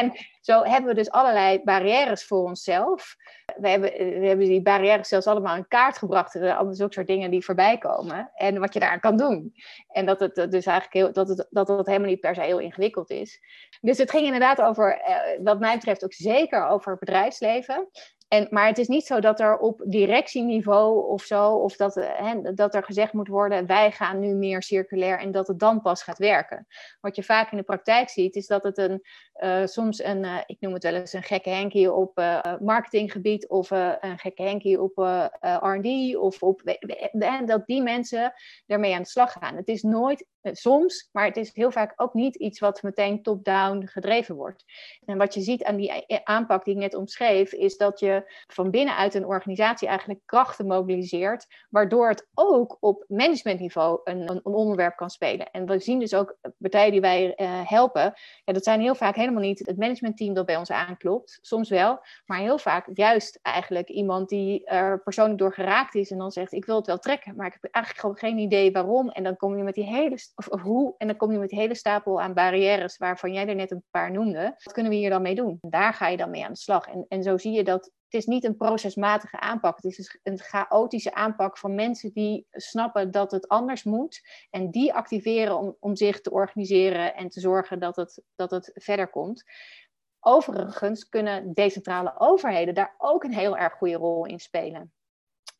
en 0.00 0.12
zo 0.40 0.62
hebben 0.62 0.90
we 0.90 0.94
dus 0.94 1.10
allerlei 1.10 1.60
barrières 1.64 2.24
voor 2.24 2.42
onszelf. 2.42 3.16
We 3.56 3.68
hebben, 3.68 3.90
we 4.20 4.26
hebben 4.26 4.46
die 4.46 4.62
barrières 4.62 5.08
zelfs 5.08 5.26
allemaal 5.26 5.56
in 5.56 5.68
kaart 5.68 5.98
gebracht. 5.98 6.34
Er 6.34 6.40
zijn 6.40 6.74
zulke 6.74 6.92
soort 6.92 7.06
dingen 7.06 7.30
die 7.30 7.44
voorbij 7.44 7.78
komen. 7.78 8.30
En 8.34 8.58
wat 8.58 8.72
je 8.72 8.80
daar 8.80 9.00
kan 9.00 9.16
doen. 9.16 9.54
En 9.88 10.06
dat 10.06 10.20
het 10.20 10.34
dus 10.34 10.66
eigenlijk 10.66 10.92
heel, 10.92 11.12
dat 11.12 11.28
het, 11.28 11.46
dat 11.50 11.68
het 11.68 11.86
helemaal 11.86 12.08
niet 12.08 12.20
per 12.20 12.34
se 12.34 12.40
heel 12.40 12.58
ingewikkeld 12.58 13.10
is. 13.10 13.40
Dus 13.80 13.98
het 13.98 14.10
ging 14.10 14.24
inderdaad 14.24 14.60
over, 14.60 15.00
uh, 15.08 15.44
wat 15.44 15.60
mij 15.60 15.74
betreft 15.74 16.04
ook 16.04 16.12
zeker 16.12 16.66
over 16.66 16.96
bedrijfsleven. 16.98 17.88
En, 18.30 18.46
maar 18.50 18.66
het 18.66 18.78
is 18.78 18.88
niet 18.88 19.06
zo 19.06 19.20
dat 19.20 19.40
er 19.40 19.58
op 19.58 19.82
directieniveau 19.86 21.08
of 21.08 21.22
zo, 21.22 21.54
of 21.54 21.76
dat, 21.76 21.94
hè, 21.94 22.52
dat 22.54 22.74
er 22.74 22.84
gezegd 22.84 23.12
moet 23.12 23.28
worden, 23.28 23.66
wij 23.66 23.90
gaan 23.92 24.18
nu 24.18 24.34
meer 24.34 24.62
circulair 24.62 25.18
en 25.18 25.30
dat 25.30 25.46
het 25.46 25.58
dan 25.58 25.80
pas 25.80 26.02
gaat 26.02 26.18
werken. 26.18 26.66
Wat 27.00 27.16
je 27.16 27.22
vaak 27.22 27.50
in 27.50 27.56
de 27.56 27.62
praktijk 27.62 28.08
ziet, 28.08 28.36
is 28.36 28.46
dat 28.46 28.62
het 28.62 28.78
een, 28.78 29.02
uh, 29.40 29.66
soms 29.66 30.04
een, 30.04 30.24
uh, 30.24 30.38
ik 30.46 30.56
noem 30.60 30.72
het 30.72 30.82
wel 30.82 30.94
eens 30.94 31.12
een 31.12 31.22
gekke 31.22 31.50
henkie 31.50 31.92
op 31.92 32.16
marketinggebied 32.60 33.48
of 33.48 33.70
een 33.70 34.18
gekke 34.18 34.42
henkie 34.42 34.82
op 34.82 34.98
R&D 35.40 36.16
of 36.16 36.42
op, 36.42 36.62
dat 37.44 37.66
die 37.66 37.82
mensen 37.82 38.32
ermee 38.66 38.94
aan 38.94 39.02
de 39.02 39.08
slag 39.08 39.32
gaan. 39.32 39.56
Het 39.56 39.68
is 39.68 39.82
nooit 39.82 40.26
eh, 40.39 40.39
soms, 40.42 41.08
maar 41.12 41.24
het 41.24 41.36
is 41.36 41.54
heel 41.54 41.70
vaak 41.70 41.92
ook 41.96 42.14
niet 42.14 42.36
iets 42.36 42.58
wat 42.58 42.82
meteen 42.82 43.22
top-down 43.22 43.86
gedreven 43.86 44.34
wordt. 44.34 44.64
En 45.04 45.18
wat 45.18 45.34
je 45.34 45.40
ziet 45.40 45.64
aan 45.64 45.76
die 45.76 46.20
aanpak 46.24 46.64
die 46.64 46.74
ik 46.74 46.80
net 46.80 46.94
omschreef, 46.94 47.52
is 47.52 47.76
dat 47.76 48.00
je 48.00 48.32
van 48.46 48.70
binnenuit 48.70 49.14
een 49.14 49.26
organisatie 49.26 49.88
eigenlijk 49.88 50.20
krachten 50.24 50.66
mobiliseert, 50.66 51.46
waardoor 51.70 52.08
het 52.08 52.28
ook 52.34 52.76
op 52.80 53.04
managementniveau 53.08 54.00
een, 54.04 54.30
een 54.30 54.44
onderwerp 54.44 54.96
kan 54.96 55.10
spelen. 55.10 55.50
En 55.50 55.66
we 55.66 55.78
zien 55.78 55.98
dus 55.98 56.14
ook 56.14 56.36
partijen 56.58 56.92
die 56.92 57.00
wij 57.00 57.32
helpen, 57.66 58.14
ja, 58.44 58.52
dat 58.52 58.64
zijn 58.64 58.80
heel 58.80 58.94
vaak 58.94 59.14
helemaal 59.14 59.42
niet 59.42 59.66
het 59.66 59.78
managementteam 59.78 60.34
dat 60.34 60.46
bij 60.46 60.56
ons 60.56 60.70
aanklopt, 60.70 61.38
soms 61.40 61.68
wel, 61.68 62.00
maar 62.26 62.38
heel 62.38 62.58
vaak 62.58 62.88
juist 62.94 63.38
eigenlijk 63.42 63.88
iemand 63.88 64.28
die 64.28 64.64
er 64.66 65.02
persoonlijk 65.02 65.38
door 65.38 65.54
geraakt 65.54 65.94
is 65.94 66.10
en 66.10 66.18
dan 66.18 66.30
zegt, 66.30 66.52
ik 66.52 66.64
wil 66.64 66.76
het 66.76 66.86
wel 66.86 66.98
trekken, 66.98 67.36
maar 67.36 67.46
ik 67.46 67.58
heb 67.60 67.72
eigenlijk 67.72 68.04
gewoon 68.04 68.32
geen 68.32 68.38
idee 68.38 68.72
waarom. 68.72 69.08
En 69.08 69.22
dan 69.22 69.36
kom 69.36 69.56
je 69.56 69.62
met 69.62 69.74
die 69.74 69.84
hele 69.84 70.18
of, 70.34 70.60
hoe, 70.60 70.94
en 70.98 71.06
dan 71.06 71.16
kom 71.16 71.32
je 71.32 71.38
met 71.38 71.52
een 71.52 71.58
hele 71.58 71.74
stapel 71.74 72.20
aan 72.20 72.34
barrières 72.34 72.96
waarvan 72.96 73.32
jij 73.32 73.46
er 73.48 73.54
net 73.54 73.70
een 73.70 73.84
paar 73.90 74.10
noemde. 74.10 74.54
Wat 74.58 74.72
kunnen 74.72 74.92
we 74.92 74.98
hier 74.98 75.10
dan 75.10 75.22
mee 75.22 75.34
doen? 75.34 75.58
Daar 75.60 75.94
ga 75.94 76.08
je 76.08 76.16
dan 76.16 76.30
mee 76.30 76.44
aan 76.44 76.52
de 76.52 76.58
slag. 76.58 76.86
En, 76.86 77.04
en 77.08 77.22
zo 77.22 77.38
zie 77.38 77.52
je 77.52 77.64
dat 77.64 77.90
het 78.10 78.20
is 78.20 78.26
niet 78.26 78.44
een 78.44 78.56
procesmatige 78.56 79.40
aanpak. 79.40 79.76
Het 79.76 79.84
is 79.84 79.96
dus 79.96 80.18
een 80.22 80.38
chaotische 80.38 81.14
aanpak 81.14 81.58
van 81.58 81.74
mensen 81.74 82.12
die 82.12 82.46
snappen 82.50 83.10
dat 83.10 83.30
het 83.30 83.48
anders 83.48 83.84
moet. 83.84 84.20
En 84.50 84.70
die 84.70 84.94
activeren 84.94 85.58
om, 85.58 85.76
om 85.80 85.96
zich 85.96 86.20
te 86.20 86.30
organiseren 86.30 87.14
en 87.14 87.28
te 87.28 87.40
zorgen 87.40 87.80
dat 87.80 87.96
het, 87.96 88.22
dat 88.34 88.50
het 88.50 88.70
verder 88.74 89.08
komt. 89.08 89.44
Overigens 90.20 91.08
kunnen 91.08 91.52
decentrale 91.52 92.14
overheden 92.18 92.74
daar 92.74 92.94
ook 92.98 93.24
een 93.24 93.34
heel 93.34 93.56
erg 93.56 93.72
goede 93.72 93.96
rol 93.96 94.26
in 94.26 94.40
spelen 94.40 94.92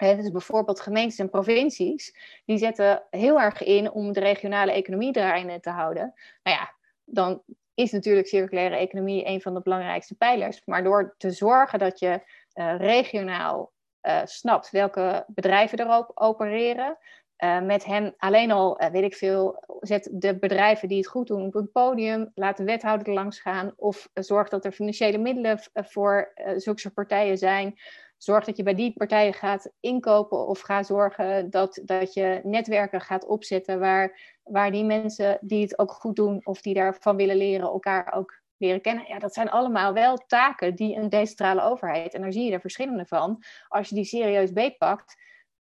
dus 0.00 0.30
bijvoorbeeld 0.30 0.80
gemeentes 0.80 1.18
en 1.18 1.30
provincies, 1.30 2.16
die 2.44 2.58
zetten 2.58 3.02
heel 3.10 3.40
erg 3.40 3.62
in 3.62 3.90
om 3.90 4.12
de 4.12 4.20
regionale 4.20 4.72
economie 4.72 5.12
draaiende 5.12 5.60
te 5.60 5.70
houden. 5.70 6.14
Nou 6.42 6.56
ja, 6.56 6.74
dan 7.04 7.42
is 7.74 7.92
natuurlijk 7.92 8.26
circulaire 8.26 8.76
economie 8.76 9.26
een 9.26 9.40
van 9.40 9.54
de 9.54 9.60
belangrijkste 9.60 10.14
pijlers. 10.14 10.62
Maar 10.64 10.82
door 10.82 11.14
te 11.18 11.30
zorgen 11.30 11.78
dat 11.78 11.98
je 11.98 12.20
uh, 12.54 12.74
regionaal 12.76 13.72
uh, 14.02 14.20
snapt 14.24 14.70
welke 14.70 15.24
bedrijven 15.26 15.80
erop 15.80 16.10
opereren, 16.14 16.98
uh, 17.38 17.60
met 17.60 17.84
hen 17.84 18.14
alleen 18.18 18.50
al, 18.50 18.80
weet 18.92 19.04
ik 19.04 19.14
veel, 19.14 19.64
zet 19.80 20.08
de 20.12 20.38
bedrijven 20.38 20.88
die 20.88 20.96
het 20.96 21.06
goed 21.06 21.26
doen 21.26 21.46
op 21.46 21.54
een 21.54 21.70
podium, 21.70 22.30
laat 22.34 22.56
de 22.56 22.64
wethouder 22.64 23.06
er 23.06 23.14
langs 23.14 23.40
gaan 23.40 23.72
of 23.76 24.08
zorg 24.14 24.48
dat 24.48 24.64
er 24.64 24.72
financiële 24.72 25.18
middelen 25.18 25.58
voor 25.74 26.32
zulke 26.56 26.90
partijen 26.90 27.38
zijn 27.38 27.78
zorg 28.22 28.44
dat 28.44 28.56
je 28.56 28.62
bij 28.62 28.74
die 28.74 28.92
partijen 28.92 29.34
gaat 29.34 29.72
inkopen 29.80 30.46
of 30.46 30.60
ga 30.60 30.82
zorgen 30.82 31.50
dat, 31.50 31.80
dat 31.84 32.14
je 32.14 32.40
netwerken 32.42 33.00
gaat 33.00 33.26
opzetten 33.26 33.78
waar, 33.78 34.38
waar 34.42 34.70
die 34.70 34.84
mensen 34.84 35.38
die 35.40 35.62
het 35.62 35.78
ook 35.78 35.92
goed 35.92 36.16
doen 36.16 36.40
of 36.44 36.60
die 36.60 36.74
daarvan 36.74 37.16
willen 37.16 37.36
leren, 37.36 37.66
elkaar 37.66 38.12
ook 38.12 38.40
leren 38.56 38.80
kennen. 38.80 39.04
Ja, 39.08 39.18
dat 39.18 39.34
zijn 39.34 39.50
allemaal 39.50 39.92
wel 39.92 40.16
taken 40.26 40.74
die 40.74 40.96
een 40.96 41.08
decentrale 41.08 41.62
overheid, 41.62 42.14
en 42.14 42.20
daar 42.20 42.32
zie 42.32 42.44
je 42.44 42.52
er 42.52 42.60
verschillende 42.60 43.06
van, 43.06 43.42
als 43.68 43.88
je 43.88 43.94
die 43.94 44.04
serieus 44.04 44.52
beetpakt, 44.52 45.16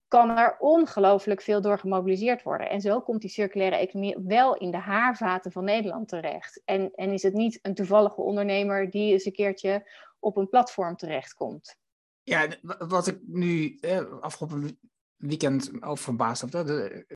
kan 0.07 0.37
er 0.37 0.55
ongelooflijk 0.59 1.41
veel 1.41 1.61
door 1.61 1.79
gemobiliseerd 1.79 2.43
worden. 2.43 2.69
En 2.69 2.81
zo 2.81 3.01
komt 3.01 3.21
die 3.21 3.29
circulaire 3.29 3.75
economie 3.75 4.17
wel 4.19 4.55
in 4.55 4.71
de 4.71 4.77
haarvaten 4.77 5.51
van 5.51 5.63
Nederland 5.63 6.07
terecht. 6.07 6.61
En, 6.65 6.91
en 6.95 7.11
is 7.11 7.23
het 7.23 7.33
niet 7.33 7.59
een 7.61 7.73
toevallige 7.73 8.21
ondernemer 8.21 8.89
die 8.89 9.11
eens 9.11 9.25
een 9.25 9.31
keertje 9.31 9.89
op 10.19 10.37
een 10.37 10.49
platform 10.49 10.95
terechtkomt. 10.95 11.81
Ja, 12.23 12.47
wat 12.77 13.07
ik 13.07 13.19
nu 13.25 13.77
eh, 13.79 14.19
afgelopen 14.19 14.79
weekend 15.15 15.83
over 15.83 16.03
verbaasd 16.03 16.41
heb, 16.41 16.53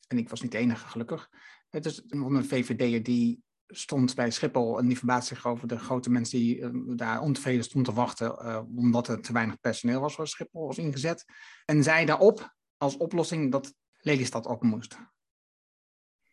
en 0.07 0.17
ik 0.17 0.29
was 0.29 0.41
niet 0.41 0.51
de 0.51 0.57
enige 0.57 0.87
gelukkig. 0.87 1.29
Het 1.69 1.85
is 1.85 2.03
een 2.07 2.45
VVD'er 2.45 3.03
die 3.03 3.43
stond 3.67 4.15
bij 4.15 4.31
Schiphol 4.31 4.79
en 4.79 4.87
die 4.87 4.97
verbaasde 4.97 5.35
zich 5.35 5.45
over 5.45 5.67
de 5.67 5.79
grote 5.79 6.09
mensen 6.09 6.39
die 6.39 6.57
uh, 6.57 6.69
daar 6.95 7.21
ontevreden 7.21 7.63
stonden 7.63 7.93
te 7.93 7.99
wachten, 7.99 8.27
uh, 8.27 8.61
omdat 8.75 9.07
er 9.07 9.21
te 9.21 9.33
weinig 9.33 9.59
personeel 9.59 10.01
was 10.01 10.15
voor 10.15 10.27
Schiphol 10.27 10.67
was 10.67 10.77
ingezet. 10.77 11.25
En 11.65 11.83
zei 11.83 12.05
daarop 12.05 12.55
als 12.77 12.97
oplossing 12.97 13.51
dat 13.51 13.73
Lelystad 13.97 14.45
op 14.45 14.63
moest. 14.63 14.97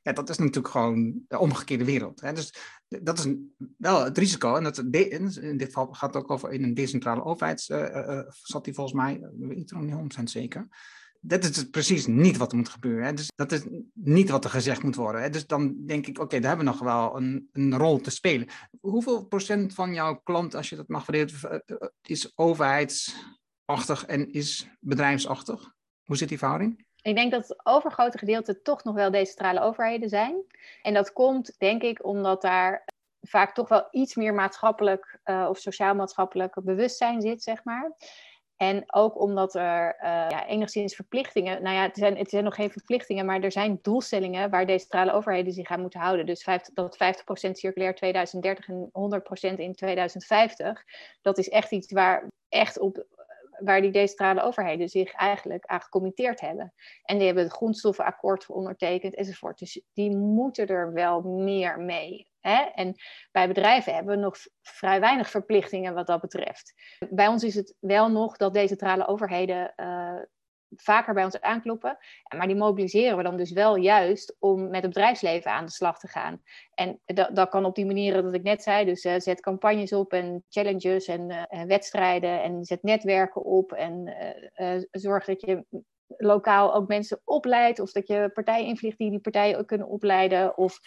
Ja, 0.04 0.12
dat 0.12 0.28
is 0.28 0.38
natuurlijk 0.38 0.68
gewoon 0.68 1.24
de 1.28 1.38
omgekeerde 1.38 1.84
wereld. 1.84 2.20
Hè? 2.20 2.32
Dus 2.32 2.54
dat 2.88 3.18
is 3.18 3.34
wel 3.76 4.04
het 4.04 4.18
risico. 4.18 4.56
En 4.56 4.62
dat 4.62 4.78
in 4.78 5.56
dit 5.56 5.66
geval 5.66 5.92
gaat 5.92 6.14
het 6.14 6.22
ook 6.22 6.30
over 6.30 6.52
in 6.52 6.62
een 6.62 6.74
decentrale 6.74 7.24
overheid, 7.24 7.68
uh, 7.68 7.78
uh, 7.78 8.20
zat 8.42 8.64
die 8.64 8.74
volgens 8.74 8.96
mij, 8.96 9.20
weet 9.38 9.70
ik 9.70 9.80
niet 9.80 10.18
100% 10.18 10.22
zeker. 10.22 10.68
Dat 11.20 11.44
is 11.44 11.70
precies 11.70 12.06
niet 12.06 12.36
wat 12.36 12.50
er 12.50 12.56
moet 12.56 12.68
gebeuren. 12.68 13.06
Hè? 13.06 13.12
Dus 13.12 13.30
dat 13.34 13.52
is 13.52 13.62
niet 13.92 14.30
wat 14.30 14.44
er 14.44 14.50
gezegd 14.50 14.82
moet 14.82 14.94
worden. 14.94 15.22
Hè? 15.22 15.30
Dus 15.30 15.46
dan 15.46 15.86
denk 15.86 16.06
ik, 16.06 16.18
oké, 16.18 16.40
daar 16.40 16.48
hebben 16.48 16.66
we 16.66 16.72
nog 16.72 16.80
wel 16.80 17.16
een, 17.16 17.48
een 17.52 17.76
rol 17.76 18.00
te 18.00 18.10
spelen. 18.10 18.48
Hoeveel 18.80 19.26
procent 19.26 19.74
van 19.74 19.94
jouw 19.94 20.14
klant, 20.14 20.54
als 20.54 20.68
je 20.68 20.76
dat 20.76 20.88
mag 20.88 21.04
verdelen, 21.04 21.62
is 22.02 22.32
overheidsachtig 22.34 24.04
en 24.06 24.32
is 24.32 24.68
bedrijfsachtig? 24.80 25.72
Hoe 26.02 26.16
zit 26.16 26.28
die 26.28 26.38
verhouding? 26.38 26.86
Ik 27.04 27.14
denk 27.16 27.32
dat 27.32 27.48
het 27.48 27.66
overgrote 27.66 28.18
gedeelte 28.18 28.62
toch 28.62 28.84
nog 28.84 28.94
wel 28.94 29.10
decentrale 29.10 29.60
overheden 29.60 30.08
zijn. 30.08 30.34
En 30.82 30.94
dat 30.94 31.12
komt, 31.12 31.54
denk 31.58 31.82
ik, 31.82 32.04
omdat 32.04 32.42
daar 32.42 32.84
vaak 33.20 33.54
toch 33.54 33.68
wel 33.68 33.88
iets 33.90 34.14
meer 34.14 34.34
maatschappelijk 34.34 35.18
uh, 35.24 35.46
of 35.48 35.58
sociaal-maatschappelijk 35.58 36.54
bewustzijn 36.62 37.20
zit, 37.20 37.42
zeg 37.42 37.64
maar. 37.64 37.92
En 38.56 38.84
ook 38.86 39.20
omdat 39.20 39.54
er 39.54 39.96
uh, 39.96 40.26
ja, 40.28 40.46
enigszins 40.46 40.94
verplichtingen, 40.94 41.62
nou 41.62 41.74
ja, 41.76 41.82
het 41.82 41.96
zijn, 41.96 42.26
zijn 42.26 42.44
nog 42.44 42.54
geen 42.54 42.70
verplichtingen, 42.70 43.26
maar 43.26 43.40
er 43.40 43.52
zijn 43.52 43.78
doelstellingen 43.82 44.50
waar 44.50 44.66
decentrale 44.66 45.12
overheden 45.12 45.52
zich 45.52 45.70
aan 45.70 45.80
moeten 45.80 46.00
houden. 46.00 46.26
Dus 46.26 46.42
50, 46.42 46.74
dat 46.74 46.96
50% 47.48 47.50
circulair 47.50 47.94
2030 47.94 48.68
en 48.68 48.90
100% 49.52 49.54
in 49.56 49.74
2050, 49.74 50.84
dat 51.22 51.38
is 51.38 51.48
echt 51.48 51.70
iets 51.70 51.92
waar 51.92 52.28
echt 52.48 52.78
op, 52.78 53.06
waar 53.58 53.80
die 53.80 53.90
decentrale 53.90 54.42
overheden 54.42 54.88
zich 54.88 55.12
eigenlijk 55.12 55.64
aan 55.66 55.80
gecommitteerd 55.80 56.40
hebben. 56.40 56.74
En 57.02 57.16
die 57.16 57.26
hebben 57.26 57.44
het 57.44 57.52
grondstoffenakkoord 57.52 58.46
ondertekend 58.46 59.14
enzovoort. 59.14 59.58
Dus 59.58 59.82
die 59.92 60.16
moeten 60.16 60.66
er 60.66 60.92
wel 60.92 61.22
meer 61.22 61.80
mee. 61.80 62.28
Hè? 62.40 62.62
En 62.62 62.94
bij 63.32 63.48
bedrijven 63.48 63.94
hebben 63.94 64.14
we 64.16 64.22
nog 64.22 64.36
vrij 64.62 65.00
weinig 65.00 65.30
verplichtingen 65.30 65.94
wat 65.94 66.06
dat 66.06 66.20
betreft. 66.20 66.74
Bij 67.10 67.26
ons 67.26 67.42
is 67.44 67.54
het 67.54 67.74
wel 67.80 68.10
nog 68.10 68.36
dat 68.36 68.54
decentrale 68.54 69.06
overheden 69.06 69.72
uh, 69.76 70.20
vaker 70.76 71.14
bij 71.14 71.24
ons 71.24 71.40
aankloppen. 71.40 71.98
Maar 72.36 72.46
die 72.46 72.56
mobiliseren 72.56 73.16
we 73.16 73.22
dan 73.22 73.36
dus 73.36 73.52
wel 73.52 73.76
juist 73.76 74.36
om 74.38 74.62
met 74.62 74.82
het 74.82 74.92
bedrijfsleven 74.92 75.50
aan 75.50 75.64
de 75.64 75.70
slag 75.70 75.98
te 75.98 76.08
gaan. 76.08 76.42
En 76.74 77.00
dat, 77.04 77.36
dat 77.36 77.48
kan 77.48 77.64
op 77.64 77.74
die 77.74 77.86
manieren 77.86 78.22
dat 78.22 78.34
ik 78.34 78.42
net 78.42 78.62
zei. 78.62 78.84
Dus 78.84 79.04
uh, 79.04 79.14
zet 79.16 79.40
campagnes 79.40 79.92
op 79.92 80.12
en 80.12 80.44
challenges 80.48 81.06
en 81.06 81.30
uh, 81.30 81.62
wedstrijden 81.62 82.42
en 82.42 82.64
zet 82.64 82.82
netwerken 82.82 83.44
op. 83.44 83.72
En 83.72 84.14
uh, 84.56 84.82
zorg 84.90 85.24
dat 85.24 85.40
je 85.40 85.64
lokaal 86.06 86.74
ook 86.74 86.88
mensen 86.88 87.20
opleidt. 87.24 87.80
Of 87.80 87.92
dat 87.92 88.06
je 88.06 88.30
partijen 88.34 88.66
invliegt 88.66 88.98
die 88.98 89.10
die 89.10 89.20
partijen 89.20 89.58
ook 89.58 89.66
kunnen 89.66 89.88
opleiden. 89.88 90.56
Of 90.56 90.78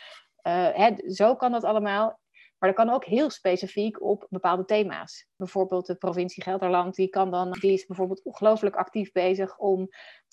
hè, 0.73 0.91
zo 1.05 1.35
kan 1.35 1.51
dat 1.51 1.63
allemaal. 1.63 2.19
Maar 2.59 2.69
dat 2.69 2.85
kan 2.85 2.95
ook 2.95 3.05
heel 3.05 3.29
specifiek 3.29 4.01
op 4.01 4.27
bepaalde 4.29 4.65
thema's. 4.65 5.27
Bijvoorbeeld 5.35 5.85
de 5.85 5.95
provincie 5.95 6.43
Gelderland, 6.43 6.95
die, 6.95 7.09
kan 7.09 7.31
dan, 7.31 7.51
die 7.51 7.73
is 7.73 7.85
bijvoorbeeld 7.85 8.23
ongelooflijk 8.23 8.75
actief 8.75 9.11
bezig 9.11 9.57
om 9.57 9.89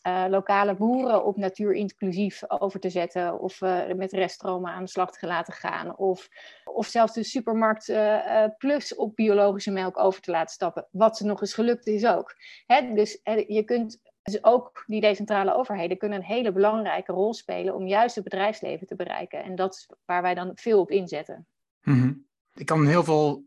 uh, 0.06 0.24
lokale 0.28 0.74
boeren 0.74 1.24
op 1.24 1.36
natuurinclusief 1.36 2.50
over 2.50 2.80
te 2.80 2.90
zetten. 2.90 3.40
Of 3.40 3.60
uh, 3.60 3.92
met 3.92 4.12
reststromen 4.12 4.72
aan 4.72 4.84
de 4.84 4.90
slag 4.90 5.10
te 5.10 5.26
laten 5.26 5.52
gaan. 5.52 5.96
Of, 5.96 6.28
of 6.64 6.86
zelfs 6.86 7.12
de 7.12 7.24
supermarkt 7.24 7.88
uh, 7.88 8.44
plus 8.58 8.94
op 8.94 9.16
biologische 9.16 9.70
melk 9.70 9.98
over 9.98 10.20
te 10.20 10.30
laten 10.30 10.54
stappen. 10.54 10.88
Wat 10.90 11.16
ze 11.16 11.26
nog 11.26 11.40
eens 11.40 11.54
gelukt 11.54 11.86
is 11.86 12.06
ook. 12.06 12.34
Hè? 12.66 12.94
Dus 12.94 13.20
je 13.46 13.62
kunt 13.64 14.00
Dus 14.22 14.44
ook 14.44 14.84
die 14.86 15.00
decentrale 15.00 15.54
overheden 15.54 15.98
kunnen 15.98 16.18
een 16.18 16.24
hele 16.24 16.52
belangrijke 16.52 17.12
rol 17.12 17.34
spelen 17.34 17.74
om 17.74 17.86
juist 17.86 18.14
het 18.14 18.24
bedrijfsleven 18.24 18.86
te 18.86 18.96
bereiken. 18.96 19.42
En 19.42 19.54
dat 19.54 19.74
is 19.74 19.88
waar 20.04 20.22
wij 20.22 20.34
dan 20.34 20.50
veel 20.54 20.80
op 20.80 20.90
inzetten. 20.90 21.46
Mhm. 21.84 22.12
Ik 22.54 22.66
kan 22.66 22.86
heel 22.86 23.04
veel 23.04 23.44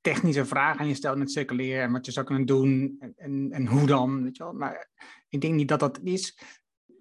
technische 0.00 0.46
vragen 0.46 0.80
aan 0.80 0.88
je 0.88 0.94
stellen 0.94 1.18
met 1.18 1.30
circuleren 1.30 1.82
en 1.82 1.92
wat 1.92 2.06
je 2.06 2.12
zou 2.12 2.26
kunnen 2.26 2.46
doen 2.46 2.96
en, 2.98 3.12
en, 3.16 3.48
en 3.52 3.66
hoe 3.66 3.86
dan, 3.86 4.22
weet 4.22 4.36
je 4.36 4.42
wel. 4.42 4.52
Maar 4.52 4.88
ik 5.28 5.40
denk 5.40 5.54
niet 5.54 5.68
dat 5.68 5.80
dat 5.80 6.00
is. 6.02 6.38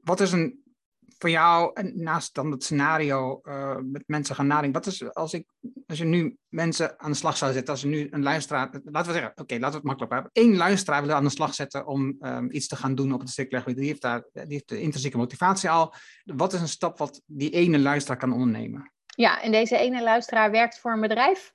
Wat 0.02 0.20
is 0.20 0.32
een 0.32 0.66
voor 1.18 1.30
jou, 1.30 1.84
naast 1.94 2.36
dan 2.36 2.52
het 2.52 2.64
scenario 2.64 3.40
uh, 3.44 3.78
met 3.84 4.04
mensen 4.06 4.36
gaan 4.36 4.48
nadenken, 4.48 4.82
wat 4.84 4.86
is 4.86 5.14
als, 5.14 5.34
ik, 5.34 5.48
als 5.88 5.98
je 5.98 6.06
nu 6.06 6.38
mensen 6.48 7.00
aan 7.00 7.12
de 7.12 7.18
slag 7.18 7.38
zou 7.38 7.54
zetten, 7.54 7.74
als 7.74 7.82
je 7.82 7.88
nu 7.88 8.08
een 8.12 8.24
luisteraar, 8.24 8.82
laten 8.84 9.12
we 9.12 9.18
zeggen, 9.18 9.32
oké, 9.36 9.54
laten 9.54 9.70
we 9.70 9.76
het 9.76 9.84
makkelijk 9.84 10.14
hebben, 10.14 10.32
één 10.34 10.56
luisteraar 10.56 11.02
willen 11.02 11.16
aan 11.16 11.24
de 11.24 11.30
slag 11.30 11.54
zetten 11.54 11.88
om 11.88 12.16
um, 12.20 12.52
iets 12.52 12.68
te 12.68 12.76
gaan 12.76 12.96
doen 12.96 13.14
op 13.14 13.20
het 13.20 13.30
circulair 13.30 13.64
gebied, 13.64 13.80
die 13.80 13.88
heeft, 13.88 14.02
daar, 14.02 14.24
die 14.32 14.44
heeft 14.48 14.70
de 14.70 14.82
intrinsieke 14.82 15.18
motivatie 15.18 15.70
al. 15.70 15.94
Wat 16.24 16.54
is 16.54 16.62
een 16.62 16.68
stap 16.68 16.98
wat 16.98 17.22
die 17.26 17.50
ene 17.50 17.80
luisteraar 17.80 18.18
kan 18.18 18.34
ondernemen? 18.34 18.92
Ja, 19.18 19.42
en 19.42 19.52
deze 19.52 19.78
ene 19.78 20.04
luisteraar 20.04 20.52
werkt 20.52 20.80
voor 20.80 20.92
een 20.92 21.02
bedrijf? 21.02 21.54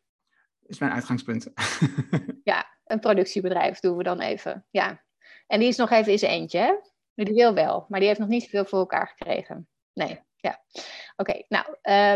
Is 0.66 0.78
mijn 0.78 0.92
uitgangspunt. 0.92 1.52
ja, 2.44 2.66
een 2.84 3.00
productiebedrijf 3.00 3.80
doen 3.80 3.96
we 3.96 4.02
dan 4.02 4.20
even. 4.20 4.66
Ja. 4.70 5.02
En 5.46 5.58
die 5.58 5.68
is 5.68 5.76
nog 5.76 5.90
even 5.90 6.12
eens 6.12 6.22
eentje, 6.22 6.58
hè? 6.58 6.74
Die 7.14 7.34
wil 7.34 7.54
wel, 7.54 7.86
maar 7.88 7.98
die 7.98 8.08
heeft 8.08 8.20
nog 8.20 8.28
niet 8.28 8.42
zoveel 8.42 8.64
voor 8.64 8.78
elkaar 8.78 9.08
gekregen. 9.16 9.68
Nee, 9.92 10.20
ja. 10.36 10.62
Oké, 11.16 11.42
nou, 11.48 11.66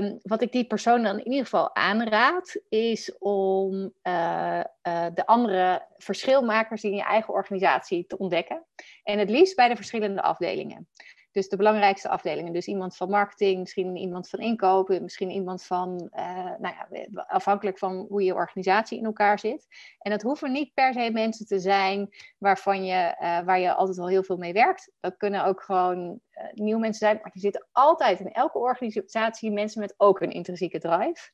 um, 0.04 0.18
wat 0.22 0.42
ik 0.42 0.52
die 0.52 0.66
persoon 0.66 1.02
dan 1.02 1.18
in 1.18 1.26
ieder 1.26 1.44
geval 1.44 1.74
aanraad, 1.74 2.60
is 2.68 3.18
om 3.18 3.92
uh, 4.02 4.60
uh, 4.82 5.06
de 5.14 5.26
andere 5.26 5.86
verschilmakers 5.96 6.82
in 6.82 6.94
je 6.94 7.02
eigen 7.02 7.34
organisatie 7.34 8.06
te 8.06 8.18
ontdekken. 8.18 8.66
En 9.02 9.18
het 9.18 9.30
liefst 9.30 9.56
bij 9.56 9.68
de 9.68 9.76
verschillende 9.76 10.22
afdelingen. 10.22 10.88
Dus 11.36 11.48
de 11.48 11.56
belangrijkste 11.56 12.08
afdelingen. 12.08 12.52
Dus 12.52 12.66
iemand 12.66 12.96
van 12.96 13.10
marketing, 13.10 13.60
misschien 13.60 13.96
iemand 13.96 14.28
van 14.28 14.38
inkopen, 14.38 15.02
misschien 15.02 15.30
iemand 15.30 15.64
van, 15.64 16.10
uh, 16.14 16.44
nou 16.58 16.74
ja, 16.74 17.08
afhankelijk 17.26 17.78
van 17.78 18.06
hoe 18.08 18.22
je 18.22 18.34
organisatie 18.34 18.98
in 18.98 19.04
elkaar 19.04 19.38
zit. 19.38 19.66
En 19.98 20.10
dat 20.10 20.22
hoeven 20.22 20.52
niet 20.52 20.74
per 20.74 20.92
se 20.92 21.10
mensen 21.12 21.46
te 21.46 21.58
zijn 21.58 22.08
waarvan 22.38 22.84
je, 22.84 23.16
uh, 23.20 23.40
waar 23.40 23.58
je 23.58 23.74
altijd 23.74 23.98
al 23.98 24.08
heel 24.08 24.22
veel 24.22 24.36
mee 24.36 24.52
werkt. 24.52 24.92
Dat 25.00 25.16
kunnen 25.16 25.44
ook 25.44 25.62
gewoon 25.62 26.20
nieuwe 26.54 26.80
mensen 26.80 27.06
zijn. 27.06 27.18
Maar 27.22 27.30
er 27.34 27.40
zitten 27.40 27.66
altijd 27.72 28.20
in 28.20 28.32
elke 28.32 28.58
organisatie 28.58 29.50
mensen 29.50 29.80
met 29.80 29.94
ook 29.96 30.20
een 30.20 30.30
intrinsieke 30.30 30.78
drive. 30.78 31.30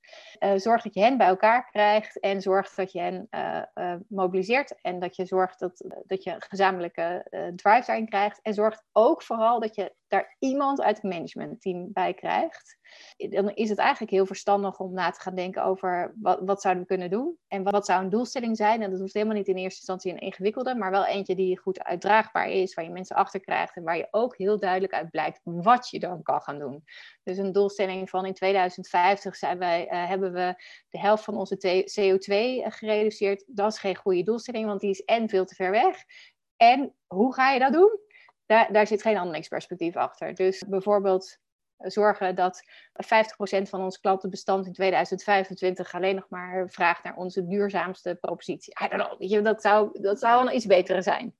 zorg 0.59 0.83
dat 0.83 0.95
je 0.95 1.01
hen 1.01 1.19
bij 1.19 1.27
elkaar 1.27 1.71
krijgt 1.71 2.21
en 2.21 2.43
zorg 2.43 2.75
dat 2.75 2.93
je 2.93 3.01
hen 3.01 3.29
mobiliseert. 4.09 4.81
En 4.81 4.99
dat 4.99 5.17
je 5.17 5.25
zorgt 5.25 5.59
dat, 5.59 5.85
dat 6.07 6.23
je 6.23 6.35
gezamenlijke 6.39 7.27
drive 7.57 7.87
daarin 7.87 8.09
krijgt. 8.09 8.41
En 8.43 8.55
zorg 8.55 8.83
ook 8.93 9.23
vooral 9.23 9.61
dat 9.61 9.75
je 9.75 9.95
daar 10.13 10.37
iemand 10.39 10.81
uit 10.81 10.97
het 10.97 11.05
managementteam 11.05 11.93
bij 11.93 12.15
krijgt, 12.15 12.79
dan 13.17 13.51
is 13.55 13.69
het 13.69 13.79
eigenlijk 13.79 14.11
heel 14.11 14.27
verstandig 14.27 14.79
om 14.79 14.93
na 14.93 15.11
te 15.11 15.21
gaan 15.21 15.35
denken 15.35 15.65
over 15.65 16.15
wat, 16.21 16.41
wat 16.45 16.61
zouden 16.61 16.83
we 16.83 16.89
kunnen 16.89 17.11
doen 17.11 17.39
en 17.49 17.63
wat, 17.63 17.73
wat, 17.73 17.87
zou 17.87 18.03
een 18.03 18.11
doelstelling 18.11 18.57
zijn. 18.57 18.83
En 18.83 18.91
dat 18.91 19.01
hoeft 19.01 19.15
helemaal 19.15 19.37
niet 19.37 19.49
in 19.49 19.57
eerste 19.57 19.79
instantie 19.79 20.13
een 20.13 20.19
ingewikkelde, 20.19 20.75
maar 20.75 20.91
wel 20.91 21.07
eentje 21.07 21.35
die 21.35 21.59
goed 21.59 21.83
uitdraagbaar 21.83 22.49
is, 22.49 22.75
waar 22.75 22.85
je 22.85 22.91
mensen 22.91 23.17
achter 23.17 23.41
krijgt 23.41 23.77
en 23.77 23.83
waar 23.83 23.97
je 23.97 24.09
ook 24.11 24.37
heel 24.37 24.59
duidelijk 24.59 24.93
uit 24.93 25.11
blijkt 25.11 25.41
wat 25.43 25.89
je 25.91 25.99
dan 25.99 26.23
kan 26.23 26.41
gaan 26.41 26.59
doen. 26.59 26.85
Dus 27.23 27.39
een 27.39 27.53
doelstelling 27.53 28.11
van 28.11 28.27
in 28.27 28.35
2050 28.35 29.37
zijn 29.37 29.59
wij, 29.59 29.93
uh, 29.93 30.09
hebben 30.09 30.33
we 30.33 30.55
de 30.89 30.99
helft 30.99 31.25
van 31.25 31.37
onze 31.37 31.85
CO2 31.85 32.35
gereduceerd. 32.71 33.45
Dat 33.47 33.73
is 33.73 33.79
geen 33.79 33.97
goede 33.97 34.23
doelstelling, 34.23 34.67
want 34.67 34.81
die 34.81 34.91
is 34.91 35.05
en 35.05 35.29
veel 35.29 35.45
te 35.45 35.55
ver 35.55 35.71
weg. 35.71 36.05
En 36.57 36.95
hoe 37.07 37.35
ga 37.35 37.51
je 37.51 37.59
dat 37.59 37.73
doen? 37.73 38.11
Daar, 38.53 38.73
daar 38.73 38.87
zit 38.87 39.03
geen 39.03 39.17
handelingsperspectief 39.17 39.97
achter. 39.97 40.35
Dus 40.35 40.65
bijvoorbeeld 40.69 41.39
zorgen 41.77 42.35
dat 42.35 42.63
50% 42.93 43.63
van 43.63 43.83
ons 43.83 44.01
klantenbestand 44.01 44.67
in 44.67 44.73
2025 44.73 45.95
alleen 45.95 46.15
nog 46.15 46.27
maar 46.29 46.69
vraagt 46.71 47.05
naar 47.05 47.17
onze 47.17 47.47
duurzaamste 47.47 48.17
propositie. 48.21 48.75
I 48.85 48.89
don't 48.89 49.19
know, 49.19 49.45
dat 49.45 49.63
zou, 49.63 50.01
dat 50.01 50.19
zou 50.19 50.51
iets 50.51 50.67
betere 50.67 51.03
zijn. 51.03 51.35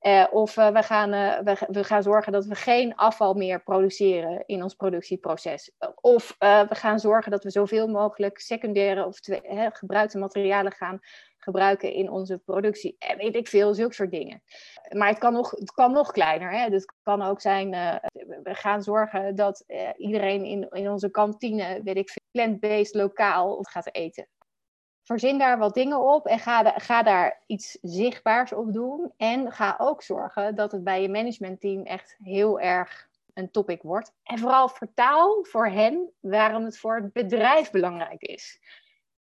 Uh, 0.00 0.26
of 0.30 0.56
uh, 0.56 0.68
we, 0.68 0.82
gaan, 0.82 1.10
we, 1.44 1.56
we, 1.68 1.84
gaan 1.84 2.02
zorgen 2.02 2.32
dat 2.32 2.44
we 2.44 2.54
geen 2.54 2.94
afval 2.94 3.34
meer 3.34 3.62
produceren 3.62 4.42
in 4.46 4.62
ons 4.62 4.74
productieproces. 4.74 5.72
Of 6.00 6.36
we 6.38 6.66
gaan 6.68 7.00
zorgen 7.00 7.30
dat 7.30 7.44
we 7.44 7.50
zoveel 7.50 7.88
mogelijk 7.88 8.38
secundaire 8.38 9.06
of 9.06 9.18
gebruikte 9.72 10.18
materialen 10.18 10.72
gaan 10.72 11.00
gebruiken 11.44 11.92
in 11.92 12.10
onze 12.10 12.38
productie. 12.38 12.96
En 12.98 13.16
weet 13.16 13.36
ik 13.36 13.48
veel, 13.48 13.74
zulke 13.74 13.94
soort 13.94 14.10
dingen. 14.10 14.42
Maar 14.90 15.08
het 15.08 15.18
kan 15.18 15.32
nog, 15.32 15.50
het 15.50 15.72
kan 15.72 15.92
nog 15.92 16.12
kleiner. 16.12 16.50
Hè? 16.50 16.70
Dus 16.70 16.80
het 16.80 16.94
kan 17.02 17.22
ook 17.22 17.40
zijn, 17.40 17.72
uh, 17.72 17.96
we 18.42 18.54
gaan 18.54 18.82
zorgen 18.82 19.34
dat 19.34 19.64
uh, 19.66 19.88
iedereen 19.96 20.44
in, 20.44 20.68
in 20.70 20.90
onze 20.90 21.10
kantine, 21.10 21.80
weet 21.82 21.96
ik 21.96 22.10
veel, 22.10 22.22
plant-based 22.30 22.94
lokaal 22.94 23.58
gaat 23.62 23.94
eten. 23.94 24.28
Verzin 25.02 25.38
daar 25.38 25.58
wat 25.58 25.74
dingen 25.74 26.00
op 26.00 26.26
en 26.26 26.38
ga, 26.38 26.74
ga 26.76 27.02
daar 27.02 27.42
iets 27.46 27.78
zichtbaars 27.82 28.52
op 28.52 28.72
doen. 28.72 29.12
En 29.16 29.52
ga 29.52 29.74
ook 29.78 30.02
zorgen 30.02 30.54
dat 30.54 30.72
het 30.72 30.84
bij 30.84 31.02
je 31.02 31.08
managementteam 31.08 31.82
echt 31.82 32.16
heel 32.18 32.60
erg 32.60 33.08
een 33.34 33.50
topic 33.50 33.82
wordt. 33.82 34.12
En 34.22 34.38
vooral 34.38 34.68
vertaal 34.68 35.44
voor 35.44 35.68
hen 35.68 36.12
waarom 36.20 36.64
het 36.64 36.78
voor 36.78 36.96
het 36.96 37.12
bedrijf 37.12 37.70
belangrijk 37.70 38.22
is. 38.22 38.60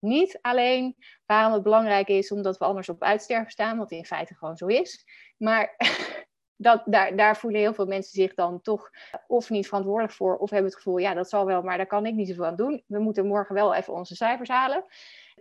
Niet 0.07 0.39
alleen 0.41 0.95
waarom 1.25 1.53
het 1.53 1.63
belangrijk 1.63 2.07
is 2.07 2.31
omdat 2.31 2.57
we 2.57 2.65
anders 2.65 2.89
op 2.89 3.03
uitsterven 3.03 3.51
staan, 3.51 3.77
wat 3.77 3.91
in 3.91 4.05
feite 4.05 4.35
gewoon 4.35 4.57
zo 4.57 4.65
is. 4.65 5.05
Maar 5.37 5.75
dat, 6.55 6.83
daar, 6.85 7.15
daar 7.15 7.37
voelen 7.37 7.59
heel 7.59 7.73
veel 7.73 7.85
mensen 7.85 8.21
zich 8.21 8.33
dan 8.33 8.61
toch 8.61 8.89
of 9.27 9.49
niet 9.49 9.67
verantwoordelijk 9.67 10.13
voor, 10.13 10.37
of 10.37 10.49
hebben 10.49 10.69
het 10.69 10.81
gevoel, 10.81 10.97
ja, 10.97 11.13
dat 11.13 11.29
zal 11.29 11.45
wel, 11.45 11.61
maar 11.61 11.77
daar 11.77 11.87
kan 11.87 12.05
ik 12.05 12.13
niet 12.13 12.27
zoveel 12.27 12.45
aan 12.45 12.55
doen. 12.55 12.83
We 12.87 12.99
moeten 12.99 13.27
morgen 13.27 13.55
wel 13.55 13.73
even 13.73 13.93
onze 13.93 14.15
cijfers 14.15 14.49
halen. 14.49 14.85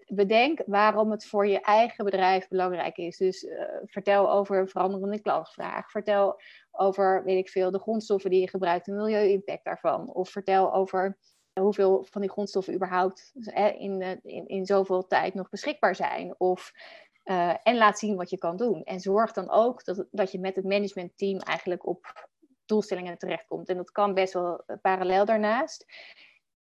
Bedenk 0.07 0.63
waarom 0.67 1.11
het 1.11 1.27
voor 1.27 1.47
je 1.47 1.61
eigen 1.61 2.05
bedrijf 2.05 2.49
belangrijk 2.49 2.97
is. 2.97 3.17
Dus 3.17 3.43
uh, 3.43 3.63
vertel 3.85 4.31
over 4.33 4.59
een 4.59 4.69
veranderende 4.69 5.21
klantvraag. 5.21 5.91
Vertel 5.91 6.41
over, 6.71 7.25
weet 7.25 7.39
ik 7.39 7.49
veel, 7.49 7.71
de 7.71 7.79
grondstoffen 7.79 8.31
die 8.31 8.41
je 8.41 8.49
gebruikt, 8.49 8.87
de 8.87 8.93
milieu-impact 8.93 9.65
daarvan. 9.65 10.13
Of 10.13 10.31
vertel 10.31 10.75
over 10.75 11.19
hoeveel 11.61 12.07
van 12.11 12.21
die 12.21 12.31
grondstoffen 12.31 12.75
überhaupt 12.75 13.33
in, 13.79 14.21
in, 14.23 14.49
in 14.49 14.67
zoveel 14.67 15.07
tijd 15.07 15.35
nog 15.35 15.49
beschikbaar 15.49 15.95
zijn. 15.95 16.35
Of, 16.39 16.73
uh, 17.25 17.55
en 17.63 17.77
laat 17.77 17.99
zien 17.99 18.17
wat 18.17 18.31
je 18.31 18.39
kan 18.39 18.57
doen. 18.57 18.85
En 18.85 19.01
zorg 19.01 19.33
dan 19.33 19.51
ook 19.51 19.85
dat, 19.85 20.07
dat 20.11 20.33
je 20.33 20.41
met 20.41 20.57
het 20.57 20.65
managementteam 20.65 21.39
eigenlijk 21.39 21.87
op 21.87 22.29
doelstellingen 22.67 23.19
terechtkomt. 23.19 23.69
En 23.69 23.77
dat 23.77 23.91
kan 23.91 24.15
best 24.15 24.33
wel 24.33 24.65
parallel 24.83 25.25
daarnaast. 25.25 25.87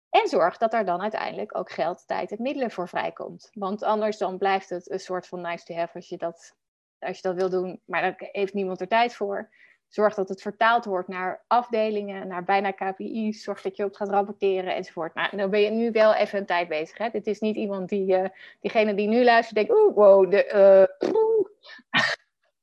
En 0.10 0.28
zorg 0.28 0.58
dat 0.58 0.74
er 0.74 0.86
dan 0.86 1.02
uiteindelijk 1.02 1.58
ook 1.58 1.72
geld, 1.72 2.08
tijd 2.08 2.32
en 2.32 2.42
middelen 2.42 2.72
voor 2.72 2.90
vrijkomt. 2.90 3.50
Want 3.54 3.84
anders 3.84 4.18
dan 4.18 4.38
blijft 4.38 4.70
het 4.70 4.92
een 4.92 5.00
soort 5.00 5.28
van 5.28 5.42
nice 5.42 5.66
to 5.66 5.74
have 5.74 5.96
als 5.96 6.10
je 6.10 6.18
dat, 6.18 6.56
als 7.00 7.16
je 7.16 7.22
dat 7.22 7.36
wil 7.36 7.50
doen, 7.50 7.82
maar 7.86 8.02
daar 8.02 8.16
heeft 8.18 8.54
niemand 8.54 8.82
er 8.82 8.88
tijd 8.88 9.16
voor. 9.16 9.50
Zorg 9.96 10.14
dat 10.14 10.30
het 10.30 10.42
vertaald 10.42 10.86
wordt 10.86 11.08
naar 11.08 11.44
afdelingen, 11.48 12.28
naar 12.28 12.44
bijna 12.44 12.72
KPI's. 12.72 13.44
Zorg 13.44 13.62
dat 13.62 13.78
je 13.78 13.84
op 13.84 13.96
gaat 13.96 14.10
rapporteren 14.10 14.76
enzovoort. 14.76 15.14
Nou, 15.14 15.38
dan 15.38 15.50
ben 15.50 15.60
je 15.60 15.70
nu 15.70 15.92
wel 15.92 16.14
even 16.14 16.40
een 16.40 16.46
tijd 16.46 16.68
bezig. 16.68 16.98
Hè? 16.98 17.10
Dit 17.10 17.28
is 17.28 17.40
niet 17.40 17.56
iemand 17.56 17.90
die, 17.90 18.18
uh, 18.18 18.28
diegene 18.60 18.94
die 18.94 19.08
nu 19.08 19.24
luistert, 19.24 19.56
denkt: 19.56 19.72
oeh, 19.72 19.96
wow, 19.96 20.32
de, 20.32 20.46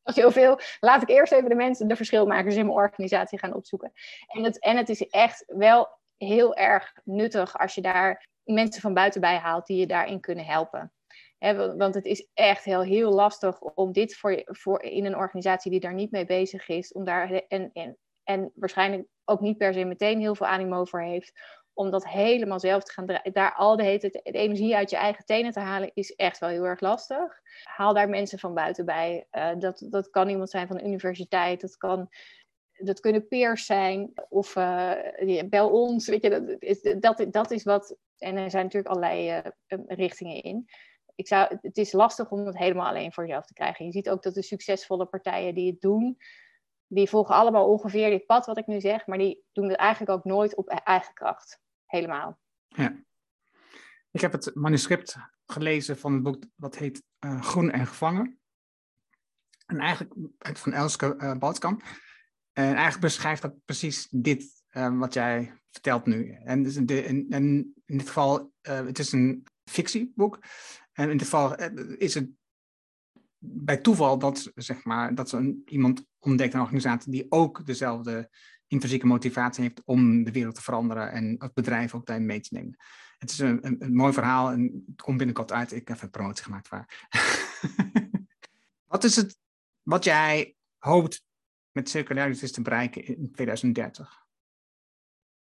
dat 0.03 0.17
is 0.17 0.17
heel 0.23 0.31
veel. 0.31 0.59
Laat 0.81 1.03
ik 1.03 1.09
eerst 1.09 1.33
even 1.33 1.49
de 1.49 1.55
mensen, 1.55 1.89
de 1.89 1.97
verschilmakers 1.97 2.57
in 2.57 2.67
mijn 2.67 2.79
organisatie 2.79 3.39
gaan 3.39 3.55
opzoeken. 3.55 3.93
En 4.27 4.45
het, 4.45 4.59
en 4.59 4.77
het 4.77 4.89
is 4.89 5.09
echt 5.09 5.45
wel 5.47 5.89
heel 6.17 6.57
erg 6.57 6.93
nuttig 7.05 7.59
als 7.59 7.75
je 7.75 7.81
daar 7.81 8.29
mensen 8.45 8.83
van 8.83 8.95
buiten 8.95 9.21
bij 9.21 9.37
haalt 9.37 9.67
die 9.67 9.79
je 9.79 9.87
daarin 9.87 10.21
kunnen 10.21 10.45
helpen 10.45 10.93
want 11.77 11.95
het 11.95 12.05
is 12.05 12.29
echt 12.35 12.65
heel, 12.65 12.83
heel 12.83 13.13
lastig 13.13 13.61
om 13.61 13.93
dit 13.93 14.17
voor, 14.17 14.43
voor 14.45 14.83
in 14.83 15.05
een 15.05 15.17
organisatie 15.17 15.71
die 15.71 15.81
daar 15.81 15.95
niet 15.95 16.11
mee 16.11 16.27
bezig 16.27 16.69
is, 16.69 16.93
om 16.93 17.05
daar 17.05 17.31
en, 17.31 17.71
en, 17.73 17.99
en 18.25 18.53
waarschijnlijk 18.55 19.09
ook 19.25 19.41
niet 19.41 19.59
per 19.59 19.75
se 19.75 19.85
meteen 19.85 20.21
heel 20.21 20.35
veel 20.35 20.47
animo 20.47 20.85
voor 20.85 21.03
heeft, 21.03 21.33
om 21.73 21.91
dat 21.91 22.09
helemaal 22.09 22.61
zelf 22.61 22.83
te 22.83 22.93
gaan 22.93 23.07
draaien. 23.07 23.33
Daar 23.33 23.55
al 23.55 23.77
de, 23.77 23.83
hete, 23.83 24.09
de 24.09 24.31
energie 24.31 24.77
uit 24.77 24.91
je 24.91 24.97
eigen 24.97 25.25
tenen 25.25 25.53
te 25.53 25.61
halen, 25.61 25.91
is 25.95 26.15
echt 26.15 26.39
wel 26.39 26.49
heel 26.49 26.65
erg 26.65 26.81
lastig. 26.81 27.41
Haal 27.63 27.95
daar 27.95 28.09
mensen 28.09 28.39
van 28.39 28.55
buiten 28.55 28.85
bij. 28.85 29.27
Uh, 29.33 29.51
dat, 29.59 29.87
dat 29.91 30.11
kan 30.11 30.29
iemand 30.29 30.51
zijn 30.51 30.67
van 30.67 30.77
de 30.77 30.85
universiteit, 30.85 31.61
dat 31.61 31.77
kan 31.77 32.09
dat 32.73 33.01
kunnen 33.01 33.29
peers 33.29 33.67
zijn 33.67 34.13
of 34.29 34.57
uh, 34.57 34.93
bel 35.49 35.71
ons. 35.71 36.09
Weet 36.09 36.23
je, 36.23 36.31
dat, 36.31 37.19
is, 37.19 37.31
dat, 37.31 37.51
is 37.51 37.63
wat. 37.63 37.97
En 38.19 38.37
er 38.37 38.51
zijn 38.51 38.65
natuurlijk 38.65 38.95
allerlei 38.95 39.43
uh, 39.69 39.79
richtingen 39.87 40.43
in 40.43 40.67
ik 41.15 41.27
zou, 41.27 41.59
het 41.61 41.77
is 41.77 41.93
lastig 41.93 42.31
om 42.31 42.47
het 42.47 42.59
helemaal 42.59 42.87
alleen 42.87 43.13
voor 43.13 43.27
jezelf 43.27 43.47
te 43.47 43.53
krijgen. 43.53 43.85
Je 43.85 43.93
ziet 43.93 44.11
ook 44.11 44.23
dat 44.23 44.35
de 44.35 44.43
succesvolle 44.43 45.07
partijen 45.07 45.55
die 45.55 45.71
het 45.71 45.81
doen, 45.81 46.19
die 46.87 47.09
volgen 47.09 47.35
allemaal 47.35 47.69
ongeveer 47.69 48.11
dit 48.11 48.27
pad 48.27 48.47
wat 48.47 48.59
ik 48.59 48.67
nu 48.67 48.81
zeg, 48.81 49.07
maar 49.07 49.19
die 49.19 49.45
doen 49.53 49.69
het 49.69 49.77
eigenlijk 49.77 50.11
ook 50.11 50.25
nooit 50.25 50.57
op 50.57 50.69
eigen 50.69 51.15
kracht. 51.15 51.61
Helemaal. 51.87 52.39
Ja. 52.69 53.03
Ik 54.11 54.21
heb 54.21 54.33
het 54.33 54.55
manuscript 54.55 55.17
gelezen 55.47 55.99
van 55.99 56.13
het 56.13 56.23
boek 56.23 56.45
dat 56.57 56.77
heet 56.77 57.03
uh, 57.25 57.43
Groen 57.43 57.71
en 57.71 57.87
Gevangen. 57.87 58.41
En 59.67 59.79
eigenlijk 59.79 60.15
van 60.59 60.73
Elske 60.73 61.15
uh, 61.17 61.31
En 62.53 62.75
eigenlijk 62.75 63.01
beschrijft 63.01 63.43
dat 63.43 63.65
precies 63.65 64.09
dit 64.11 64.63
uh, 64.71 64.99
wat 64.99 65.15
jij 65.15 65.53
vertelt 65.71 66.07
nu. 66.07 66.33
En 66.45 66.65
in 67.87 67.99
dit 67.99 68.07
geval, 68.07 68.53
uh, 68.63 68.87
het 68.87 68.99
is 68.99 69.13
een 69.13 69.47
fictieboek. 69.65 70.39
En 70.93 71.11
in 71.11 71.17
dit 71.17 71.27
geval 71.27 71.57
is 71.99 72.15
het 72.15 72.31
bij 73.39 73.77
toeval 73.77 74.19
dat, 74.19 74.53
zeg 74.55 74.85
maar, 74.85 75.15
dat 75.15 75.33
een, 75.33 75.63
iemand 75.67 76.07
ontdekt, 76.19 76.55
een 76.55 76.61
organisatie 76.61 77.13
die 77.13 77.27
ook 77.29 77.67
dezelfde 77.67 78.31
intrinsieke 78.67 79.07
motivatie 79.07 79.63
heeft 79.63 79.83
om 79.85 80.25
de 80.25 80.33
wereld 80.33 80.55
te 80.55 80.63
veranderen 80.63 81.13
en 81.13 81.35
het 81.39 81.55
bedrijf 81.55 81.95
ook 81.95 82.07
daarin 82.07 82.27
mee 82.27 82.41
te 82.41 82.55
nemen. 82.55 82.77
Het 83.19 83.31
is 83.31 83.39
een, 83.39 83.67
een, 83.67 83.77
een 83.85 83.95
mooi 83.95 84.13
verhaal 84.13 84.51
en 84.51 84.85
het 84.87 85.03
komt 85.03 85.17
binnenkort 85.17 85.53
uit. 85.53 85.73
Ik 85.73 85.89
heb 85.89 86.03
een 86.03 86.11
promotie 86.11 86.45
gemaakt 86.45 86.69
waar. 86.69 87.09
wat 88.93 89.05
is 89.05 89.17
het 89.17 89.37
wat 89.83 90.05
jij 90.05 90.55
hoopt 90.79 91.25
met 91.71 91.89
circulariteit 91.89 92.53
te 92.53 92.63
bereiken 92.63 93.05
in 93.05 93.33
2030? 93.33 94.22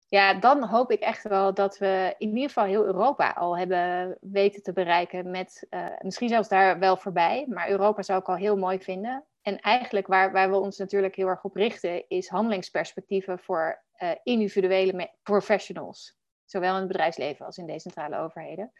Ja, 0.09 0.35
dan 0.35 0.65
hoop 0.65 0.91
ik 0.91 1.01
echt 1.01 1.23
wel 1.23 1.55
dat 1.55 1.79
we 1.79 2.15
in 2.19 2.29
ieder 2.29 2.49
geval 2.49 2.65
heel 2.65 2.85
Europa 2.85 3.31
al 3.31 3.59
hebben 3.59 4.17
weten 4.21 4.63
te 4.63 4.73
bereiken 4.73 5.31
met, 5.31 5.67
uh, 5.71 5.87
misschien 6.01 6.29
zelfs 6.29 6.49
daar 6.49 6.79
wel 6.79 6.97
voorbij, 6.97 7.47
maar 7.49 7.69
Europa 7.69 8.03
zou 8.03 8.21
ik 8.21 8.29
al 8.29 8.37
heel 8.37 8.57
mooi 8.57 8.81
vinden. 8.81 9.25
En 9.43 9.61
eigenlijk 9.61 10.07
waar, 10.07 10.33
waar 10.33 10.51
we 10.51 10.57
ons 10.57 10.79
natuurlijk 10.79 11.15
heel 11.15 11.27
erg 11.27 11.45
op 11.45 11.57
richten, 11.57 12.09
is 12.09 12.29
handelingsperspectieven 12.29 13.39
voor 13.39 13.83
uh, 13.99 14.11
individuele 14.23 15.11
professionals. 15.23 16.17
Zowel 16.45 16.73
in 16.73 16.79
het 16.79 16.89
bedrijfsleven 16.89 17.47
als 17.47 17.57
in 17.57 17.67
decentrale 17.67 18.19
overheden. 18.19 18.73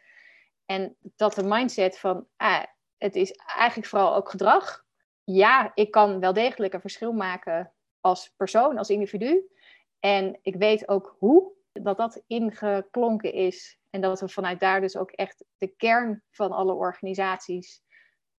En 0.65 0.95
dat 1.01 1.33
de 1.33 1.43
mindset 1.43 1.99
van, 1.99 2.27
ah, 2.37 2.63
het 2.97 3.15
is 3.15 3.31
eigenlijk 3.31 3.87
vooral 3.89 4.15
ook 4.15 4.29
gedrag. 4.29 4.83
Ja, 5.23 5.71
ik 5.73 5.91
kan 5.91 6.19
wel 6.19 6.33
degelijk 6.33 6.73
een 6.73 6.81
verschil 6.81 7.13
maken 7.13 7.73
als 7.99 8.33
persoon, 8.37 8.77
als 8.77 8.89
individu. 8.89 9.54
En 9.99 10.39
ik 10.41 10.55
weet 10.55 10.87
ook 10.87 11.15
hoe 11.19 11.53
dat 11.71 11.97
dat 11.97 12.23
ingeklonken 12.27 13.33
is. 13.33 13.79
En 13.89 14.01
dat 14.01 14.19
we 14.19 14.27
vanuit 14.27 14.59
daar 14.59 14.81
dus 14.81 14.97
ook 14.97 15.11
echt 15.11 15.45
de 15.57 15.67
kern 15.67 16.23
van 16.29 16.51
alle 16.51 16.73
organisaties 16.73 17.83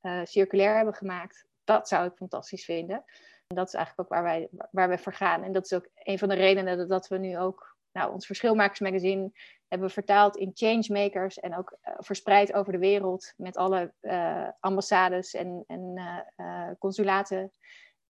uh, 0.02 0.20
circulair 0.24 0.76
hebben 0.76 0.94
gemaakt. 0.94 1.46
Dat 1.64 1.88
zou 1.88 2.06
ik 2.06 2.16
fantastisch 2.16 2.64
vinden. 2.64 3.04
En 3.46 3.56
dat 3.56 3.66
is 3.66 3.74
eigenlijk 3.74 4.08
ook 4.08 4.16
waar 4.18 4.24
wij, 4.24 4.48
waar 4.70 4.88
wij 4.88 4.98
voor 4.98 5.12
gaan. 5.12 5.42
En 5.42 5.52
dat 5.52 5.64
is 5.64 5.72
ook 5.72 5.88
een 5.94 6.18
van 6.18 6.28
de 6.28 6.34
redenen 6.34 6.88
dat 6.88 7.08
we 7.08 7.18
nu 7.18 7.38
ook 7.38 7.76
nou, 7.92 8.12
ons 8.12 8.26
Verschilmakersmagazine 8.26 9.30
hebben 9.68 9.90
vertaald 9.90 10.36
in 10.36 10.50
changemakers 10.54 11.38
en 11.38 11.56
ook 11.56 11.78
uh, 11.84 11.94
verspreid 11.98 12.52
over 12.52 12.72
de 12.72 12.78
wereld 12.78 13.32
met 13.36 13.56
alle 13.56 13.92
uh, 14.02 14.48
ambassades 14.60 15.34
en, 15.34 15.64
en 15.66 15.94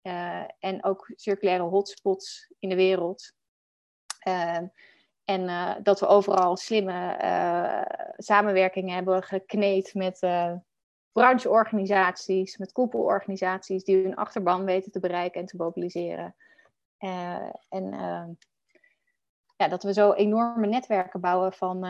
consulaten. 0.05 0.55
en 0.59 0.83
ook 0.83 1.11
circulaire 1.15 1.63
hotspots 1.63 2.53
in 2.59 2.69
de 2.69 2.75
wereld. 2.75 3.33
Ehm, 4.19 4.67
en 5.23 5.83
dat 5.83 5.99
we 5.99 6.07
overal 6.07 6.57
slimme 6.57 7.17
samenwerkingen 8.17 8.95
hebben 8.95 9.23
gekneed 9.23 9.93
met 9.93 10.19
brancheorganisaties, 11.11 12.57
met 12.57 12.71
koepelorganisaties 12.71 13.83
die 13.83 14.03
hun 14.03 14.15
achterban 14.15 14.65
weten 14.65 14.91
te 14.91 14.99
bereiken 14.99 15.41
en 15.41 15.47
te 15.47 15.57
mobiliseren. 15.57 16.35
en 17.69 18.37
ja, 19.57 19.67
dat 19.67 19.83
we 19.83 19.93
zo 19.93 20.13
enorme 20.13 20.67
netwerken 20.67 21.21
bouwen 21.21 21.53
van, 21.53 21.85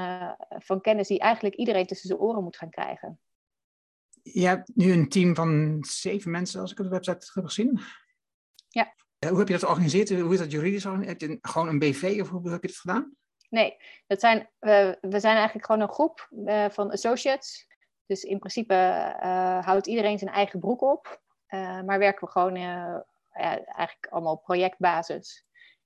van 0.49 0.82
kennis 0.82 1.07
die 1.07 1.20
eigenlijk 1.20 1.55
iedereen 1.55 1.86
tussen 1.86 2.07
zijn 2.07 2.20
oren 2.20 2.43
moet 2.43 2.57
gaan 2.57 2.70
krijgen. 2.70 3.20
Je 4.34 4.47
hebt 4.47 4.72
nu 4.76 4.91
een 4.91 5.09
team 5.09 5.36
van 5.36 5.78
zeven 5.88 6.32
mensen, 6.32 6.61
als 6.61 6.72
ik 6.72 6.80
op 6.80 6.86
de 6.86 6.91
website 6.91 7.32
heb 7.34 7.45
gezien. 7.45 7.80
Ja. 8.76 8.93
Eh, 9.19 9.30
hoe 9.30 9.38
heb 9.38 9.47
je 9.47 9.53
dat 9.53 9.63
georganiseerd? 9.63 10.09
Hoe 10.09 10.34
is 10.34 10.39
dat 10.39 10.51
juridisch 10.51 10.82
georganiseerd? 10.82 11.21
Heb 11.21 11.30
je 11.30 11.38
gewoon 11.41 11.67
een 11.67 11.80
BV 11.80 12.17
of 12.21 12.30
hoe 12.30 12.51
heb 12.51 12.61
je 12.61 12.67
dat 12.67 12.78
gedaan? 12.78 13.15
Nee, 13.49 13.78
dat 14.07 14.19
zijn, 14.19 14.38
uh, 14.39 14.91
we 15.01 15.19
zijn 15.19 15.36
eigenlijk 15.36 15.65
gewoon 15.65 15.82
een 15.82 15.93
groep 15.93 16.30
uh, 16.32 16.69
van 16.69 16.91
associates. 16.91 17.67
Dus 18.05 18.23
in 18.23 18.39
principe 18.39 18.73
houdt 19.61 19.88
iedereen 19.88 20.17
zijn 20.17 20.34
eigen 20.34 20.59
broek 20.59 20.82
op. 20.82 21.21
maar 21.86 21.99
werken 21.99 22.26
we 22.26 22.32
gewoon 22.32 22.55
ja, 22.55 23.05
eigenlijk 23.65 24.07
allemaal 24.09 24.34
op 24.34 24.43
projectbasis. 24.43 25.45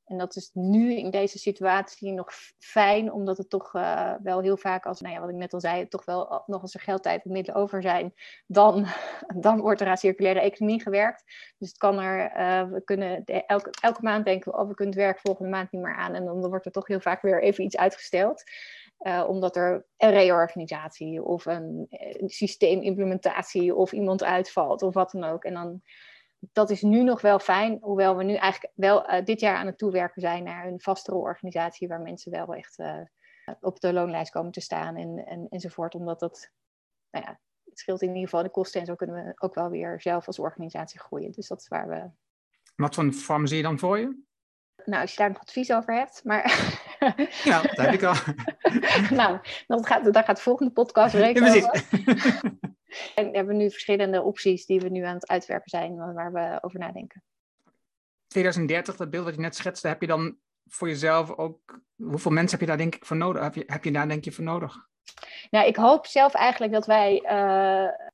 En 0.09 0.17
dat 0.17 0.35
is 0.35 0.49
nu 0.53 0.95
in 0.95 1.09
deze 1.09 1.39
situatie 1.39 2.11
nog 2.11 2.31
fijn, 2.59 3.11
omdat 3.11 3.37
het 3.37 3.49
toch 3.49 3.73
uh, 3.73 4.13
wel 4.23 4.41
heel 4.41 4.57
vaak 4.57 4.85
als, 4.85 5.01
nou 5.01 5.13
ja, 5.13 5.19
wat 5.19 5.29
ik 5.29 5.35
net 5.35 5.53
al 5.53 5.59
zei, 5.59 5.87
toch 5.87 6.05
wel 6.05 6.43
nog 6.45 6.61
als 6.61 6.73
er 6.73 6.79
geldtijd 6.79 7.23
en 7.23 7.31
middelen 7.31 7.61
over 7.61 7.81
zijn, 7.81 8.13
dan, 8.47 8.85
dan 9.45 9.59
wordt 9.61 9.81
er 9.81 9.87
aan 9.87 9.97
circulaire 9.97 10.41
economie 10.41 10.81
gewerkt. 10.81 11.23
Dus 11.57 11.67
het 11.67 11.77
kan 11.77 11.99
er, 11.99 12.31
uh, 12.37 12.71
we 12.71 12.83
kunnen 12.83 13.25
elke, 13.25 13.69
elke 13.81 14.01
maand 14.01 14.25
denken 14.25 14.51
we, 14.51 14.57
oh, 14.57 14.67
we 14.67 14.73
kunnen 14.73 14.95
het 14.95 15.03
werk 15.03 15.19
volgende 15.19 15.51
maand 15.51 15.71
niet 15.71 15.81
meer 15.81 15.95
aan. 15.95 16.13
En 16.13 16.25
dan 16.25 16.47
wordt 16.47 16.65
er 16.65 16.71
toch 16.71 16.87
heel 16.87 16.99
vaak 16.99 17.21
weer 17.21 17.41
even 17.41 17.63
iets 17.63 17.77
uitgesteld. 17.77 18.43
Uh, 18.99 19.25
omdat 19.27 19.55
er 19.55 19.85
een 19.97 20.11
reorganisatie 20.11 21.23
of 21.23 21.45
een 21.45 21.87
systeemimplementatie 22.25 23.75
of 23.75 23.91
iemand 23.91 24.23
uitvalt 24.23 24.81
of 24.81 24.93
wat 24.93 25.11
dan 25.11 25.23
ook. 25.23 25.43
En 25.43 25.53
dan 25.53 25.81
dat 26.39 26.69
is 26.69 26.81
nu 26.81 27.03
nog 27.03 27.21
wel 27.21 27.39
fijn, 27.39 27.77
hoewel 27.81 28.17
we 28.17 28.23
nu 28.23 28.35
eigenlijk 28.35 28.73
wel 28.75 29.11
uh, 29.11 29.25
dit 29.25 29.39
jaar 29.39 29.55
aan 29.55 29.65
het 29.65 29.77
toewerken 29.77 30.21
zijn 30.21 30.43
naar 30.43 30.67
een 30.67 30.81
vastere 30.81 31.17
organisatie 31.17 31.87
waar 31.87 32.01
mensen 32.01 32.31
wel 32.31 32.53
echt 32.53 32.79
uh, 32.79 33.01
op 33.59 33.79
de 33.79 33.93
loonlijst 33.93 34.31
komen 34.31 34.51
te 34.51 34.61
staan 34.61 34.95
en, 34.95 35.25
en, 35.25 35.47
enzovoort. 35.49 35.95
Omdat 35.95 36.19
dat, 36.19 36.51
nou 37.11 37.25
ja, 37.25 37.39
het 37.63 37.79
scheelt 37.79 38.01
in 38.01 38.07
ieder 38.07 38.23
geval 38.23 38.43
de 38.43 38.49
kosten 38.49 38.79
en 38.79 38.85
zo 38.85 38.95
kunnen 38.95 39.25
we 39.25 39.33
ook 39.35 39.55
wel 39.55 39.69
weer 39.69 40.01
zelf 40.01 40.27
als 40.27 40.39
organisatie 40.39 40.99
groeien. 40.99 41.31
Dus 41.31 41.47
dat 41.47 41.61
is 41.61 41.67
waar 41.67 41.87
we. 41.87 42.09
Wat 42.75 42.95
voor 42.95 43.13
vorm 43.13 43.47
zie 43.47 43.57
je 43.57 43.63
dan 43.63 43.79
voor 43.79 43.99
je? 43.99 44.27
Nou, 44.85 45.01
als 45.01 45.11
je 45.11 45.17
daar 45.17 45.29
nog 45.29 45.41
advies 45.41 45.71
over 45.71 45.93
hebt, 45.93 46.23
maar... 46.23 46.43
ja, 47.43 47.61
dat 47.61 47.75
heb 47.75 47.93
ik 47.93 48.03
al. 48.03 48.15
nou, 49.17 49.39
dat 49.67 49.87
gaat, 49.87 50.13
daar 50.13 50.23
gaat 50.23 50.35
de 50.35 50.41
volgende 50.41 50.71
podcast 50.71 51.13
rekenen 51.13 51.53
ja, 51.53 51.67
over. 51.67 51.83
En 53.15 53.29
we 53.29 53.37
hebben 53.37 53.57
nu 53.57 53.71
verschillende 53.71 54.21
opties 54.21 54.65
die 54.65 54.79
we 54.79 54.89
nu 54.89 55.03
aan 55.03 55.13
het 55.13 55.27
uitwerken 55.27 55.69
zijn, 55.69 56.13
waar 56.13 56.31
we 56.31 56.57
over 56.61 56.79
nadenken. 56.79 57.23
2030, 58.27 58.95
dat 58.95 59.09
beeld 59.09 59.25
dat 59.25 59.35
je 59.35 59.41
net 59.41 59.55
schetste, 59.55 59.87
heb 59.87 60.01
je 60.01 60.07
dan 60.07 60.37
voor 60.65 60.87
jezelf 60.87 61.31
ook, 61.31 61.81
hoeveel 61.95 62.31
mensen 62.31 62.51
heb 62.51 62.59
je 62.59 62.65
daar 62.65 62.77
denk 62.77 62.95
ik 62.95 63.05
voor 63.05 63.17
nodig? 63.17 63.41
Heb 63.41 63.55
je, 63.55 63.63
heb 63.65 63.83
je 63.83 63.91
daar 63.91 64.07
denk 64.07 64.23
je 64.23 64.31
voor 64.31 64.43
nodig? 64.43 64.87
Nou, 65.49 65.67
ik 65.67 65.75
hoop 65.75 66.05
zelf 66.05 66.33
eigenlijk 66.33 66.73
dat 66.73 66.85
wij, 66.85 67.23
uh, 67.23 68.08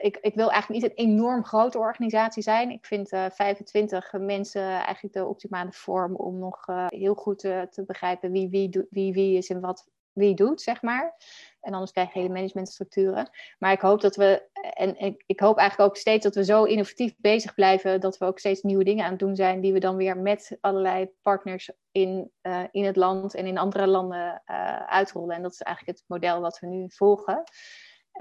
ik, 0.00 0.16
ik 0.16 0.34
wil 0.34 0.50
eigenlijk 0.50 0.82
niet 0.82 0.90
een 0.90 1.06
enorm 1.06 1.44
grote 1.44 1.78
organisatie 1.78 2.42
zijn. 2.42 2.70
Ik 2.70 2.86
vind 2.86 3.12
uh, 3.12 3.24
25 3.30 4.12
mensen 4.12 4.62
eigenlijk 4.62 5.14
de 5.14 5.26
optimale 5.26 5.72
vorm 5.72 6.16
om 6.16 6.38
nog 6.38 6.68
uh, 6.68 6.86
heel 6.86 7.14
goed 7.14 7.38
te 7.38 7.84
begrijpen 7.86 8.32
wie 8.32 8.48
wie, 8.48 8.86
wie 8.90 9.12
wie 9.12 9.36
is 9.36 9.48
en 9.48 9.60
wat 9.60 9.86
wie 10.18 10.34
doet, 10.34 10.60
zeg 10.60 10.82
maar. 10.82 11.16
En 11.60 11.72
anders 11.72 11.92
krijg 11.92 12.12
je 12.12 12.18
hele 12.18 12.32
managementstructuren. 12.32 13.30
Maar 13.58 13.72
ik 13.72 13.80
hoop 13.80 14.00
dat 14.00 14.16
we, 14.16 14.48
en 14.74 15.16
ik, 15.26 15.40
hoop 15.40 15.58
eigenlijk 15.58 15.90
ook 15.90 15.96
steeds 15.96 16.24
dat 16.24 16.34
we 16.34 16.44
zo 16.44 16.64
innovatief 16.64 17.14
bezig 17.16 17.54
blijven, 17.54 18.00
dat 18.00 18.18
we 18.18 18.24
ook 18.24 18.38
steeds 18.38 18.62
nieuwe 18.62 18.84
dingen 18.84 19.04
aan 19.04 19.10
het 19.10 19.18
doen 19.18 19.36
zijn, 19.36 19.60
die 19.60 19.72
we 19.72 19.78
dan 19.78 19.96
weer 19.96 20.16
met 20.16 20.58
allerlei 20.60 21.10
partners 21.22 21.70
in, 21.90 22.30
in 22.70 22.84
het 22.84 22.96
land 22.96 23.34
en 23.34 23.46
in 23.46 23.58
andere 23.58 23.86
landen 23.86 24.42
uh, 24.46 24.86
uitrollen. 24.86 25.36
En 25.36 25.42
dat 25.42 25.52
is 25.52 25.62
eigenlijk 25.62 25.98
het 25.98 26.08
model 26.08 26.40
wat 26.40 26.58
we 26.58 26.66
nu 26.66 26.84
volgen. 26.88 27.42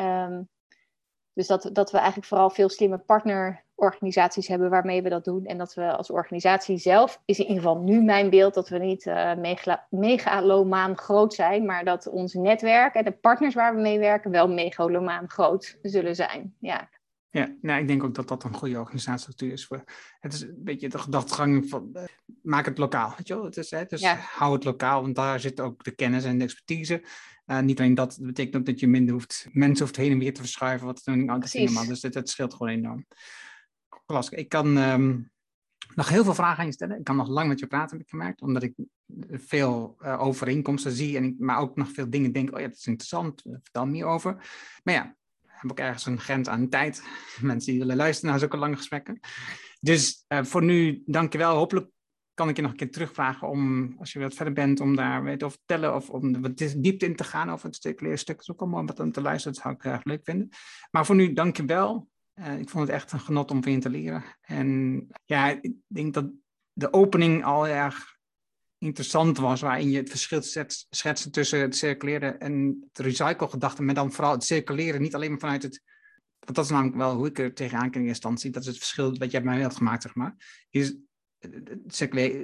Um, 0.02 0.50
dus 1.38 1.48
dat, 1.48 1.70
dat 1.74 1.92
we 1.92 1.98
eigenlijk 1.98 2.28
vooral 2.28 2.50
veel 2.50 2.70
slimme 2.70 2.98
partnerorganisaties 2.98 4.48
hebben 4.48 4.70
waarmee 4.70 5.02
we 5.02 5.10
dat 5.10 5.26
doen. 5.26 5.46
En 5.46 5.58
dat 5.58 5.74
we 5.74 5.92
als 5.92 6.12
organisatie 6.12 6.78
zelf, 6.78 7.22
is 7.26 7.40
in 7.40 7.48
ieder 7.48 7.64
geval 7.64 7.82
nu 7.82 8.02
mijn 8.02 8.30
beeld, 8.30 8.54
dat 8.54 8.70
we 8.70 8.78
niet 8.78 9.06
uh, 9.06 9.32
megalomaan 9.90 10.98
groot 10.98 11.34
zijn, 11.34 11.66
maar 11.66 11.86
dat 11.86 12.08
ons 12.08 12.34
netwerk 12.34 12.94
en 12.94 13.04
de 13.04 13.12
partners 13.12 13.54
waar 13.54 13.76
we 13.76 13.82
mee 13.82 14.00
werken 14.00 14.32
wel 14.32 14.48
megalomaan 14.48 15.30
groot 15.30 15.78
zullen 15.82 16.16
zijn. 16.16 16.56
Ja. 16.60 16.90
Ja, 17.30 17.56
nou, 17.62 17.82
ik 17.82 17.88
denk 17.88 18.04
ook 18.04 18.16
dat 18.16 18.28
dat 18.28 18.44
een 18.44 18.54
goede 18.54 18.80
organisatiestructuur 18.80 19.52
is. 19.52 19.66
Voor, 19.66 19.84
het 20.20 20.34
is 20.34 20.42
een 20.42 20.56
beetje 20.58 20.90
de 20.90 20.98
gedachtegang 20.98 21.70
van 21.70 21.90
uh, 21.94 22.04
maak 22.42 22.66
het 22.66 22.78
lokaal. 22.78 23.14
Weet 23.18 23.28
je 23.28 23.36
wel? 23.36 23.44
Het 23.44 23.58
is, 23.58 23.72
hè, 23.72 23.86
dus 23.86 24.02
ja. 24.02 24.16
hou 24.16 24.54
het 24.54 24.64
lokaal, 24.64 25.02
want 25.02 25.16
daar 25.16 25.40
zit 25.40 25.60
ook 25.60 25.84
de 25.84 25.92
kennis 25.92 26.24
en 26.24 26.38
de 26.38 26.44
expertise. 26.44 27.04
Uh, 27.48 27.60
niet 27.60 27.80
alleen 27.80 27.96
dat, 27.96 28.16
dat 28.18 28.26
betekent 28.26 28.56
ook 28.56 28.66
dat 28.66 28.80
je 28.80 28.88
minder 28.88 29.14
hoeft, 29.14 29.48
mensen 29.52 29.86
hoeft 29.86 29.98
heen 29.98 30.12
en 30.12 30.20
weer 30.20 30.34
te 30.34 30.42
verschuiven, 30.42 30.86
wat 30.86 31.02
dan 31.04 31.18
niet. 31.18 31.88
Dus 31.88 32.02
dat, 32.02 32.30
scheelt 32.30 32.54
gewoon 32.54 32.74
enorm. 32.74 33.06
Klas, 34.06 34.30
ik 34.30 34.50
kan 34.50 34.78
um, 34.78 35.32
nog 35.96 36.10
heel 36.10 36.24
veel 36.24 36.34
vragen 36.34 36.60
aan 36.60 36.66
je 36.66 36.72
stellen. 36.72 36.98
Ik 36.98 37.04
kan 37.04 37.16
nog 37.16 37.28
lang 37.28 37.48
met 37.48 37.60
je 37.60 37.68
praten, 37.68 37.98
heb 37.98 38.06
ik 38.06 38.10
gemerkt, 38.10 38.42
omdat 38.42 38.64
ik 38.64 38.74
veel 39.32 39.98
uh, 40.02 40.22
overeenkomsten 40.22 40.92
zie, 40.92 41.18
en 41.18 41.24
ik, 41.24 41.40
maar 41.40 41.60
ook 41.60 41.76
nog 41.76 41.92
veel 41.92 42.10
dingen 42.10 42.32
denk, 42.32 42.54
oh 42.54 42.60
ja, 42.60 42.68
dat 42.68 42.78
is 42.78 42.86
interessant, 42.86 43.42
vertel 43.42 43.86
meer 43.86 44.06
over. 44.06 44.34
Maar 44.84 44.94
ja, 44.94 45.16
heb 45.46 45.72
ook 45.72 45.80
ergens 45.80 46.06
een 46.06 46.20
grens 46.20 46.48
aan 46.48 46.70
tijd. 46.70 47.04
Mensen 47.42 47.72
die 47.72 47.80
willen 47.80 47.96
luisteren 47.96 48.30
naar 48.30 48.40
zulke 48.40 48.58
lange 48.58 48.76
gesprekken. 48.76 49.20
Dus 49.80 50.26
uh, 50.28 50.44
voor 50.44 50.64
nu, 50.64 51.04
dankjewel. 51.06 51.56
Hopelijk 51.56 51.90
kan 52.38 52.50
ik 52.50 52.56
je 52.56 52.62
nog 52.62 52.72
een 52.72 52.78
keer 52.78 52.92
terugvragen 52.92 53.48
om, 53.48 53.96
als 54.00 54.12
je 54.14 54.20
wat 54.20 54.34
verder 54.34 54.54
bent, 54.54 54.80
om 54.80 54.96
daar 54.96 55.24
weet 55.24 55.44
over 55.44 55.58
te 55.58 55.64
vertellen 55.68 55.96
of 55.96 56.10
om 56.10 56.42
wat 56.42 56.58
diepte 56.78 57.06
in 57.06 57.16
te 57.16 57.24
gaan 57.24 57.50
over 57.50 57.66
het 57.66 57.76
stuk 57.76 58.00
stuk. 58.00 58.36
Dat 58.36 58.40
is 58.40 58.52
ook 58.52 58.62
allemaal 58.62 58.86
wat 58.86 59.00
aan 59.00 59.12
te 59.12 59.22
luisteren, 59.22 59.54
dat 59.54 59.64
zou 59.64 59.76
ik 59.76 59.84
erg 59.84 60.04
leuk 60.04 60.24
vinden. 60.24 60.50
Maar 60.92 61.06
voor 61.06 61.16
nu, 61.16 61.34
dankjewel. 61.34 62.10
Uh, 62.36 62.60
ik 62.60 62.70
vond 62.70 62.88
het 62.88 62.96
echt 62.96 63.12
een 63.12 63.20
genot 63.20 63.52
om 63.52 63.64
van 63.64 63.72
je 63.72 63.78
te 63.80 63.90
leren. 63.90 64.24
En 64.42 65.08
ja, 65.26 65.50
ik 65.62 65.74
denk 65.88 66.14
dat 66.14 66.30
de 66.74 66.94
opening 66.94 67.44
al 67.44 67.68
erg 67.68 68.18
interessant 68.78 69.38
was, 69.38 69.62
waarin 69.62 69.90
je 69.90 69.98
het 69.98 70.10
verschil 70.10 70.42
schetste 70.90 71.30
tussen 71.30 71.60
het 71.60 71.76
circuleren 71.76 72.40
en 72.40 72.84
het 72.88 73.06
recycle-gedachte, 73.06 73.84
maar 73.84 73.96
dan 73.96 74.12
vooral 74.12 74.32
het 74.32 74.44
circuleren 74.44 75.02
niet 75.02 75.16
alleen 75.16 75.30
maar 75.30 75.40
vanuit 75.40 75.64
het, 75.64 75.82
want 76.40 76.56
dat 76.56 76.66
is 76.66 76.72
namelijk 76.72 76.98
wel 76.98 77.16
hoe 77.16 77.28
ik 77.28 77.40
er 77.40 77.54
tegenaan 77.54 77.90
kijk 77.90 77.96
in 77.96 78.08
instantie, 78.08 78.52
dat 78.52 78.62
is 78.62 78.68
het 78.68 78.78
verschil 78.78 79.18
dat 79.18 79.32
jij 79.32 79.42
mij 79.42 79.60
hebt 79.60 79.76
gemaakt, 79.76 80.02
zeg 80.02 80.16
maar, 80.16 80.66
is 80.70 80.96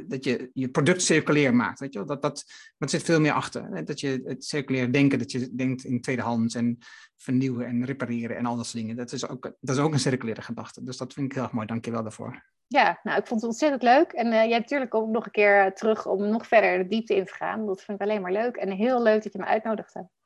dat 0.08 0.24
je 0.24 0.50
je 0.54 0.70
product 0.70 1.02
circulair 1.02 1.56
maakt. 1.56 1.80
Weet 1.80 1.94
je? 1.94 2.06
Dat, 2.06 2.22
dat, 2.22 2.44
dat 2.78 2.90
zit 2.90 3.04
veel 3.04 3.20
meer 3.20 3.32
achter. 3.32 3.86
Dat 3.86 4.00
je 4.00 4.22
het 4.26 4.44
circulair 4.44 4.92
denken, 4.92 5.20
dat 5.20 5.32
je 5.32 5.56
denkt 5.56 5.84
in 5.84 6.02
tweedehands 6.02 6.56
en 6.56 6.78
vernieuwen 7.18 7.66
en 7.66 7.86
repareren 7.86 8.38
en 8.38 8.46
al 8.46 8.56
dat 8.56 8.66
soort 8.66 8.84
dingen. 8.84 8.96
Dat 8.96 9.12
is 9.12 9.28
ook, 9.28 9.54
dat 9.60 9.76
is 9.76 9.82
ook 9.82 9.94
een 9.94 10.00
circulaire 10.00 10.42
gedachte. 10.42 10.84
Dus 10.84 10.98
dat 10.98 11.14
vind 11.14 11.26
ik 11.26 11.34
heel 11.34 11.44
erg 11.44 11.52
mooi. 11.52 11.68
Dank 11.68 11.86
je 11.86 11.92
wel 11.92 12.04
daarvoor. 12.04 12.52
Ja, 12.68 13.00
nou, 13.04 13.20
ik 13.20 13.28
vond 13.28 13.42
het 13.42 13.50
ontzettend 13.50 13.84
leuk. 13.84 14.12
En 14.12 14.28
uh, 14.28 14.46
jij 14.46 14.60
natuurlijk 14.60 14.96
ook 14.96 15.10
nog 15.10 15.26
een 15.26 15.32
keer 15.32 15.74
terug 15.74 16.06
om 16.06 16.30
nog 16.30 16.48
verder 16.48 16.78
de 16.78 16.88
diepte 16.88 17.16
in 17.16 17.26
te 17.26 17.34
gaan. 17.34 17.66
Dat 17.66 17.84
vind 17.84 18.02
ik 18.02 18.08
alleen 18.08 18.22
maar 18.22 18.32
leuk. 18.32 18.56
En 18.56 18.72
heel 18.72 19.04
leuk 19.04 19.24
dat 19.24 19.34
je 19.34 19.40
me 19.40 19.46
uitnodigde. 19.46 20.08